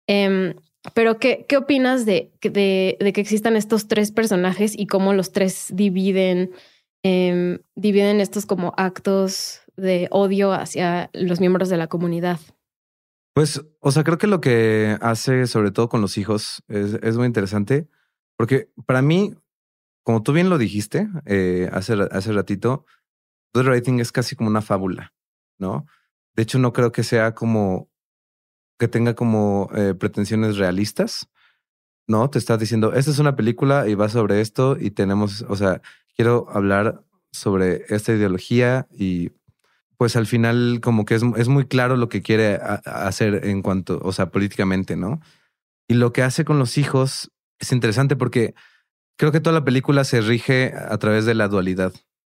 Em, 0.09 0.55
pero, 0.95 1.19
¿qué, 1.19 1.47
qué 1.49 1.57
opinas 1.57 2.07
de, 2.07 2.33
de, 2.43 2.97
de, 3.01 3.13
que 3.13 3.21
existan 3.21 3.57
estos 3.57 3.89
tres 3.89 4.13
personajes 4.13 4.79
y 4.79 4.87
cómo 4.87 5.13
los 5.13 5.33
tres 5.33 5.69
dividen, 5.73 6.53
em, 7.03 7.59
dividen 7.75 8.21
estos 8.21 8.47
como 8.47 8.73
actos 8.77 9.61
de 9.77 10.09
odio 10.11 10.53
hacia 10.53 11.11
los 11.13 11.41
miembros 11.41 11.69
de 11.69 11.77
la 11.77 11.87
comunidad? 11.87 12.41
Pues, 13.35 13.63
o 13.81 13.93
sea, 13.93 14.03
creo 14.03 14.19
que 14.19 14.27
lo 14.27 14.41
que 14.41 14.97
hace, 15.01 15.47
sobre 15.47 15.71
todo 15.71 15.89
con 15.89 16.01
los 16.01 16.17
hijos, 16.17 16.63
es, 16.69 16.95
es 17.03 17.17
muy 17.17 17.27
interesante, 17.27 17.89
porque 18.37 18.71
para 18.87 19.03
mí, 19.03 19.35
como 20.03 20.23
tú 20.23 20.33
bien 20.33 20.49
lo 20.49 20.57
dijiste 20.57 21.09
eh, 21.27 21.69
hace, 21.73 21.95
hace 22.11 22.33
ratito, 22.33 22.87
The 23.53 23.63
Rating 23.63 24.01
es 24.01 24.13
casi 24.13 24.37
como 24.37 24.49
una 24.49 24.63
fábula, 24.63 25.15
¿no? 25.59 25.87
De 26.35 26.43
hecho, 26.43 26.59
no 26.59 26.73
creo 26.73 26.93
que 26.93 27.03
sea 27.03 27.35
como 27.35 27.91
que 28.79 28.89
tenga 28.89 29.15
como 29.15 29.69
eh, 29.75 29.95
pretensiones 29.95 30.57
realistas. 30.57 31.29
No, 32.07 32.31
te 32.31 32.39
estás 32.39 32.59
diciendo, 32.61 32.93
esta 32.93 33.11
es 33.11 33.19
una 33.19 33.37
película 33.37 33.89
y 33.89 33.95
va 33.95 34.09
sobre 34.09 34.41
esto 34.41 34.77
y 34.79 34.91
tenemos, 34.91 35.45
o 35.49 35.57
sea, 35.57 35.83
quiero 36.15 36.47
hablar 36.51 37.05
sobre 37.33 37.85
esta 37.89 38.13
ideología 38.13 38.87
y 38.91 39.33
pues 39.97 40.15
al 40.15 40.27
final 40.27 40.81
como 40.83 41.05
que 41.05 41.15
es, 41.15 41.23
es 41.37 41.49
muy 41.49 41.67
claro 41.67 41.97
lo 41.97 42.09
que 42.09 42.23
quiere 42.23 42.61
hacer 42.85 43.47
en 43.47 43.63
cuanto, 43.63 43.99
o 44.03 44.13
sea, 44.13 44.31
políticamente, 44.31 44.95
¿no? 44.95 45.21
Y 45.89 45.95
lo 45.95 46.13
que 46.13 46.23
hace 46.23 46.45
con 46.45 46.59
los 46.59 46.79
hijos 46.79 47.33
es 47.59 47.73
interesante 47.73 48.15
porque 48.15 48.55
creo 49.17 49.33
que 49.33 49.41
toda 49.41 49.55
la 49.55 49.65
película 49.65 50.05
se 50.05 50.21
rige 50.21 50.75
a 50.77 50.97
través 50.99 51.25
de 51.25 51.35
la 51.35 51.49
dualidad, 51.49 51.93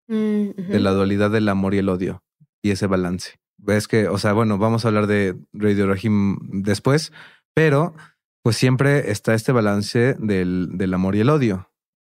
mm, 0.08 0.50
de 0.68 0.80
la 0.80 0.90
dualidad 0.92 1.30
del 1.30 1.48
amor 1.48 1.74
y 1.74 1.78
el 1.78 1.88
odio 1.88 2.24
y 2.62 2.70
ese 2.70 2.86
balance 2.86 3.40
ves 3.62 3.88
que, 3.88 4.08
o 4.08 4.18
sea, 4.18 4.32
bueno, 4.32 4.58
vamos 4.58 4.84
a 4.84 4.88
hablar 4.88 5.06
de 5.06 5.36
Radio 5.52 5.86
Rahim 5.86 6.38
después, 6.62 7.12
pero 7.54 7.94
pues 8.42 8.56
siempre 8.56 9.10
está 9.10 9.34
este 9.34 9.52
balance 9.52 10.16
del, 10.18 10.70
del 10.72 10.94
amor 10.94 11.14
y 11.16 11.20
el 11.20 11.30
odio, 11.30 11.70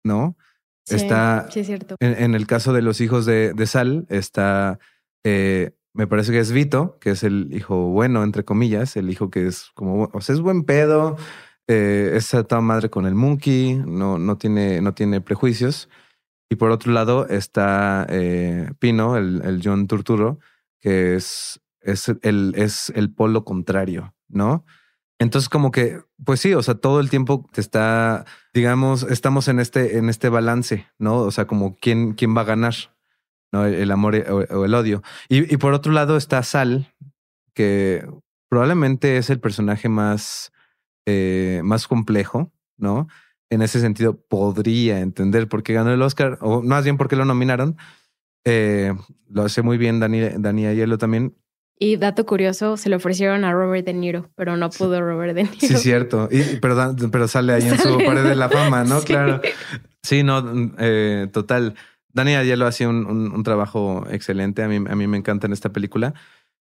¿no? 0.04 0.36
Sí, 0.86 0.96
está, 0.96 1.48
sí, 1.50 1.60
es 1.60 1.66
cierto. 1.66 1.96
En, 2.00 2.34
el 2.34 2.46
caso 2.46 2.72
de 2.72 2.82
los 2.82 3.00
hijos 3.00 3.24
de, 3.24 3.54
de 3.54 3.66
Sal, 3.66 4.06
está, 4.10 4.78
eh, 5.24 5.72
me 5.94 6.06
parece 6.06 6.32
que 6.32 6.40
es 6.40 6.52
Vito, 6.52 6.98
que 7.00 7.10
es 7.10 7.22
el 7.22 7.48
hijo 7.52 7.88
bueno, 7.88 8.22
entre 8.22 8.44
comillas, 8.44 8.96
el 8.96 9.10
hijo 9.10 9.30
que 9.30 9.46
es 9.46 9.70
como, 9.74 10.10
o 10.12 10.20
sea, 10.20 10.34
es 10.34 10.40
buen 10.40 10.64
pedo, 10.64 11.16
eh, 11.68 12.12
es 12.14 12.30
toda 12.30 12.60
madre 12.60 12.90
con 12.90 13.06
el 13.06 13.14
monkey, 13.14 13.76
no, 13.86 14.18
no, 14.18 14.36
tiene, 14.36 14.80
no 14.82 14.92
tiene 14.92 15.20
prejuicios. 15.20 15.88
Y 16.50 16.56
por 16.56 16.70
otro 16.70 16.92
lado 16.92 17.26
está 17.28 18.06
eh, 18.10 18.70
Pino, 18.78 19.16
el, 19.16 19.40
el 19.44 19.60
John 19.64 19.86
Turturro, 19.86 20.38
que 20.84 21.14
es, 21.14 21.62
es, 21.80 22.10
el, 22.20 22.52
es 22.58 22.92
el 22.94 23.10
polo 23.10 23.42
contrario, 23.42 24.14
¿no? 24.28 24.66
Entonces, 25.18 25.48
como 25.48 25.70
que, 25.70 26.02
pues 26.22 26.40
sí, 26.40 26.52
o 26.52 26.62
sea, 26.62 26.74
todo 26.74 27.00
el 27.00 27.08
tiempo 27.08 27.48
te 27.54 27.62
está, 27.62 28.26
digamos, 28.52 29.04
estamos 29.04 29.48
en 29.48 29.60
este, 29.60 29.96
en 29.96 30.10
este 30.10 30.28
balance, 30.28 30.86
¿no? 30.98 31.20
O 31.20 31.30
sea, 31.30 31.46
como 31.46 31.74
quién, 31.76 32.12
quién 32.12 32.36
va 32.36 32.42
a 32.42 32.44
ganar, 32.44 32.74
¿no? 33.50 33.64
El, 33.64 33.90
amor 33.90 34.14
o, 34.28 34.64
el 34.66 34.74
odio. 34.74 35.02
Y, 35.30 35.56
por 35.56 35.72
otro 35.72 35.90
lado 35.90 36.18
está 36.18 36.42
Sal, 36.42 36.94
que 37.54 38.06
probablemente 38.50 39.16
es 39.16 39.30
el 39.30 39.40
personaje 39.40 39.88
más, 39.88 40.52
eh, 41.06 41.62
más 41.64 41.88
complejo, 41.88 42.52
¿no? 42.76 43.08
En 43.48 43.62
ese 43.62 43.80
sentido, 43.80 44.20
podría 44.20 45.00
entender 45.00 45.48
por 45.48 45.62
qué 45.62 45.72
ganó 45.72 45.94
el 45.94 46.02
Oscar, 46.02 46.36
o 46.42 46.60
más 46.60 46.84
bien 46.84 46.98
por 46.98 47.08
qué 47.08 47.16
lo 47.16 47.24
nominaron, 47.24 47.78
eh, 48.44 48.92
lo 49.28 49.42
hace 49.42 49.62
muy 49.62 49.78
bien 49.78 50.00
Dani, 50.00 50.20
Dani 50.38 50.66
Ayelo 50.66 50.98
también. 50.98 51.34
Y 51.78 51.96
dato 51.96 52.24
curioso, 52.24 52.76
se 52.76 52.88
le 52.88 52.96
ofrecieron 52.96 53.44
a 53.44 53.52
Robert 53.52 53.84
De 53.84 53.92
Niro, 53.92 54.30
pero 54.36 54.56
no 54.56 54.70
pudo 54.70 55.00
Robert 55.00 55.34
De 55.34 55.44
Niro. 55.44 55.56
Sí, 55.58 55.76
cierto. 55.76 56.28
Y, 56.30 56.56
pero, 56.60 56.94
pero 57.10 57.26
sale 57.26 57.52
ahí 57.52 57.66
en 57.66 57.78
su 57.78 57.98
pared 57.98 58.22
de 58.22 58.36
la 58.36 58.48
fama, 58.48 58.84
¿no? 58.84 59.00
Claro. 59.04 59.40
Sí, 60.02 60.22
no, 60.22 60.72
eh, 60.78 61.28
total. 61.32 61.74
Dani 62.12 62.36
Ayelo 62.36 62.66
hacía 62.66 62.88
un, 62.88 63.06
un, 63.06 63.42
trabajo 63.42 64.06
excelente. 64.08 64.62
A 64.62 64.68
mí, 64.68 64.76
a 64.76 64.94
mí 64.94 65.06
me 65.08 65.16
encanta 65.16 65.46
en 65.46 65.52
esta 65.52 65.72
película. 65.72 66.14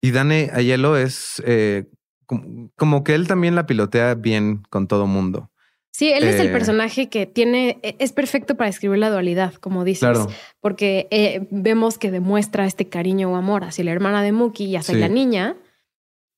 Y 0.01 0.13
Dani 0.13 0.49
Ayelo 0.53 0.97
es 0.97 1.43
eh, 1.45 1.91
como, 2.25 2.71
como, 2.77 3.05
que 3.05 3.15
él 3.15 3.27
también 3.27 3.55
la 3.55 3.67
pilotea 3.67 4.15
bien 4.15 4.63
con 4.71 4.87
todo 4.87 5.07
mundo. 5.07 5.51
Sí, 5.97 6.13
él 6.13 6.25
es 6.25 6.39
el 6.39 6.49
eh, 6.49 6.53
personaje 6.53 7.09
que 7.09 7.25
tiene, 7.25 7.79
e, 7.83 7.97
es 8.01 8.13
perfecto 8.13 8.55
para 8.55 8.69
escribir 8.69 8.99
la 8.99 9.09
dualidad, 9.09 9.55
como 9.55 9.83
dices, 9.83 10.19
porque 10.61 11.09
eh, 11.11 11.47
vemos 11.51 11.97
que 11.97 12.11
demuestra 12.11 12.67
este 12.67 12.87
cariño 12.87 13.33
o 13.33 13.37
amor 13.37 13.65
hacia 13.65 13.83
la 13.83 13.93
hermana 13.93 14.23
de 14.23 14.31
Muki 14.31 14.67
y 14.67 14.77
hacia 14.77 14.95
la 14.95 15.09
niña, 15.09 15.57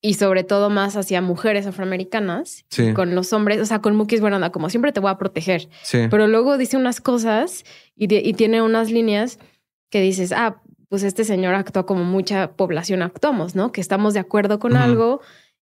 y 0.01 0.13
sobre 0.13 0.45
todo 0.45 0.69
más 0.69 0.95
hacia 0.95 1.21
mujeres 1.21 1.67
afroamericanas, 1.67 2.63
con 2.95 3.15
los 3.15 3.33
hombres, 3.33 3.59
o 3.59 3.65
sea, 3.65 3.81
con 3.81 3.97
Muki 3.97 4.15
es 4.15 4.21
buena 4.21 4.49
como 4.49 4.69
siempre 4.69 4.93
te 4.93 5.01
voy 5.01 5.11
a 5.11 5.17
proteger, 5.17 5.67
pero 6.09 6.27
luego 6.27 6.57
dice 6.57 6.77
unas 6.77 7.01
cosas 7.01 7.65
y, 7.97 8.07
tiene 8.07 8.61
unas 8.61 8.89
líneas 8.89 9.39
que 9.89 9.99
dices, 9.99 10.31
ah, 10.31 10.61
pues 10.87 11.03
este 11.03 11.25
señor 11.25 11.53
actúa 11.55 11.85
como 11.85 12.05
mucha 12.05 12.53
población 12.53 13.01
actuamos, 13.01 13.55
¿no? 13.55 13.73
Que 13.73 13.81
estamos 13.81 14.13
de 14.13 14.21
acuerdo 14.21 14.57
con 14.57 14.77
algo 14.77 15.19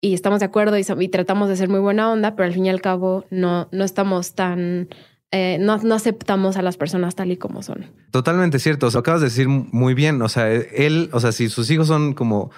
y 0.02 0.14
estamos 0.14 0.40
de 0.40 0.46
acuerdo 0.46 0.78
y, 0.78 1.08
tratamos 1.10 1.50
de 1.50 1.58
ser 1.58 1.70
muy 1.70 1.80
buena 1.80 2.12
onda, 2.12 2.36
pero 2.36 2.48
al 2.48 2.54
fin 2.54 2.66
y 2.66 2.70
al 2.70 2.82
cabo 2.82 3.26
no, 3.30 3.68
no 3.72 3.84
estamos 3.84 4.36
tan... 4.36 4.90
Eh, 5.32 5.58
no, 5.60 5.78
no, 5.80 5.96
aceptamos 5.96 6.56
a 6.56 6.62
las 6.62 6.78
personas 6.78 7.16
tal 7.16 7.32
y 7.32 7.38
como 7.38 7.64
son. 7.64 7.92
Totalmente 8.12 8.60
cierto. 8.60 8.88
O 8.88 8.98
acabas 8.98 9.22
de 9.22 9.28
decir 9.28 9.50
muy 9.50 9.94
bien. 9.94 10.22
O 10.22 10.30
sea, 10.30 10.50
él, 10.52 11.10
o 11.12 11.20
sea, 11.20 11.32
si 11.32 11.50
sus 11.50 11.70
hijos 11.72 11.88
son 11.88 12.14
como 12.14 12.52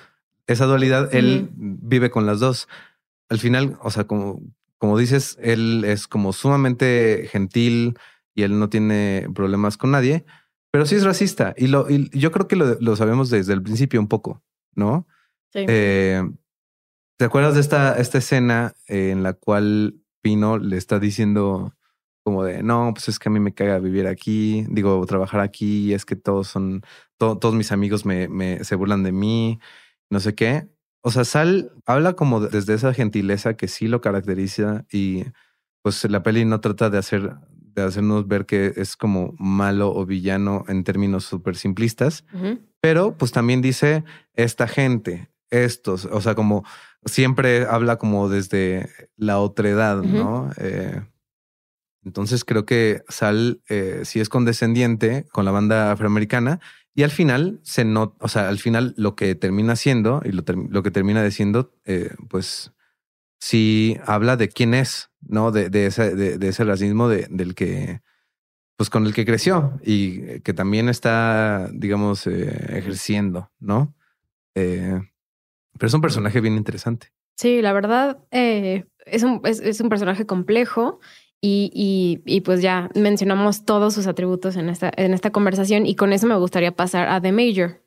esa 0.45 0.65
dualidad, 0.65 1.13
él 1.15 1.49
vive 1.55 2.11
con 2.11 2.25
las 2.25 2.39
dos. 2.39 2.67
Al 3.29 3.39
final, 3.39 3.77
o 3.81 3.89
sea, 3.89 4.05
como, 4.05 4.41
como 4.77 4.97
dices, 4.97 5.37
él 5.41 5.85
es 5.85 6.07
como 6.07 6.33
sumamente 6.33 7.27
gentil 7.31 7.97
y 8.35 8.43
él 8.43 8.59
no 8.59 8.69
tiene 8.69 9.27
problemas 9.33 9.77
con 9.77 9.91
nadie, 9.91 10.25
pero 10.69 10.85
sí 10.85 10.95
es 10.95 11.03
racista. 11.03 11.55
Y, 11.57 11.67
lo, 11.67 11.89
y 11.89 12.09
yo 12.17 12.31
creo 12.31 12.47
que 12.47 12.55
lo, 12.55 12.77
lo 12.79 12.95
sabemos 12.95 13.29
desde 13.29 13.53
el 13.53 13.63
principio 13.63 13.99
un 13.99 14.07
poco, 14.07 14.43
¿no? 14.75 15.07
Sí. 15.51 15.65
Eh, 15.67 16.23
¿Te 17.17 17.25
acuerdas 17.25 17.55
de 17.55 17.61
esta, 17.61 17.97
esta 17.97 18.19
escena 18.19 18.73
en 18.87 19.23
la 19.23 19.33
cual 19.33 19.95
Pino 20.21 20.59
le 20.59 20.77
está 20.77 20.99
diciendo 20.99 21.73
como 22.23 22.43
de, 22.43 22.61
no, 22.61 22.91
pues 22.93 23.09
es 23.09 23.19
que 23.19 23.29
a 23.29 23.31
mí 23.31 23.39
me 23.39 23.53
caga 23.53 23.79
vivir 23.79 24.05
aquí, 24.05 24.65
digo, 24.69 25.03
trabajar 25.05 25.39
aquí, 25.39 25.85
y 25.85 25.93
es 25.93 26.05
que 26.05 26.15
todos 26.15 26.49
son, 26.49 26.83
todos 27.17 27.55
mis 27.55 27.71
amigos 27.71 28.05
me, 28.05 28.27
me, 28.27 28.63
se 28.65 28.75
burlan 28.75 29.01
de 29.01 29.13
mí, 29.13 29.59
no 30.09 30.19
sé 30.19 30.35
qué. 30.35 30.67
o 31.01 31.09
sea, 31.09 31.23
Sal 31.23 31.71
habla 31.85 32.13
como 32.13 32.41
desde 32.41 32.73
esa 32.73 32.93
gentileza 32.93 33.55
que 33.55 33.67
sí 33.67 33.87
lo 33.87 34.01
caracteriza 34.01 34.85
y 34.91 35.23
pues 35.81 36.03
la 36.09 36.21
peli 36.21 36.43
no 36.43 36.59
trata 36.59 36.89
de 36.89 36.97
hacer 36.97 37.35
de 37.77 37.83
hacernos 37.83 38.27
ver 38.27 38.45
que 38.45 38.73
es 38.75 38.97
como 38.97 39.33
malo 39.39 39.93
o 39.95 40.05
villano 40.05 40.65
en 40.67 40.83
términos 40.83 41.25
súper 41.25 41.55
simplistas, 41.55 42.25
pero 42.81 43.15
pues 43.17 43.31
también 43.31 43.61
dice 43.61 44.03
esta 44.33 44.67
gente, 44.67 45.29
estos, 45.49 46.05
o 46.05 46.19
sea, 46.19 46.35
como 46.35 46.65
siempre 47.07 47.65
habla 47.65 47.97
como 47.97 48.29
desde 48.29 48.89
la 49.15 49.39
otredad, 49.39 50.01
¿no? 50.01 50.51
Eh, 50.57 51.01
entonces 52.03 52.45
creo 52.45 52.65
que 52.65 53.03
Sal 53.09 53.61
eh, 53.67 54.01
sí 54.05 54.19
es 54.19 54.29
condescendiente 54.29 55.25
con 55.31 55.45
la 55.45 55.51
banda 55.51 55.91
afroamericana 55.91 56.59
y 56.95 57.03
al 57.03 57.11
final 57.11 57.59
se 57.63 57.85
nota, 57.85 58.15
o 58.21 58.27
sea, 58.27 58.47
al 58.47 58.59
final 58.59 58.93
lo 58.97 59.15
que 59.15 59.35
termina 59.35 59.75
siendo 59.75 60.21
y 60.25 60.31
lo, 60.31 60.83
que 60.83 60.91
termina 60.91 61.23
diciendo, 61.23 61.73
eh, 61.85 62.15
pues 62.27 62.71
sí 63.39 63.97
habla 64.05 64.37
de 64.37 64.49
quién 64.49 64.73
es, 64.73 65.11
¿no? 65.21 65.51
De, 65.51 65.69
de, 65.69 65.87
ese, 65.87 66.15
de, 66.15 66.47
ese 66.47 66.63
racismo 66.63 67.07
del 67.07 67.53
que, 67.55 68.01
pues 68.77 68.89
con 68.89 69.05
el 69.05 69.13
que 69.13 69.25
creció 69.25 69.79
y 69.83 70.39
que 70.41 70.53
también 70.53 70.89
está, 70.89 71.69
digamos, 71.73 72.25
eh, 72.27 72.77
ejerciendo, 72.77 73.51
¿no? 73.59 73.95
Eh, 74.55 74.99
pero 75.77 75.87
es 75.87 75.93
un 75.93 76.01
personaje 76.01 76.41
bien 76.41 76.55
interesante. 76.55 77.07
Sí, 77.35 77.61
la 77.61 77.73
verdad 77.73 78.17
es, 78.31 79.23
un, 79.23 79.41
es, 79.43 79.79
un 79.79 79.89
personaje 79.89 80.25
complejo 80.25 80.99
y, 81.39 82.21
y, 82.25 82.41
pues 82.41 82.61
ya 82.61 82.89
mencionamos 82.95 83.63
todos 83.63 83.93
sus 83.93 84.07
atributos 84.07 84.55
en 84.55 84.69
esta, 84.69 84.91
en 84.97 85.13
esta 85.13 85.31
conversación 85.31 85.85
y 85.85 85.95
con 85.95 86.13
eso 86.13 86.25
me 86.25 86.35
gustaría 86.35 86.71
pasar 86.71 87.07
a 87.09 87.21
The 87.21 87.31
Major. 87.31 87.83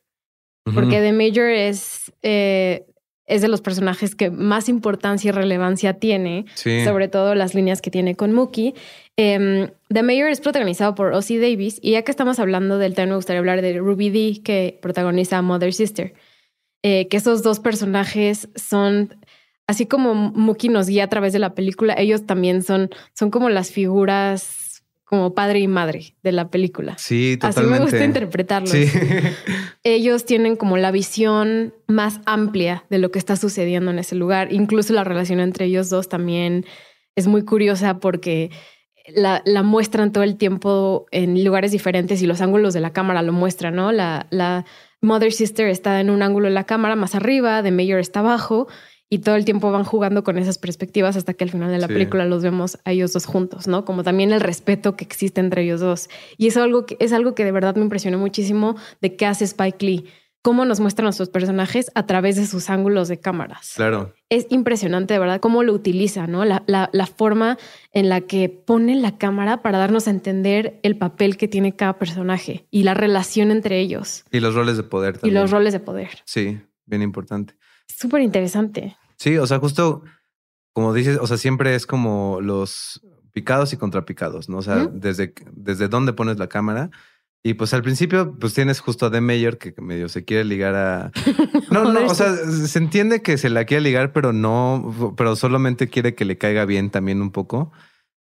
Porque 0.72 1.01
The 1.01 1.12
Major 1.12 1.49
es, 1.49 2.12
eh, 2.22 2.86
es 3.26 3.43
de 3.43 3.49
los 3.49 3.61
personajes 3.61 4.14
que 4.14 4.30
más 4.30 4.68
importancia 4.68 5.30
y 5.30 5.32
relevancia 5.32 5.95
tiene, 5.95 6.45
sobre 6.55 7.09
todo 7.09 7.34
las 7.34 7.55
líneas 7.55 7.82
que 7.82 7.91
tiene 7.91 8.14
con 8.14 8.32
Mookie. 8.32 8.74
Em, 9.16 9.70
The 9.88 10.03
Mayor 10.03 10.30
es 10.30 10.41
protagonizado 10.41 10.95
por 10.95 11.12
Ozzy 11.12 11.38
Davis 11.38 11.78
y 11.82 11.93
ya 11.93 12.03
que 12.03 12.11
estamos 12.11 12.38
hablando 12.38 12.78
del 12.78 12.95
tema 12.95 13.11
me 13.11 13.16
gustaría 13.16 13.41
hablar 13.41 13.62
de 13.62 13.78
Ruby 13.78 14.11
Dee 14.11 14.43
que 14.43 14.78
protagoniza 14.80 15.38
a 15.38 15.43
Mother 15.43 15.72
Sister. 15.72 16.14
Eh, 16.83 17.09
que 17.09 17.18
esos 17.18 17.43
dos 17.43 17.61
personajes 17.61 18.49
son 18.55 19.14
así 19.70 19.87
como 19.87 20.14
Mookie 20.14 20.68
nos 20.68 20.89
guía 20.89 21.05
a 21.05 21.09
través 21.09 21.33
de 21.33 21.39
la 21.39 21.55
película, 21.55 21.95
ellos 21.97 22.26
también 22.26 22.62
son, 22.62 22.91
son 23.14 23.31
como 23.31 23.51
las 23.51 23.70
figuras 23.70 24.83
como 25.05 25.35
padre 25.35 25.61
y 25.61 25.68
madre 25.68 26.14
de 26.22 26.33
la 26.33 26.51
película. 26.51 26.97
Sí, 26.99 27.37
totalmente. 27.37 27.61
Así 27.61 27.81
me 27.81 27.85
gusta 27.85 28.05
interpretarlos. 28.05 28.72
Ellos 29.83 30.24
tienen 30.24 30.55
como 30.55 30.76
la 30.76 30.93
visión 30.93 31.74
más 31.89 32.20
amplia 32.26 32.85
de 32.91 32.99
lo 32.99 33.11
que 33.11 33.18
está 33.18 33.35
sucediendo 33.35 33.91
en 33.91 33.99
ese 33.99 34.14
lugar. 34.14 34.53
Incluso 34.53 34.93
la 34.93 35.03
relación 35.03 35.41
entre 35.41 35.64
ellos 35.64 35.91
dos 35.91 36.09
también 36.09 36.64
es 37.16 37.26
muy 37.26 37.45
curiosa 37.45 37.99
porque 37.99 38.53
la, 39.09 39.43
la 39.45 39.64
muestran 39.64 40.12
todo 40.12 40.22
el 40.22 40.37
tiempo 40.37 41.07
en 41.11 41.43
lugares 41.43 41.72
diferentes 41.72 42.22
y 42.22 42.26
los 42.28 42.41
ángulos 42.41 42.72
de 42.72 42.81
la 42.81 42.93
cámara 42.93 43.22
lo 43.22 43.33
muestran, 43.33 43.74
¿no? 43.74 43.91
La, 43.91 44.28
la 44.31 44.64
Mother 45.03 45.32
Sister 45.32 45.68
está 45.68 46.01
en 46.01 46.11
un 46.11 46.22
ángulo 46.22 46.48
de 46.48 46.55
la 46.55 46.64
cámara 46.64 46.96
más 46.96 47.14
arriba, 47.14 47.62
The 47.62 47.70
Mayor 47.70 48.01
está 48.01 48.20
abajo 48.20 48.68
y 49.09 49.18
todo 49.18 49.34
el 49.34 49.44
tiempo 49.44 49.72
van 49.72 49.84
jugando 49.84 50.22
con 50.22 50.38
esas 50.38 50.59
perspectivas 50.59 51.16
hasta 51.16 51.34
que 51.34 51.42
al 51.42 51.51
final 51.51 51.70
de 51.70 51.78
la 51.78 51.88
película 51.88 52.26
los 52.26 52.44
vemos 52.44 52.78
a 52.84 52.92
ellos 52.92 53.12
dos 53.12 53.26
juntos, 53.26 53.66
¿no? 53.66 53.84
Como 53.84 54.05
también 54.05 54.30
el 54.30 54.40
respeto 54.40 54.94
que 54.94 55.05
existe 55.05 55.40
entre 55.40 55.64
ellos 55.64 55.80
dos. 55.80 56.09
Y 56.38 56.46
es 56.46 56.57
algo 56.57 56.86
que, 56.86 56.96
es 57.01 57.12
algo 57.12 57.34
que 57.34 57.44
de 57.44 57.51
verdad 57.51 57.74
me 57.74 57.82
impresionó 57.82 58.18
muchísimo 58.18 58.76
de 59.01 59.16
qué 59.16 59.26
hace 59.26 59.44
Spike 59.44 59.84
Lee. 59.84 60.07
Cómo 60.43 60.64
nos 60.64 60.80
muestran 60.80 61.12
sus 61.12 61.28
personajes 61.28 61.91
a 61.95 62.07
través 62.07 62.36
de 62.36 62.47
sus 62.47 62.70
ángulos 62.70 63.09
de 63.09 63.20
cámaras. 63.20 63.72
Claro. 63.76 64.14
Es 64.28 64.47
impresionante, 64.51 65.14
de 65.14 65.20
verdad, 65.20 65.41
cómo 65.41 65.62
lo 65.62 65.72
utiliza, 65.74 66.26
¿no? 66.26 66.45
La, 66.45 66.62
la, 66.66 66.88
la 66.93 67.07
forma 67.07 67.59
en 67.93 68.09
la 68.09 68.22
que 68.22 68.49
pone 68.49 68.95
la 68.95 69.18
cámara 69.18 69.61
para 69.61 69.78
darnos 69.78 70.07
a 70.09 70.11
entender 70.11 70.80
el 70.82 70.97
papel 70.97 71.36
que 71.36 71.49
tiene 71.49 71.76
cada 71.76 71.99
personaje 71.99 72.66
y 72.70 72.84
la 72.84 72.95
relación 72.95 73.51
entre 73.51 73.80
ellos. 73.80 74.24
Y 74.30 74.41
los 74.41 74.55
roles 74.55 74.76
de 74.76 74.82
poder 74.82 75.18
también. 75.18 75.36
Y 75.36 75.41
los 75.41 75.51
roles 75.51 75.72
de 75.72 75.80
poder. 75.80 76.11
Sí, 76.24 76.59
bien 76.86 77.03
importante. 77.03 77.55
Súper 77.86 78.22
interesante. 78.22 78.97
Sí, 79.16 79.36
o 79.36 79.47
sea, 79.47 79.59
justo 79.59 80.03
como 80.72 80.95
dices, 80.95 81.18
o 81.20 81.26
sea, 81.26 81.36
siempre 81.36 81.74
es 81.74 81.86
como 81.86 82.38
los 82.41 83.01
picados 83.32 83.72
y 83.72 83.76
contrapicados, 83.76 84.49
¿no? 84.49 84.59
O 84.59 84.62
sea, 84.62 84.86
desde, 84.86 85.34
desde 85.53 85.88
dónde 85.88 86.12
pones 86.12 86.38
la 86.38 86.49
cámara. 86.49 86.91
Y 87.43 87.55
pues 87.55 87.72
al 87.72 87.82
principio, 87.82 88.36
pues 88.38 88.53
tienes 88.53 88.80
justo 88.80 89.07
a 89.07 89.11
The 89.11 89.22
Mayor 89.22 89.57
que 89.57 89.74
medio 89.80 90.11
se 90.11 90.24
quiere 90.24 90.45
ligar 90.45 90.74
a. 90.74 91.12
No, 91.70 91.91
no, 91.91 92.07
o 92.07 92.14
sea, 92.14 92.34
se 92.34 92.78
entiende 92.78 93.22
que 93.22 93.38
se 93.38 93.49
la 93.49 93.64
quiere 93.64 93.82
ligar, 93.82 94.12
pero 94.12 94.32
no, 94.32 95.14
pero 95.16 95.36
solamente 95.36 95.88
quiere 95.88 96.14
que 96.14 96.24
le 96.24 96.36
caiga 96.36 96.64
bien 96.64 96.91
también 96.91 97.22
un 97.22 97.30
poco. 97.30 97.72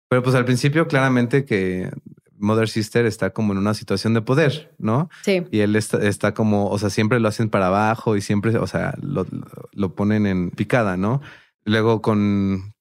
Pero 0.09 0.21
pues 0.21 0.35
al 0.35 0.45
principio, 0.45 0.87
claramente 0.87 1.45
que 1.45 1.89
Mother 2.37 2.69
Sister 2.69 3.05
está 3.05 3.31
como 3.31 3.53
en 3.53 3.59
una 3.59 3.73
situación 3.73 4.13
de 4.13 4.21
poder, 4.21 4.73
¿no? 4.77 5.09
Sí. 5.23 5.43
Y 5.51 5.59
él 5.59 5.75
está, 5.75 6.33
como, 6.33 6.69
o 6.69 6.77
sea, 6.77 6.89
siempre 6.89 7.19
lo 7.19 7.27
hacen 7.27 7.49
para 7.49 7.67
abajo 7.67 8.15
y 8.15 8.21
siempre, 8.21 8.57
o 8.57 8.67
sea, 8.67 8.93
lo, 9.01 9.25
lo 9.71 9.95
ponen 9.95 10.27
en 10.27 10.51
picada, 10.51 10.97
¿no? 10.97 11.21
Luego 11.65 12.01
con 12.01 12.75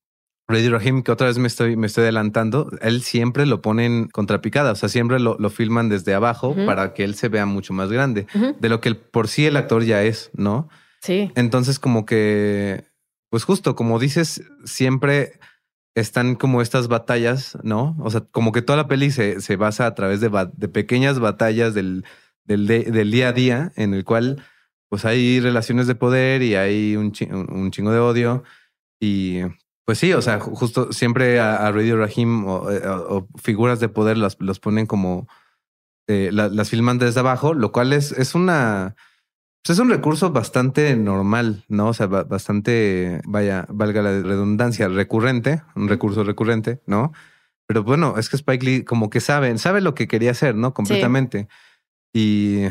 Reddy 0.48 0.68
Rahim, 0.68 1.02
que 1.02 1.10
otra 1.10 1.26
vez 1.26 1.38
me 1.38 1.48
estoy, 1.48 1.76
me 1.76 1.88
estoy 1.88 2.02
adelantando, 2.02 2.70
él 2.80 3.02
siempre 3.02 3.46
lo 3.46 3.62
ponen 3.62 4.08
contrapicada, 4.08 4.72
o 4.72 4.74
sea, 4.76 4.88
siempre 4.88 5.18
lo, 5.18 5.36
lo 5.38 5.50
filman 5.50 5.88
desde 5.88 6.14
abajo 6.14 6.54
para 6.66 6.94
que 6.94 7.02
él 7.02 7.16
se 7.16 7.28
vea 7.28 7.46
mucho 7.46 7.72
más 7.72 7.90
grande 7.90 8.26
de 8.60 8.68
lo 8.68 8.80
que 8.80 8.94
por 8.94 9.26
sí 9.26 9.44
el 9.46 9.56
actor 9.56 9.82
ya 9.82 10.04
es, 10.04 10.30
¿no? 10.34 10.68
Sí. 11.00 11.32
Entonces, 11.34 11.80
como 11.80 12.06
que, 12.06 12.84
pues 13.28 13.44
justo, 13.44 13.74
como 13.74 13.98
dices, 13.98 14.44
siempre 14.64 15.40
están 15.96 16.36
como 16.36 16.62
estas 16.62 16.88
batallas, 16.88 17.58
¿no? 17.62 17.96
O 18.00 18.10
sea, 18.10 18.20
como 18.20 18.52
que 18.52 18.62
toda 18.62 18.76
la 18.76 18.86
peli 18.86 19.10
se, 19.10 19.40
se 19.40 19.56
basa 19.56 19.86
a 19.86 19.94
través 19.94 20.20
de, 20.20 20.30
de 20.54 20.68
pequeñas 20.68 21.18
batallas 21.18 21.74
del, 21.74 22.04
del, 22.44 22.66
del, 22.66 23.10
día 23.10 23.28
a 23.28 23.32
día 23.32 23.72
en 23.76 23.94
el 23.94 24.04
cual 24.04 24.44
pues 24.88 25.04
hay 25.04 25.40
relaciones 25.40 25.86
de 25.86 25.96
poder 25.96 26.42
y 26.42 26.54
hay 26.54 26.96
un, 26.96 27.12
un 27.48 27.70
chingo 27.72 27.90
de 27.90 27.98
odio 27.98 28.44
y 29.00 29.40
pues 29.86 29.98
sí, 29.98 30.12
o 30.12 30.20
sea, 30.20 30.40
justo 30.40 30.92
siempre 30.92 31.40
a, 31.40 31.70
Radio 31.70 31.96
Rahim 31.96 32.44
eh, 32.44 32.86
o, 32.86 33.28
figuras 33.40 33.80
de 33.80 33.88
poder 33.88 34.18
las, 34.18 34.36
los 34.40 34.58
ponen 34.60 34.86
como 34.86 35.28
eh, 36.08 36.30
las 36.32 36.68
filman 36.68 36.98
desde 36.98 37.20
abajo, 37.20 37.54
lo 37.54 37.72
cual 37.72 37.92
es, 37.92 38.12
es 38.12 38.34
una 38.34 38.96
pues 39.66 39.78
es 39.78 39.82
un 39.82 39.90
recurso 39.90 40.30
bastante 40.30 40.94
normal, 40.94 41.64
¿no? 41.66 41.88
O 41.88 41.94
sea, 41.94 42.06
bastante, 42.06 43.20
vaya, 43.24 43.66
valga 43.68 44.00
la 44.00 44.22
redundancia, 44.22 44.86
recurrente, 44.86 45.60
un 45.74 45.88
recurso 45.88 46.22
recurrente, 46.22 46.80
¿no? 46.86 47.12
Pero 47.66 47.82
bueno, 47.82 48.14
es 48.16 48.28
que 48.28 48.36
Spike 48.36 48.64
Lee 48.64 48.84
como 48.84 49.10
que 49.10 49.20
sabe, 49.20 49.58
sabe 49.58 49.80
lo 49.80 49.96
que 49.96 50.06
quería 50.06 50.30
hacer, 50.30 50.54
¿no? 50.54 50.72
Completamente. 50.72 51.48
Y 52.12 52.62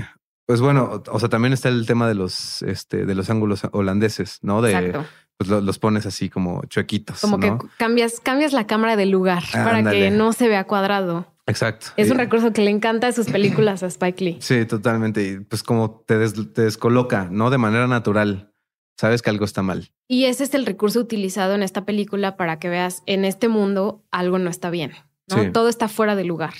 pues 0.46 0.62
bueno, 0.62 1.04
o 1.12 1.20
sea, 1.20 1.28
también 1.28 1.52
está 1.52 1.68
el 1.68 1.86
tema 1.86 2.08
de 2.08 2.16
los, 2.16 2.62
este, 2.62 3.06
de 3.06 3.16
los 3.16 3.30
ángulos 3.30 3.64
holandeses, 3.74 4.40
¿no? 4.42 4.62
De, 4.62 4.98
Pues 5.38 5.50
los 5.50 5.80
pones 5.80 6.06
así 6.06 6.30
como 6.30 6.64
chuequitos. 6.68 7.20
Como 7.20 7.40
que 7.40 7.54
cambias, 7.78 8.22
cambias 8.22 8.54
la 8.54 8.68
cámara 8.68 8.96
de 8.96 9.06
lugar 9.06 9.44
para 9.52 9.84
que 9.84 10.10
no 10.10 10.32
se 10.32 10.48
vea 10.48 10.64
cuadrado. 10.64 11.28
Exacto. 11.48 11.88
Es 11.98 12.10
un 12.10 12.18
recurso 12.18 12.54
que 12.54 12.62
le 12.62 12.72
encanta 12.72 13.08
a 13.08 13.12
sus 13.12 13.28
películas 13.28 13.84
a 13.84 13.88
Spike 13.88 14.24
Lee. 14.24 14.38
Sí, 14.40 14.66
totalmente. 14.66 15.24
Y 15.24 15.40
pues 15.40 15.62
como 15.62 16.04
te, 16.06 16.18
descoloca, 16.18 17.28
¿no? 17.30 17.50
De 17.50 17.58
manera 17.58 17.88
natural. 17.88 18.52
Sabes 18.98 19.22
que 19.22 19.30
algo 19.30 19.46
está 19.46 19.62
mal. 19.62 19.92
Y 20.08 20.26
ese 20.26 20.46
es 20.46 20.54
el 20.54 20.66
recurso 20.66 21.02
utilizado 21.02 21.54
en 21.54 21.64
esta 21.64 21.86
película 21.86 22.38
para 22.38 22.60
que 22.60 22.70
veas 22.70 23.04
en 23.06 23.26
este 23.26 23.50
mundo 23.50 24.04
algo 24.10 24.40
no 24.40 24.50
está 24.50 24.70
bien. 24.70 24.94
¿no? 25.28 25.52
Todo 25.52 25.68
está 25.68 25.90
fuera 25.90 26.16
de 26.16 26.24
lugar. 26.24 26.54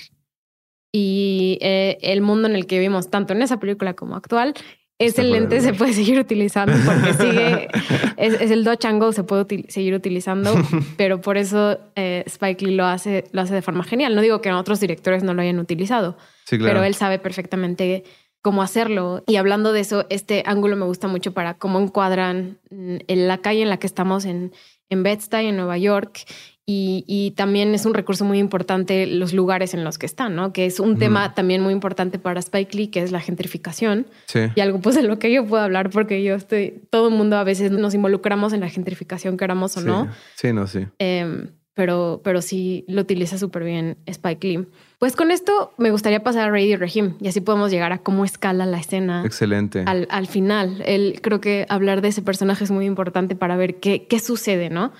Y 0.92 1.58
eh, 1.62 1.98
el 2.02 2.20
mundo 2.20 2.46
en 2.46 2.54
el 2.56 2.66
que 2.66 2.78
vivimos, 2.78 3.10
tanto 3.10 3.32
en 3.32 3.42
esa 3.42 3.58
película 3.58 3.94
como 3.94 4.16
actual, 4.16 4.54
ese 4.98 5.22
lente 5.22 5.60
se 5.60 5.74
puede 5.74 5.92
seguir 5.92 6.18
utilizando 6.18 6.72
porque 6.84 7.12
sigue, 7.20 7.68
es, 8.16 8.50
el 8.50 8.64
Dodge 8.64 8.86
Angle, 8.86 9.12
se 9.12 9.24
puede 9.24 9.66
seguir 9.68 9.94
utilizando, 9.94 10.54
pero 10.96 11.20
por 11.20 11.36
eso 11.36 11.78
eh, 11.96 12.22
Spike 12.26 12.64
Lee 12.64 12.74
lo 12.74 12.86
hace, 12.86 13.24
lo 13.32 13.42
hace 13.42 13.54
de 13.54 13.62
forma 13.62 13.84
genial. 13.84 14.14
No 14.14 14.22
digo 14.22 14.40
que 14.40 14.52
otros 14.52 14.80
directores 14.80 15.22
no 15.22 15.34
lo 15.34 15.42
hayan 15.42 15.58
utilizado, 15.58 16.16
pero 16.48 16.82
él 16.82 16.94
sabe 16.94 17.18
perfectamente 17.18 18.04
cómo 18.40 18.62
hacerlo. 18.62 19.22
Y 19.26 19.36
hablando 19.36 19.72
de 19.72 19.80
eso, 19.80 20.06
este 20.08 20.42
ángulo 20.46 20.76
me 20.76 20.86
gusta 20.86 21.08
mucho 21.08 21.32
para 21.32 21.54
cómo 21.54 21.78
encuadran 21.78 22.58
mm, 22.70 22.96
en 23.06 23.28
la 23.28 23.38
calle 23.38 23.62
en 23.62 23.68
la 23.68 23.78
que 23.78 23.86
estamos 23.86 24.24
en, 24.24 24.52
en 24.88 25.02
Bed-Stuy, 25.02 25.46
en 25.46 25.56
Nueva 25.56 25.76
York, 25.76 26.20
y, 26.68 27.32
también 27.36 27.74
es 27.74 27.86
un 27.86 27.94
recurso 27.94 28.24
muy 28.24 28.40
importante 28.40 29.06
los 29.06 29.32
lugares 29.32 29.72
en 29.72 29.84
los 29.84 29.98
que 29.98 30.06
están, 30.06 30.34
¿no? 30.34 30.52
Que 30.52 30.66
es 30.66 30.80
un 30.80 30.98
tema 30.98 31.32
también 31.32 31.62
muy 31.62 31.72
importante 31.72 32.18
para 32.18 32.40
Spike 32.40 32.76
Lee, 32.76 32.88
que 32.88 33.02
es 33.02 33.12
la 33.12 33.20
gentrificación. 33.20 34.08
Y 34.56 34.60
algo 34.60 34.80
pues 34.80 34.96
de 34.96 35.02
lo 35.02 35.20
que 35.20 35.32
yo 35.32 35.46
puedo 35.46 35.62
hablar, 35.62 35.90
porque 35.90 36.24
yo 36.24 36.34
estoy, 36.34 36.82
todo 36.90 37.08
el 37.08 37.14
mundo 37.14 37.36
a 37.36 37.44
veces 37.44 37.70
nos 37.70 37.94
involucramos 37.94 38.52
en 38.52 38.60
la 38.60 38.68
gentrificación, 38.68 39.36
queramos 39.36 39.76
o 39.76 39.80
no. 39.82 40.08
Sí, 40.34 40.52
no, 40.52 40.66
sí. 40.66 40.86
Em, 40.98 41.52
pero, 41.74 42.20
pero 42.24 42.42
sí 42.42 42.84
lo 42.88 43.02
utiliza 43.02 43.38
súper 43.38 43.62
bien 43.62 43.98
Spike 44.06 44.48
Lee. 44.48 44.66
Pues 44.98 45.14
con 45.14 45.30
esto 45.30 45.72
me 45.78 45.92
gustaría 45.92 46.24
pasar 46.24 46.48
a 46.48 46.50
Radio 46.50 46.78
Regime 46.78 47.14
y 47.20 47.28
así 47.28 47.40
podemos 47.40 47.70
llegar 47.70 47.92
a 47.92 47.98
cómo 47.98 48.24
escala 48.24 48.66
la 48.66 48.78
escena. 48.78 49.24
Excelente. 49.24 49.84
Al, 49.86 50.08
al 50.10 50.26
final. 50.26 50.82
El, 50.84 51.20
creo 51.20 51.40
que 51.40 51.64
hablar 51.68 52.00
de 52.00 52.08
ese 52.08 52.22
personaje 52.22 52.64
es 52.64 52.72
muy 52.72 52.86
importante 52.86 53.36
para 53.36 53.56
ver 53.56 53.78
qué, 53.78 54.08
qué 54.08 54.18
sucede, 54.18 54.68
¿no? 54.68 54.92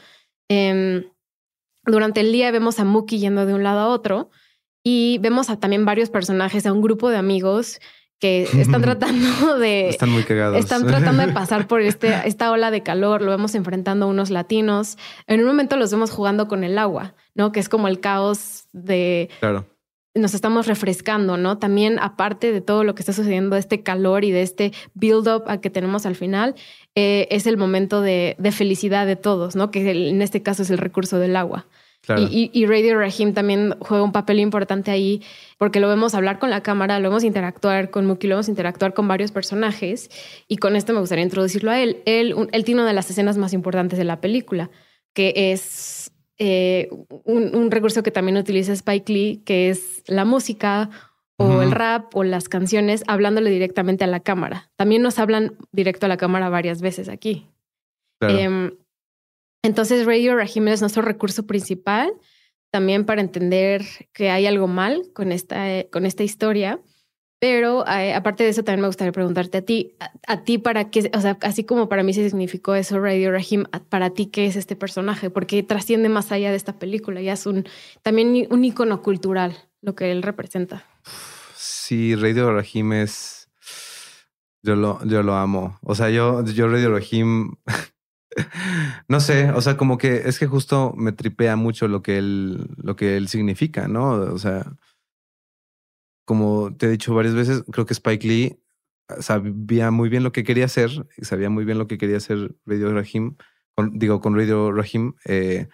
Em, 0.49 1.07
durante 1.87 2.21
el 2.21 2.33
día 2.33 2.51
vemos 2.51 2.79
a 2.81 2.85
Mookie 2.85 3.19
yendo 3.19 3.47
de 3.47 3.55
un 3.55 3.63
lado 3.63 3.81
a 3.81 3.89
otro 3.89 4.31
y 4.83 5.19
vemos 5.19 5.51
a 5.51 5.59
también 5.59 5.85
varios 5.85 6.11
personajes, 6.11 6.65
a 6.67 6.73
un 6.73 6.81
grupo 6.81 7.11
de 7.11 7.17
amigos 7.17 7.81
que 8.21 8.45
están 8.45 8.83
tratando 8.83 9.59
de... 9.59 9.89
Están 9.89 10.11
muy 10.11 10.23
cagados. 10.23 10.59
Están 10.59 10.87
tratando 10.87 11.27
de 11.27 11.33
pasar 11.33 11.67
por 11.67 11.81
este, 11.81 12.15
esta 12.25 12.51
ola 12.51 12.71
de 12.71 12.83
calor, 12.83 13.23
lo 13.23 13.31
vemos 13.31 13.55
enfrentando 13.55 14.07
a 14.07 14.09
unos 14.09 14.31
latinos. 14.31 14.97
En 15.27 15.41
un 15.41 15.47
momento 15.47 15.77
los 15.77 15.91
vemos 15.91 16.11
jugando 16.11 16.49
con 16.49 16.65
el 16.65 16.79
agua, 16.79 17.15
¿no? 17.35 17.53
Que 17.53 17.61
es 17.61 17.69
como 17.69 17.89
el 17.89 18.01
caos 18.01 18.69
de... 18.73 19.29
Claro. 19.41 19.67
Nos 20.15 20.33
estamos 20.33 20.67
refrescando, 20.67 21.37
¿no? 21.37 21.59
También 21.59 21.99
aparte 21.99 22.51
de 22.51 22.63
todo 22.63 22.85
lo 22.85 22.95
que 22.95 23.03
está 23.03 23.13
sucediendo, 23.13 23.55
de 23.55 23.61
este 23.61 23.83
calor 23.83 24.25
y 24.25 24.31
de 24.31 24.41
este 24.41 24.73
build-up 24.95 25.61
que 25.61 25.69
tenemos 25.69 26.07
al 26.07 26.15
final, 26.15 26.55
eh, 26.95 27.29
es 27.31 27.47
el 27.47 27.59
momento 27.59 28.01
de, 28.01 28.35
de, 28.39 28.51
felicidad 28.51 29.05
de 29.07 29.17
todos, 29.17 29.57
¿no? 29.57 29.71
Que 29.71 30.09
en 30.09 30.23
este 30.23 30.43
caso 30.43 30.63
es 30.63 30.71
el 30.71 30.79
recurso 30.79 31.19
del 31.19 31.37
agua. 31.37 31.67
Y, 32.09 32.67
Radio 32.67 32.99
Rahim 32.99 33.35
también 33.35 33.75
juega 33.81 34.05
un 34.05 34.13
papel 34.13 34.39
importante 34.39 34.91
ahí 34.91 35.23
porque 35.59 35.81
lo 35.81 35.89
vemos 35.89 36.15
hablar 36.15 36.39
con 36.39 36.51
la 36.51 36.63
cámara, 36.63 37.01
lo 37.01 37.09
vemos 37.09 37.25
interactuar 37.25 37.91
con 37.91 38.07
Muki, 38.07 38.29
lo 38.29 38.37
vemos 38.37 38.49
interactuar 38.49 38.95
con 38.95 39.09
varios 39.09 39.33
personajes 39.33 40.11
y 40.47 40.59
con 40.59 40.77
esto 40.77 40.93
me 40.93 41.01
gustaría 41.01 41.25
introducirlo 41.25 41.71
a 41.71 41.81
él. 41.81 42.03
Él, 42.07 42.35
tiene 42.65 42.83
una 42.83 42.89
de 42.89 42.95
las 42.95 43.11
escenas 43.11 43.39
más 43.39 43.53
importantes 43.53 43.99
de 43.99 44.05
la 44.05 44.21
película, 44.21 44.71
que 45.15 45.53
es 45.53 46.13
eh, 46.39 46.89
un, 47.25 47.71
recurso 47.71 48.03
que 48.03 48.13
también 48.13 48.37
utiliza 48.37 48.73
Spike 48.73 49.13
Lee, 49.13 49.43
que 49.45 49.71
es 49.71 50.05
la 50.07 50.25
música 50.25 50.91
o 51.39 51.61
el 51.61 51.71
rap 51.71 52.15
o 52.15 52.25
las 52.25 52.49
canciones 52.49 53.05
hablándole 53.07 53.51
directamente 53.51 54.05
a 54.05 54.07
la 54.07 54.21
cámara. 54.21 54.71
También 54.77 55.03
nos 55.03 55.19
hablan 55.19 55.57
directo 55.73 56.07
a 56.07 56.09
la 56.09 56.17
cámara 56.17 56.49
varias 56.49 56.81
veces 56.81 57.09
aquí. 57.09 57.47
Em, 58.21 58.73
entonces, 59.67 60.07
Radio 60.07 60.37
Rahim 60.37 60.69
es 60.69 60.81
nuestro 60.81 61.03
recurso 61.03 61.47
principal 61.47 62.13
también 62.71 63.05
para 63.05 63.21
entender 63.21 63.83
que 64.13 64.31
hay 64.31 64.47
algo 64.47 64.67
mal 64.67 65.05
con 65.15 65.33
esta, 65.33 65.85
con 65.91 66.05
esta 66.05 66.23
historia. 66.23 66.81
Pero 67.39 67.87
eh, 67.87 68.15
aparte 68.15 68.45
de 68.45 68.51
eso, 68.51 68.65
también 68.65 68.81
me 68.81 68.87
gustaría 68.87 69.13
preguntarte 69.13 69.59
a 69.59 69.63
ti, 69.63 69.97
a, 70.27 70.43
ti 70.45 70.57
para 70.57 70.91
qué, 70.91 71.11
o 71.15 71.21
sea, 71.21 71.37
así 71.43 71.65
como 71.65 71.87
para 71.89 72.03
mí 72.03 72.15
se 72.15 72.29
significó 72.29 72.75
eso, 72.75 72.99
Radio 72.99 73.31
Rahim, 73.31 73.65
para 73.91 74.11
ti, 74.11 74.27
¿qué 74.27 74.47
es 74.47 74.57
este 74.57 74.75
personaje? 74.75 75.29
Porque 75.29 75.63
trasciende 75.63 76.09
más 76.09 76.33
allá 76.33 76.51
de 76.51 76.57
esta 76.57 76.79
película, 76.79 77.21
ya 77.21 77.35
es 77.35 77.45
un, 77.45 77.67
también 78.03 78.47
un 78.51 78.65
icono 78.65 79.03
cultural, 79.03 79.55
lo 79.83 79.95
que 79.95 80.13
él 80.13 80.23
representa. 80.23 80.85
Sí, 81.55 82.15
Radio 82.15 82.55
Rahim 82.55 82.95
es, 82.95 83.51
yo 84.63 84.75
lo, 84.75 85.05
yo 85.05 85.23
lo 85.23 85.35
amo. 85.35 85.79
O 85.83 85.95
sea, 85.95 86.09
yo, 86.09 86.43
yo 86.43 86.69
Radio 86.69 86.91
Rahim 86.91 87.57
no 89.09 89.21
sé, 89.21 89.51
o 89.51 89.61
sea, 89.61 89.77
como 89.77 89.99
que 89.99 90.29
es 90.29 90.39
que 90.39 90.47
justo 90.47 90.93
me 90.97 91.13
tripea 91.13 91.57
mucho 91.57 91.89
lo 91.89 92.03
que 92.03 92.19
él, 92.19 92.69
lo 92.77 92.97
que 92.97 93.17
él 93.17 93.29
significa, 93.29 93.89
¿no? 93.89 94.11
O 94.11 94.39
sea, 94.39 94.77
como 96.25 96.75
te 96.77 96.87
he 96.87 96.91
dicho 96.91 97.15
varias 97.15 97.35
veces, 97.35 97.65
creo 97.71 97.87
que 97.87 97.95
Spike 97.95 98.27
Lee 98.27 98.59
sabía 99.21 99.91
muy 99.91 100.09
bien 100.09 100.25
lo 100.25 100.33
que 100.33 100.45
quería 100.45 100.65
hacer, 100.65 101.07
y 101.17 101.25
sabía 101.25 101.51
muy 101.51 101.65
bien 101.65 101.79
lo 101.79 101.87
que 101.87 101.99
quería 101.99 102.17
hacer 102.17 102.55
Radio 102.67 102.93
Rahim, 102.93 103.37
digo, 103.93 104.21
con 104.21 104.35
Radio 104.35 104.73
Rahim. 104.73 105.15
Eh, 105.25 105.69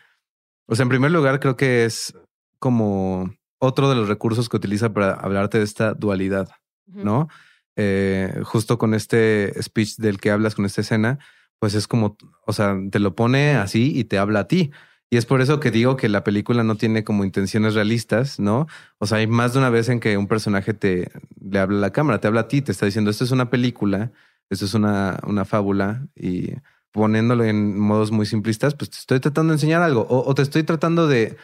o 0.66 0.76
sea, 0.76 0.84
en 0.84 0.88
primer 0.88 1.10
lugar, 1.10 1.40
creo 1.40 1.56
que 1.56 1.84
es 1.84 2.14
como 2.58 3.34
otro 3.58 3.88
de 3.88 3.96
los 3.96 4.08
recursos 4.08 4.48
que 4.48 4.56
utiliza 4.56 4.92
para 4.92 5.14
hablarte 5.14 5.58
de 5.58 5.64
esta 5.64 5.94
dualidad, 5.94 6.50
¿no? 6.86 7.28
Eh, 7.76 8.40
justo 8.44 8.76
con 8.76 8.92
este 8.92 9.54
speech 9.62 9.96
del 9.96 10.20
que 10.20 10.30
hablas, 10.30 10.54
con 10.54 10.66
esta 10.66 10.82
escena, 10.82 11.18
pues 11.62 11.76
es 11.76 11.86
como, 11.86 12.16
o 12.44 12.52
sea, 12.52 12.76
te 12.90 12.98
lo 12.98 13.14
pone 13.14 13.54
así 13.54 13.96
y 13.96 14.02
te 14.02 14.18
habla 14.18 14.40
a 14.40 14.48
ti. 14.48 14.72
Y 15.10 15.16
es 15.16 15.26
por 15.26 15.40
eso 15.40 15.60
que 15.60 15.70
digo 15.70 15.96
que 15.96 16.08
la 16.08 16.24
película 16.24 16.64
no 16.64 16.76
tiene 16.76 17.04
como 17.04 17.24
intenciones 17.24 17.74
realistas, 17.74 18.40
¿no? 18.40 18.66
O 18.98 19.06
sea, 19.06 19.18
hay 19.18 19.28
más 19.28 19.52
de 19.52 19.60
una 19.60 19.70
vez 19.70 19.88
en 19.88 20.00
que 20.00 20.16
un 20.16 20.26
personaje 20.26 20.74
te 20.74 21.12
le 21.40 21.60
habla 21.60 21.78
a 21.78 21.80
la 21.82 21.92
cámara, 21.92 22.18
te 22.18 22.26
habla 22.26 22.40
a 22.40 22.48
ti, 22.48 22.62
te 22.62 22.72
está 22.72 22.86
diciendo, 22.86 23.12
esto 23.12 23.22
es 23.22 23.30
una 23.30 23.48
película, 23.48 24.10
esto 24.50 24.64
es 24.64 24.74
una, 24.74 25.20
una 25.24 25.44
fábula 25.44 26.08
y 26.16 26.52
poniéndolo 26.90 27.44
en 27.44 27.78
modos 27.78 28.10
muy 28.10 28.26
simplistas, 28.26 28.74
pues 28.74 28.90
te 28.90 28.96
estoy 28.96 29.20
tratando 29.20 29.52
de 29.52 29.58
enseñar 29.58 29.82
algo 29.82 30.00
o, 30.00 30.28
o 30.28 30.34
te 30.34 30.42
estoy 30.42 30.64
tratando 30.64 31.06
de, 31.06 31.36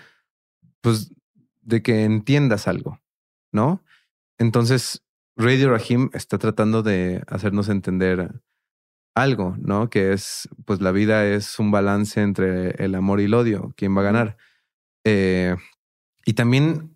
pues, 0.81 1.12
de 1.61 1.81
que 1.81 2.03
entiendas 2.03 2.66
algo, 2.66 3.01
¿no? 3.53 3.85
Entonces, 4.37 5.05
Radio 5.37 5.71
Rahim 5.71 6.11
está 6.12 6.39
tratando 6.39 6.83
de 6.83 7.23
hacernos 7.29 7.69
entender 7.69 8.33
algo, 9.23 9.57
¿no? 9.59 9.91
Que 9.91 10.12
es, 10.12 10.49
pues 10.64 10.81
la 10.81 10.93
vida 10.93 11.27
es 11.27 11.59
un 11.59 11.71
balance 11.71 12.21
entre 12.21 12.71
el 12.83 12.95
amor 12.95 13.21
y 13.21 13.25
el 13.25 13.35
odio, 13.35 13.73
quién 13.77 13.97
va 13.97 14.01
a 14.01 14.05
ganar. 14.05 14.37
Eh, 15.05 15.57
y 16.25 16.35
también 16.35 16.95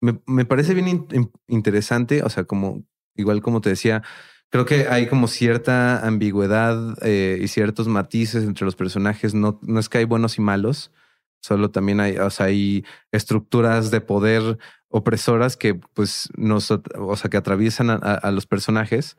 me, 0.00 0.20
me 0.26 0.44
parece 0.44 0.74
bien 0.74 1.08
interesante, 1.48 2.22
o 2.22 2.28
sea, 2.28 2.44
como, 2.44 2.84
igual 3.14 3.42
como 3.42 3.60
te 3.60 3.70
decía, 3.70 4.02
creo 4.50 4.64
que 4.64 4.88
hay 4.88 5.08
como 5.08 5.28
cierta 5.28 6.06
ambigüedad 6.06 6.96
eh, 7.02 7.38
y 7.40 7.48
ciertos 7.48 7.88
matices 7.88 8.44
entre 8.44 8.64
los 8.64 8.76
personajes. 8.76 9.34
No, 9.34 9.58
no 9.62 9.80
es 9.80 9.88
que 9.88 9.98
hay 9.98 10.04
buenos 10.04 10.38
y 10.38 10.40
malos, 10.40 10.92
solo 11.40 11.70
también 11.70 12.00
hay, 12.00 12.18
o 12.18 12.30
sea, 12.30 12.46
hay 12.46 12.84
estructuras 13.12 13.90
de 13.90 14.00
poder 14.00 14.58
opresoras 14.88 15.56
que, 15.56 15.74
pues, 15.74 16.28
nos, 16.36 16.70
o 16.70 17.16
sea, 17.16 17.30
que 17.30 17.36
atraviesan 17.36 17.90
a 17.90 18.30
los 18.30 18.46
personajes. 18.46 19.16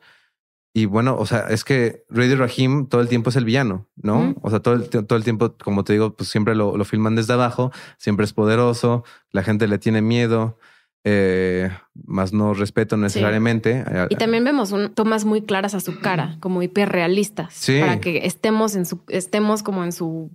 Y 0.72 0.84
bueno, 0.84 1.16
o 1.18 1.26
sea, 1.26 1.46
es 1.50 1.64
que 1.64 2.04
Radio 2.08 2.36
Rahim 2.36 2.86
todo 2.86 3.00
el 3.00 3.08
tiempo 3.08 3.30
es 3.30 3.36
el 3.36 3.44
villano, 3.44 3.88
¿no? 3.96 4.36
O 4.40 4.50
sea, 4.50 4.60
todo 4.60 4.74
el, 4.74 4.88
todo 4.88 5.16
el 5.16 5.24
tiempo, 5.24 5.56
como 5.62 5.82
te 5.82 5.94
digo, 5.94 6.14
pues 6.14 6.30
siempre 6.30 6.54
lo, 6.54 6.76
lo, 6.76 6.84
filman 6.84 7.16
desde 7.16 7.32
abajo, 7.32 7.72
siempre 7.98 8.24
es 8.24 8.32
poderoso, 8.32 9.02
la 9.32 9.42
gente 9.42 9.66
le 9.66 9.78
tiene 9.78 10.00
miedo, 10.00 10.58
eh, 11.02 11.70
más 11.94 12.32
no 12.32 12.54
respeto 12.54 12.96
necesariamente. 12.96 13.84
Y 14.10 14.16
también 14.16 14.44
vemos 14.44 14.70
un, 14.70 14.90
tomas 14.90 15.24
muy 15.24 15.42
claras 15.42 15.74
a 15.74 15.80
su 15.80 15.98
cara, 15.98 16.36
como 16.38 16.62
hiperrealistas, 16.62 17.52
sí. 17.52 17.80
para 17.80 18.00
que 18.00 18.26
estemos 18.26 18.76
en 18.76 18.86
su, 18.86 19.02
estemos 19.08 19.64
como 19.64 19.82
en 19.82 19.90
su 19.90 20.30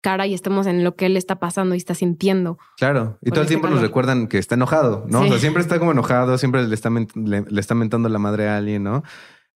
cara 0.00 0.26
y 0.26 0.34
estemos 0.34 0.66
en 0.66 0.84
lo 0.84 0.94
que 0.96 1.06
él 1.06 1.16
está 1.16 1.40
pasando 1.40 1.74
y 1.74 1.78
está 1.78 1.94
sintiendo. 1.94 2.58
Claro, 2.76 3.18
y 3.20 3.30
todo 3.30 3.40
el 3.42 3.48
tiempo 3.48 3.68
nos 3.68 3.80
recuerdan 3.80 4.28
que 4.28 4.38
está 4.38 4.54
enojado, 4.54 5.06
¿no? 5.08 5.22
O 5.22 5.28
sea, 5.28 5.38
siempre 5.38 5.62
está 5.62 5.78
como 5.78 5.92
enojado, 5.92 6.38
siempre 6.38 6.66
le 6.66 6.74
está, 6.74 6.90
le, 6.90 7.44
le 7.48 7.60
está 7.60 7.74
mentando 7.74 8.08
la 8.08 8.18
madre 8.18 8.48
a 8.48 8.58
alguien, 8.58 8.84
¿no? 8.84 9.02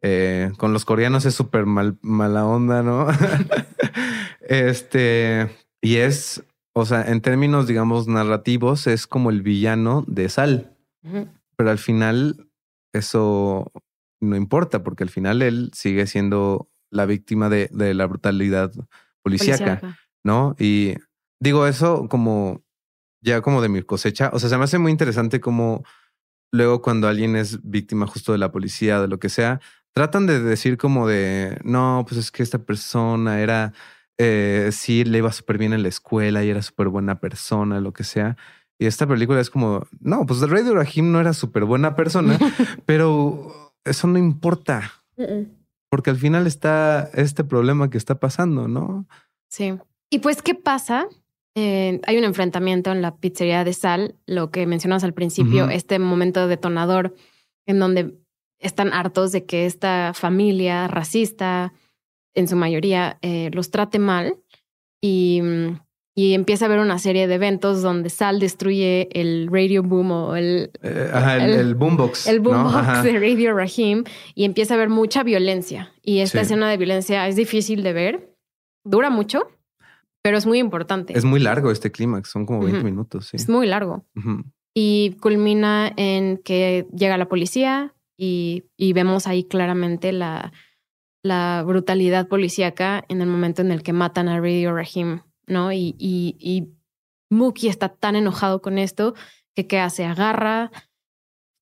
Eh, 0.08 0.52
con 0.58 0.72
los 0.72 0.86
coreanos 0.86 1.26
es 1.26 1.34
súper 1.34 1.66
mal, 1.66 1.98
mala 2.04 2.46
onda, 2.46 2.84
¿no? 2.84 3.08
este, 4.42 5.50
y 5.82 5.96
es, 5.96 6.44
o 6.74 6.86
sea, 6.86 7.02
en 7.10 7.22
términos, 7.22 7.66
digamos, 7.66 8.08
narrativos, 8.08 8.86
es 8.86 9.08
como 9.08 9.32
el 9.32 9.42
villano 9.42 10.04
de 10.08 10.30
Sal. 10.30 10.78
Pero 11.58 11.72
al 11.72 11.80
final, 11.80 12.48
eso 12.94 13.72
no 14.22 14.36
importa, 14.36 14.84
porque 14.84 15.04
al 15.04 15.10
final 15.10 15.42
él 15.42 15.72
sigue 15.74 16.06
siendo 16.06 16.70
la 16.92 17.08
víctima 17.08 17.50
de, 17.50 17.68
de 17.72 17.96
la 17.96 18.06
brutalidad 18.06 18.72
policíaca, 19.24 19.98
¿no? 20.24 20.56
Y 20.60 20.94
digo 21.40 21.66
eso 21.66 22.08
como 22.10 22.62
ya 23.22 23.42
como 23.42 23.60
de 23.60 23.70
mi 23.70 23.82
cosecha. 23.82 24.30
O 24.34 24.40
sea, 24.40 24.50
se 24.50 24.58
me 24.60 24.66
hace 24.66 24.78
muy 24.78 24.92
interesante 24.92 25.40
como 25.40 25.84
luego 26.52 26.84
cuando 26.84 27.08
alguien 27.08 27.36
es 27.36 27.60
víctima 27.64 28.06
justo 28.06 28.34
de 28.34 28.38
la 28.38 28.52
policía, 28.52 29.02
de 29.02 29.08
lo 29.08 29.20
que 29.20 29.30
sea, 29.30 29.62
tratan 29.96 30.28
de 30.28 30.42
decir 30.42 30.78
como 30.78 31.08
de, 31.08 31.58
no, 31.64 32.06
pues 32.08 32.20
es 32.20 32.30
que 32.30 32.44
esta 32.44 32.60
persona 32.60 33.40
era, 33.40 33.72
eh, 34.18 34.70
sí, 34.74 35.06
le 35.06 35.20
iba 35.20 35.32
súper 35.32 35.58
bien 35.58 35.72
en 35.72 35.84
la 35.84 35.88
escuela 35.88 36.44
y 36.44 36.50
era 36.50 36.62
súper 36.62 36.90
buena 36.90 37.20
persona, 37.20 37.80
lo 37.80 37.94
que 37.94 38.04
sea. 38.04 38.36
Y 38.78 38.88
esta 38.88 39.08
película 39.08 39.40
es 39.40 39.50
como, 39.50 39.88
no, 40.02 40.26
pues 40.26 40.42
el 40.42 40.50
rey 40.50 40.64
de 40.64 40.74
Rahim 40.74 41.14
no 41.14 41.22
era 41.22 41.32
súper 41.32 41.64
buena 41.64 41.96
persona, 41.96 42.38
pero 42.86 43.74
eso 43.86 44.08
no 44.08 44.20
importa. 44.20 44.92
Porque 45.90 46.10
al 46.10 46.18
final 46.18 46.46
está 46.46 47.10
este 47.14 47.46
problema 47.46 47.90
que 47.90 47.98
está 47.98 48.20
pasando, 48.20 48.68
¿no? 48.68 49.08
Sí. 49.50 49.76
Y 50.10 50.20
pues, 50.20 50.42
¿qué 50.42 50.56
pasa? 50.56 51.08
Eh, 51.56 52.02
hay 52.06 52.18
un 52.18 52.26
enfrentamiento 52.26 52.92
en 52.92 53.02
la 53.02 53.16
pizzería 53.16 53.64
de 53.64 53.72
Sal, 53.72 54.16
lo 54.26 54.52
que 54.52 54.68
mencionamos 54.68 55.06
al 55.06 55.14
principio, 55.14 55.70
este 55.70 56.00
momento 56.00 56.50
detonador 56.50 57.16
en 57.66 57.80
donde 57.80 58.25
están 58.66 58.94
hartos 58.94 59.32
de 59.32 59.46
que 59.46 59.66
esta 59.66 60.14
familia 60.14 60.88
racista, 60.88 61.74
en 62.34 62.48
su 62.48 62.56
mayoría, 62.56 63.18
eh, 63.22 63.52
los 63.54 63.70
trate 63.70 64.00
mal 64.00 64.38
y, 65.02 65.42
y, 66.16 66.34
empieza 66.34 66.66
a 66.66 66.68
haber 66.68 66.80
una 66.80 66.98
serie 66.98 67.28
de 67.28 67.36
eventos 67.36 67.82
donde 67.82 68.10
Sal 68.10 68.40
destruye 68.40 69.08
el 69.12 69.50
radio 69.52 69.84
boom 69.84 70.12
o 70.12 70.36
el, 70.36 70.72
eh, 70.82 71.12
el, 71.42 71.76
boombox. 71.76 72.28
El 72.28 72.40
boombox 72.40 73.04
de 73.04 73.20
Radio 73.20 73.56
Rahim 73.56 74.04
y 74.34 74.46
empieza 74.46 74.74
a 74.74 74.78
haber 74.78 74.90
mucha 74.90 75.24
violencia. 75.24 75.94
Y 76.02 76.20
esta 76.20 76.42
escena 76.42 76.70
de 76.70 76.78
violencia 76.78 77.28
es 77.28 77.36
difícil 77.36 77.84
de 77.84 77.94
ver, 77.94 78.36
dura 78.84 79.10
mucho. 79.10 79.48
pero 80.24 80.38
es 80.40 80.48
muy 80.48 80.58
importante. 80.58 81.16
Es 81.16 81.24
muy 81.24 81.40
largo 81.40 81.70
este 81.70 81.92
clímax, 81.92 82.30
son 82.30 82.48
como 82.48 82.64
20 82.64 82.84
minutos. 82.84 83.28
Sí. 83.28 83.38
Es 83.38 83.48
muy 83.48 83.68
largo. 83.68 84.04
Y 84.74 85.16
culmina 85.22 85.94
en 85.96 86.38
que 86.40 86.88
llega 86.92 87.16
la 87.18 87.30
policía 87.30 87.95
y, 88.18 88.64
vemos 88.94 89.28
ahí 89.28 89.44
claramente 89.44 90.12
la, 90.12 90.52
brutalidad 91.66 92.28
policíaca 92.28 93.04
en 93.10 93.22
el 93.22 93.28
momento 93.28 93.62
en 93.62 93.72
el 93.72 93.82
que 93.82 93.94
matan 93.94 94.28
a 94.28 94.40
Radio 94.40 94.76
Rahim, 94.76 95.22
¿no? 95.48 95.72
Y, 95.72 95.96
y, 95.98 96.38
y 96.40 96.70
Mookie 97.30 97.68
está 97.68 97.90
tan 97.90 98.16
enojado 98.16 98.62
con 98.62 98.78
esto 98.78 99.16
que 99.56 99.68
¿qué 99.68 99.80
hace? 99.80 100.06
Agarra, 100.06 100.72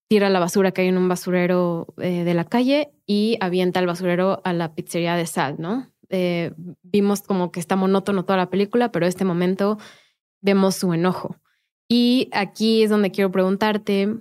tira 0.08 0.28
la 0.28 0.40
basura 0.40 0.72
que 0.72 0.82
hay 0.82 0.88
en 0.88 0.98
un 0.98 1.08
basurero 1.08 1.86
eh, 1.98 2.24
de 2.24 2.34
la 2.34 2.44
calle 2.44 2.92
y 3.06 3.38
avienta 3.40 3.80
el 3.80 3.86
basurero 3.86 4.42
a 4.44 4.52
la 4.52 4.74
pizzería 4.74 5.16
de 5.16 5.26
Sal, 5.26 5.56
¿no? 5.58 5.90
Eh, 6.10 6.52
vimos 6.82 7.22
como 7.22 7.50
que 7.50 7.60
está 7.60 7.76
monótono 7.76 8.24
toda 8.24 8.36
la 8.36 8.50
película, 8.50 8.92
pero 8.92 9.06
este 9.06 9.24
momento 9.24 9.78
vemos 10.40 10.76
su 10.76 10.92
enojo. 10.92 11.36
Y 11.88 12.28
aquí 12.32 12.82
es 12.82 12.90
donde 12.90 13.10
quiero 13.10 13.30
preguntarte 13.30 14.14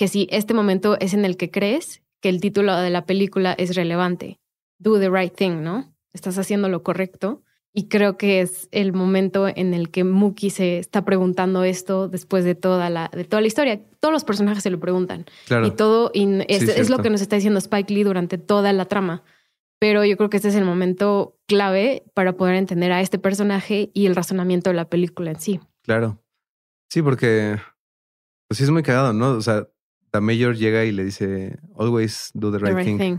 que 0.00 0.08
si 0.08 0.26
este 0.30 0.54
momento 0.54 0.96
es 0.98 1.12
en 1.12 1.26
el 1.26 1.36
que 1.36 1.50
crees 1.50 2.00
que 2.22 2.30
el 2.30 2.40
título 2.40 2.74
de 2.74 2.88
la 2.88 3.04
película 3.04 3.52
es 3.52 3.76
relevante. 3.76 4.40
Do 4.78 4.98
the 4.98 5.10
right 5.10 5.34
thing, 5.34 5.60
¿no? 5.60 5.94
Estás 6.14 6.38
haciendo 6.38 6.70
lo 6.70 6.82
correcto. 6.82 7.42
Y 7.74 7.88
creo 7.88 8.16
que 8.16 8.40
es 8.40 8.70
el 8.72 8.94
momento 8.94 9.46
en 9.46 9.74
el 9.74 9.90
que 9.90 10.04
Mookie 10.04 10.48
se 10.48 10.78
está 10.78 11.04
preguntando 11.04 11.64
esto 11.64 12.08
después 12.08 12.44
de 12.44 12.54
toda 12.54 12.88
la, 12.88 13.10
de 13.12 13.24
toda 13.24 13.42
la 13.42 13.46
historia. 13.46 13.78
Todos 14.00 14.10
los 14.10 14.24
personajes 14.24 14.62
se 14.62 14.70
lo 14.70 14.80
preguntan. 14.80 15.26
Claro. 15.46 15.66
Y 15.66 15.70
todo 15.70 16.10
y 16.14 16.26
es, 16.48 16.62
Sí, 16.62 16.70
es 16.74 16.88
lo 16.88 17.00
que 17.00 17.10
nos 17.10 17.20
está 17.20 17.36
diciendo 17.36 17.58
Spike 17.58 17.92
Lee 17.92 18.04
durante 18.04 18.38
toda 18.38 18.72
la 18.72 18.86
trama. 18.86 19.22
Pero 19.78 20.06
yo 20.06 20.16
creo 20.16 20.30
que 20.30 20.38
este 20.38 20.48
es 20.48 20.54
el 20.54 20.64
momento 20.64 21.36
clave 21.46 22.04
para 22.14 22.38
poder 22.38 22.54
entender 22.54 22.90
a 22.90 23.02
este 23.02 23.18
personaje 23.18 23.90
y 23.92 24.06
el 24.06 24.16
razonamiento 24.16 24.70
de 24.70 24.76
la 24.76 24.88
película 24.88 25.32
en 25.32 25.40
sí. 25.40 25.60
Claro. 25.82 26.22
Sí, 26.88 27.02
porque 27.02 27.58
pues 28.48 28.56
sí 28.56 28.64
es 28.64 28.70
muy 28.70 28.82
cagado, 28.82 29.12
¿no? 29.12 29.32
O 29.32 29.42
sea, 29.42 29.68
la 30.12 30.20
mayor 30.20 30.56
llega 30.56 30.84
y 30.84 30.92
le 30.92 31.04
dice, 31.04 31.58
always 31.78 32.30
do 32.34 32.50
the 32.52 32.58
The 32.58 32.64
right, 32.74 32.84
thing. 32.84 32.98
thing. 32.98 33.18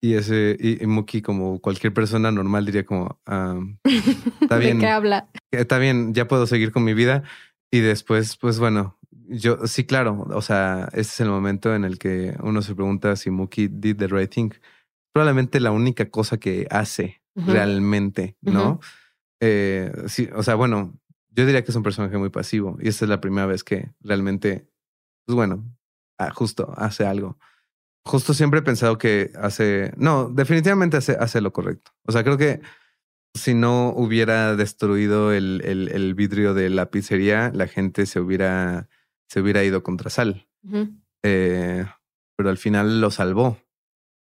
Y 0.00 0.14
ese, 0.14 0.56
y, 0.60 0.82
y 0.82 0.86
Mookie, 0.86 1.22
como 1.22 1.60
cualquier 1.60 1.92
persona 1.92 2.30
normal, 2.30 2.64
diría 2.64 2.84
como, 2.86 3.20
ah, 3.26 3.58
Está 4.40 4.56
¿De 4.58 4.64
bien. 4.64 4.78
qué 4.78 4.86
habla? 4.86 5.28
está 5.50 5.78
bien, 5.78 6.14
ya 6.14 6.28
puedo 6.28 6.46
seguir 6.46 6.70
con 6.70 6.84
mi 6.84 6.94
vida. 6.94 7.24
Y 7.70 7.80
después, 7.80 8.36
pues 8.36 8.60
bueno, 8.60 8.96
yo 9.10 9.66
sí, 9.66 9.84
claro. 9.84 10.24
O 10.32 10.40
sea, 10.40 10.88
ese 10.92 11.00
es 11.00 11.20
el 11.20 11.28
momento 11.30 11.74
en 11.74 11.84
el 11.84 11.98
que 11.98 12.34
uno 12.42 12.62
se 12.62 12.74
pregunta 12.76 13.16
si 13.16 13.30
Mookie 13.30 13.68
did 13.68 13.96
the 13.96 14.06
right 14.06 14.30
thing. 14.32 14.50
Probablemente 15.12 15.58
la 15.58 15.72
única 15.72 16.08
cosa 16.10 16.38
que 16.38 16.66
hace 16.70 17.20
realmente, 17.34 18.36
¿no? 18.40 18.80
Eh, 19.40 19.92
sí, 20.06 20.28
o 20.34 20.42
sea, 20.42 20.54
bueno, 20.54 20.98
yo 21.30 21.44
diría 21.44 21.62
que 21.64 21.70
es 21.72 21.76
un 21.76 21.82
personaje 21.82 22.16
muy 22.18 22.30
pasivo 22.30 22.76
y 22.80 22.88
esta 22.88 23.04
es 23.04 23.08
la 23.08 23.20
primera 23.20 23.46
vez 23.46 23.62
que 23.64 23.90
realmente, 24.00 24.66
pues 25.28 25.36
bueno, 25.36 25.62
ah, 26.18 26.30
justo 26.30 26.72
hace 26.78 27.04
algo. 27.04 27.36
Justo 28.06 28.32
siempre 28.32 28.60
he 28.60 28.62
pensado 28.62 28.96
que 28.96 29.30
hace, 29.38 29.92
no, 29.98 30.30
definitivamente 30.30 30.96
hace, 30.96 31.12
hace 31.20 31.42
lo 31.42 31.52
correcto. 31.52 31.90
O 32.06 32.12
sea, 32.12 32.24
creo 32.24 32.38
que 32.38 32.62
si 33.34 33.52
no 33.52 33.90
hubiera 33.90 34.56
destruido 34.56 35.34
el, 35.34 35.60
el, 35.66 35.88
el 35.90 36.14
vidrio 36.14 36.54
de 36.54 36.70
la 36.70 36.90
pizzería, 36.90 37.50
la 37.54 37.66
gente 37.68 38.06
se 38.06 38.20
hubiera, 38.20 38.88
se 39.28 39.42
hubiera 39.42 39.62
ido 39.64 39.82
contra 39.82 40.08
Sal. 40.08 40.48
Eh, 41.22 41.84
pero 42.38 42.48
al 42.48 42.56
final 42.56 43.02
lo 43.02 43.10
salvó. 43.10 43.58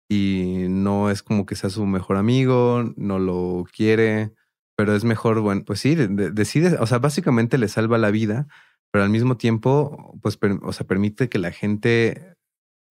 Y 0.08 0.66
no 0.68 1.10
es 1.10 1.24
como 1.24 1.44
que 1.44 1.56
sea 1.56 1.70
su 1.70 1.84
mejor 1.86 2.16
amigo, 2.18 2.84
no 2.96 3.18
lo 3.18 3.64
quiere, 3.74 4.32
pero 4.76 4.94
es 4.94 5.02
mejor, 5.02 5.40
bueno, 5.40 5.64
pues 5.66 5.80
sí, 5.80 5.96
de- 5.96 6.06
de- 6.06 6.30
decide, 6.30 6.76
o 6.78 6.86
sea, 6.86 6.98
básicamente 6.98 7.58
le 7.58 7.66
salva 7.66 7.98
la 7.98 8.12
vida, 8.12 8.46
pero 8.94 9.02
al 9.02 9.10
mismo 9.10 9.36
tiempo, 9.36 10.16
pues, 10.22 10.36
per- 10.36 10.60
o 10.62 10.72
sea, 10.72 10.86
permite 10.86 11.28
que 11.28 11.40
la 11.40 11.50
gente 11.50 12.36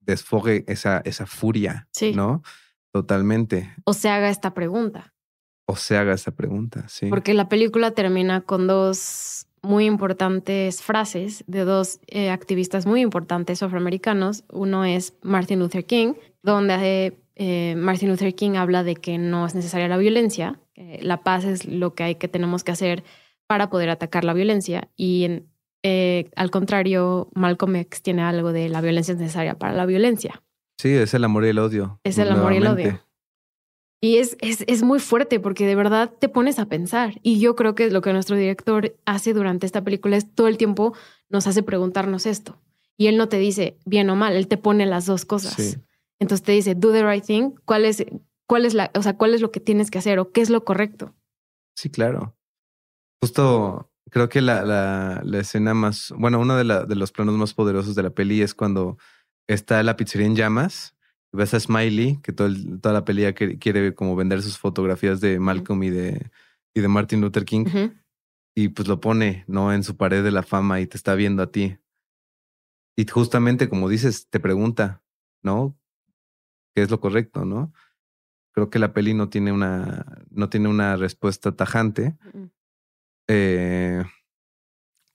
desfogue 0.01 0.65
esa, 0.67 1.01
esa 1.05 1.25
furia, 1.25 1.87
Sí. 1.93 2.11
¿no? 2.13 2.43
Totalmente. 2.91 3.73
O 3.85 3.93
se 3.93 4.09
haga 4.09 4.29
esta 4.29 4.53
pregunta. 4.53 5.13
O 5.65 5.77
se 5.77 5.95
haga 5.95 6.11
esa 6.13 6.31
pregunta, 6.35 6.89
sí. 6.89 7.05
Porque 7.07 7.33
la 7.33 7.47
película 7.47 7.91
termina 7.91 8.41
con 8.41 8.67
dos 8.67 9.47
muy 9.61 9.85
importantes 9.85 10.81
frases 10.83 11.45
de 11.47 11.61
dos 11.63 12.01
eh, 12.07 12.29
activistas 12.31 12.85
muy 12.85 12.99
importantes 12.99 13.63
afroamericanos. 13.63 14.43
Uno 14.51 14.83
es 14.83 15.13
Martin 15.21 15.59
Luther 15.59 15.85
King, 15.85 16.15
donde 16.41 17.17
eh, 17.35 17.75
Martin 17.77 18.09
Luther 18.09 18.35
King 18.35 18.57
habla 18.57 18.83
de 18.83 18.95
que 18.95 19.17
no 19.17 19.45
es 19.45 19.55
necesaria 19.55 19.87
la 19.87 19.95
violencia, 19.95 20.59
que 20.73 20.99
la 21.01 21.23
paz 21.23 21.45
es 21.45 21.65
lo 21.65 21.95
que 21.95 22.03
hay 22.03 22.15
que 22.15 22.27
tenemos 22.27 22.65
que 22.65 22.73
hacer 22.73 23.05
para 23.47 23.69
poder 23.69 23.89
atacar 23.89 24.25
la 24.25 24.33
violencia. 24.33 24.89
Y 24.97 25.23
en, 25.23 25.52
eh, 25.83 26.31
al 26.35 26.49
contrario, 26.49 27.29
Malcolm 27.35 27.75
X 27.75 28.01
tiene 28.01 28.21
algo 28.21 28.53
de 28.53 28.69
la 28.69 28.79
violencia 28.79 29.11
es 29.11 29.19
necesaria 29.19 29.55
para 29.55 29.73
la 29.73 29.85
violencia. 29.85 30.41
Sí, 30.77 30.89
es 30.89 31.13
el 31.13 31.23
amor 31.25 31.45
y 31.45 31.49
el 31.49 31.59
odio. 31.59 31.99
Es 32.03 32.17
el 32.17 32.31
amor 32.31 32.53
y 32.53 32.57
el 32.57 32.67
odio. 32.67 33.01
Y 34.01 34.17
es, 34.17 34.35
es, 34.41 34.63
es 34.67 34.83
muy 34.83 34.99
fuerte 34.99 35.39
porque 35.39 35.65
de 35.65 35.75
verdad 35.75 36.11
te 36.19 36.27
pones 36.29 36.59
a 36.59 36.65
pensar. 36.65 37.19
Y 37.21 37.39
yo 37.39 37.55
creo 37.55 37.75
que 37.75 37.89
lo 37.89 38.01
que 38.01 38.11
nuestro 38.11 38.35
director 38.35 38.95
hace 39.05 39.33
durante 39.33 39.65
esta 39.65 39.83
película 39.83 40.17
es 40.17 40.33
todo 40.33 40.47
el 40.47 40.57
tiempo 40.57 40.93
nos 41.29 41.47
hace 41.47 41.63
preguntarnos 41.63 42.25
esto. 42.25 42.59
Y 42.97 43.07
él 43.07 43.17
no 43.17 43.27
te 43.29 43.37
dice 43.37 43.77
bien 43.85 44.09
o 44.09 44.15
mal, 44.15 44.35
él 44.35 44.47
te 44.47 44.57
pone 44.57 44.85
las 44.85 45.05
dos 45.05 45.25
cosas. 45.25 45.53
Sí. 45.53 45.77
Entonces 46.19 46.45
te 46.45 46.51
dice, 46.51 46.75
do 46.75 46.91
the 46.91 47.05
right 47.05 47.25
thing, 47.25 47.51
¿cuál 47.65 47.85
es, 47.85 48.05
cuál 48.45 48.65
es 48.65 48.73
la, 48.73 48.91
o 48.93 49.01
sea, 49.01 49.17
cuál 49.17 49.33
es 49.33 49.41
lo 49.41 49.51
que 49.51 49.59
tienes 49.59 49.89
que 49.89 49.97
hacer 49.97 50.19
o 50.19 50.31
qué 50.31 50.41
es 50.41 50.49
lo 50.49 50.63
correcto? 50.63 51.13
Sí, 51.75 51.89
claro. 51.89 52.35
Justo 53.21 53.89
creo 54.09 54.29
que 54.29 54.41
la, 54.41 54.63
la, 54.63 55.21
la 55.23 55.39
escena 55.39 55.73
más, 55.73 56.13
bueno, 56.17 56.39
uno 56.39 56.55
de, 56.55 56.63
la, 56.63 56.85
de 56.85 56.95
los 56.95 57.11
planos 57.11 57.35
más 57.35 57.53
poderosos 57.53 57.95
de 57.95 58.03
la 58.03 58.09
peli 58.11 58.41
es 58.41 58.53
cuando 58.53 58.97
está 59.47 59.81
la 59.83 59.95
pizzería 59.95 60.27
en 60.27 60.35
llamas. 60.35 60.95
y 61.33 61.37
Ves 61.37 61.53
a 61.53 61.59
Smiley, 61.59 62.19
que 62.21 62.31
todo 62.33 62.47
el- 62.47 62.79
toda 62.81 62.93
la 62.93 63.05
peli 63.05 63.31
quiere, 63.33 63.57
quiere 63.57 63.95
como 63.95 64.15
vender 64.15 64.41
sus 64.41 64.57
fotografías 64.57 65.19
de 65.21 65.39
Malcolm 65.39 65.83
y 65.83 65.89
de, 65.89 66.29
y 66.75 66.81
de 66.81 66.87
Martin 66.87 67.21
Luther 67.21 67.45
King. 67.45 67.65
Y 68.55 68.69
pues 68.69 68.87
lo 68.87 68.99
pone, 68.99 69.43
¿no? 69.47 69.73
En 69.73 69.83
su 69.83 69.97
pared 69.97 70.23
de 70.23 70.31
la 70.31 70.43
fama 70.43 70.79
y 70.79 70.85
te 70.87 70.95
está 70.97 71.15
viendo 71.15 71.41
a 71.41 71.51
ti. 71.51 71.77
Y 72.95 73.07
justamente, 73.07 73.69
como 73.69 73.89
dices, 73.89 74.27
te 74.29 74.39
pregunta, 74.39 75.01
¿no? 75.41 75.75
¿Qué 76.75 76.83
es 76.83 76.91
lo 76.91 76.99
correcto, 76.99 77.45
no? 77.45 77.73
Creo 78.53 78.69
que 78.69 78.77
la 78.77 78.93
peli 78.93 79.15
no 79.15 79.29
tiene 79.29 79.51
una, 79.51 80.05
no 80.29 80.49
tiene 80.49 80.67
una 80.69 80.95
respuesta 80.95 81.55
tajante. 81.55 82.15
Ujú. 82.33 82.51
Eh, 83.27 84.03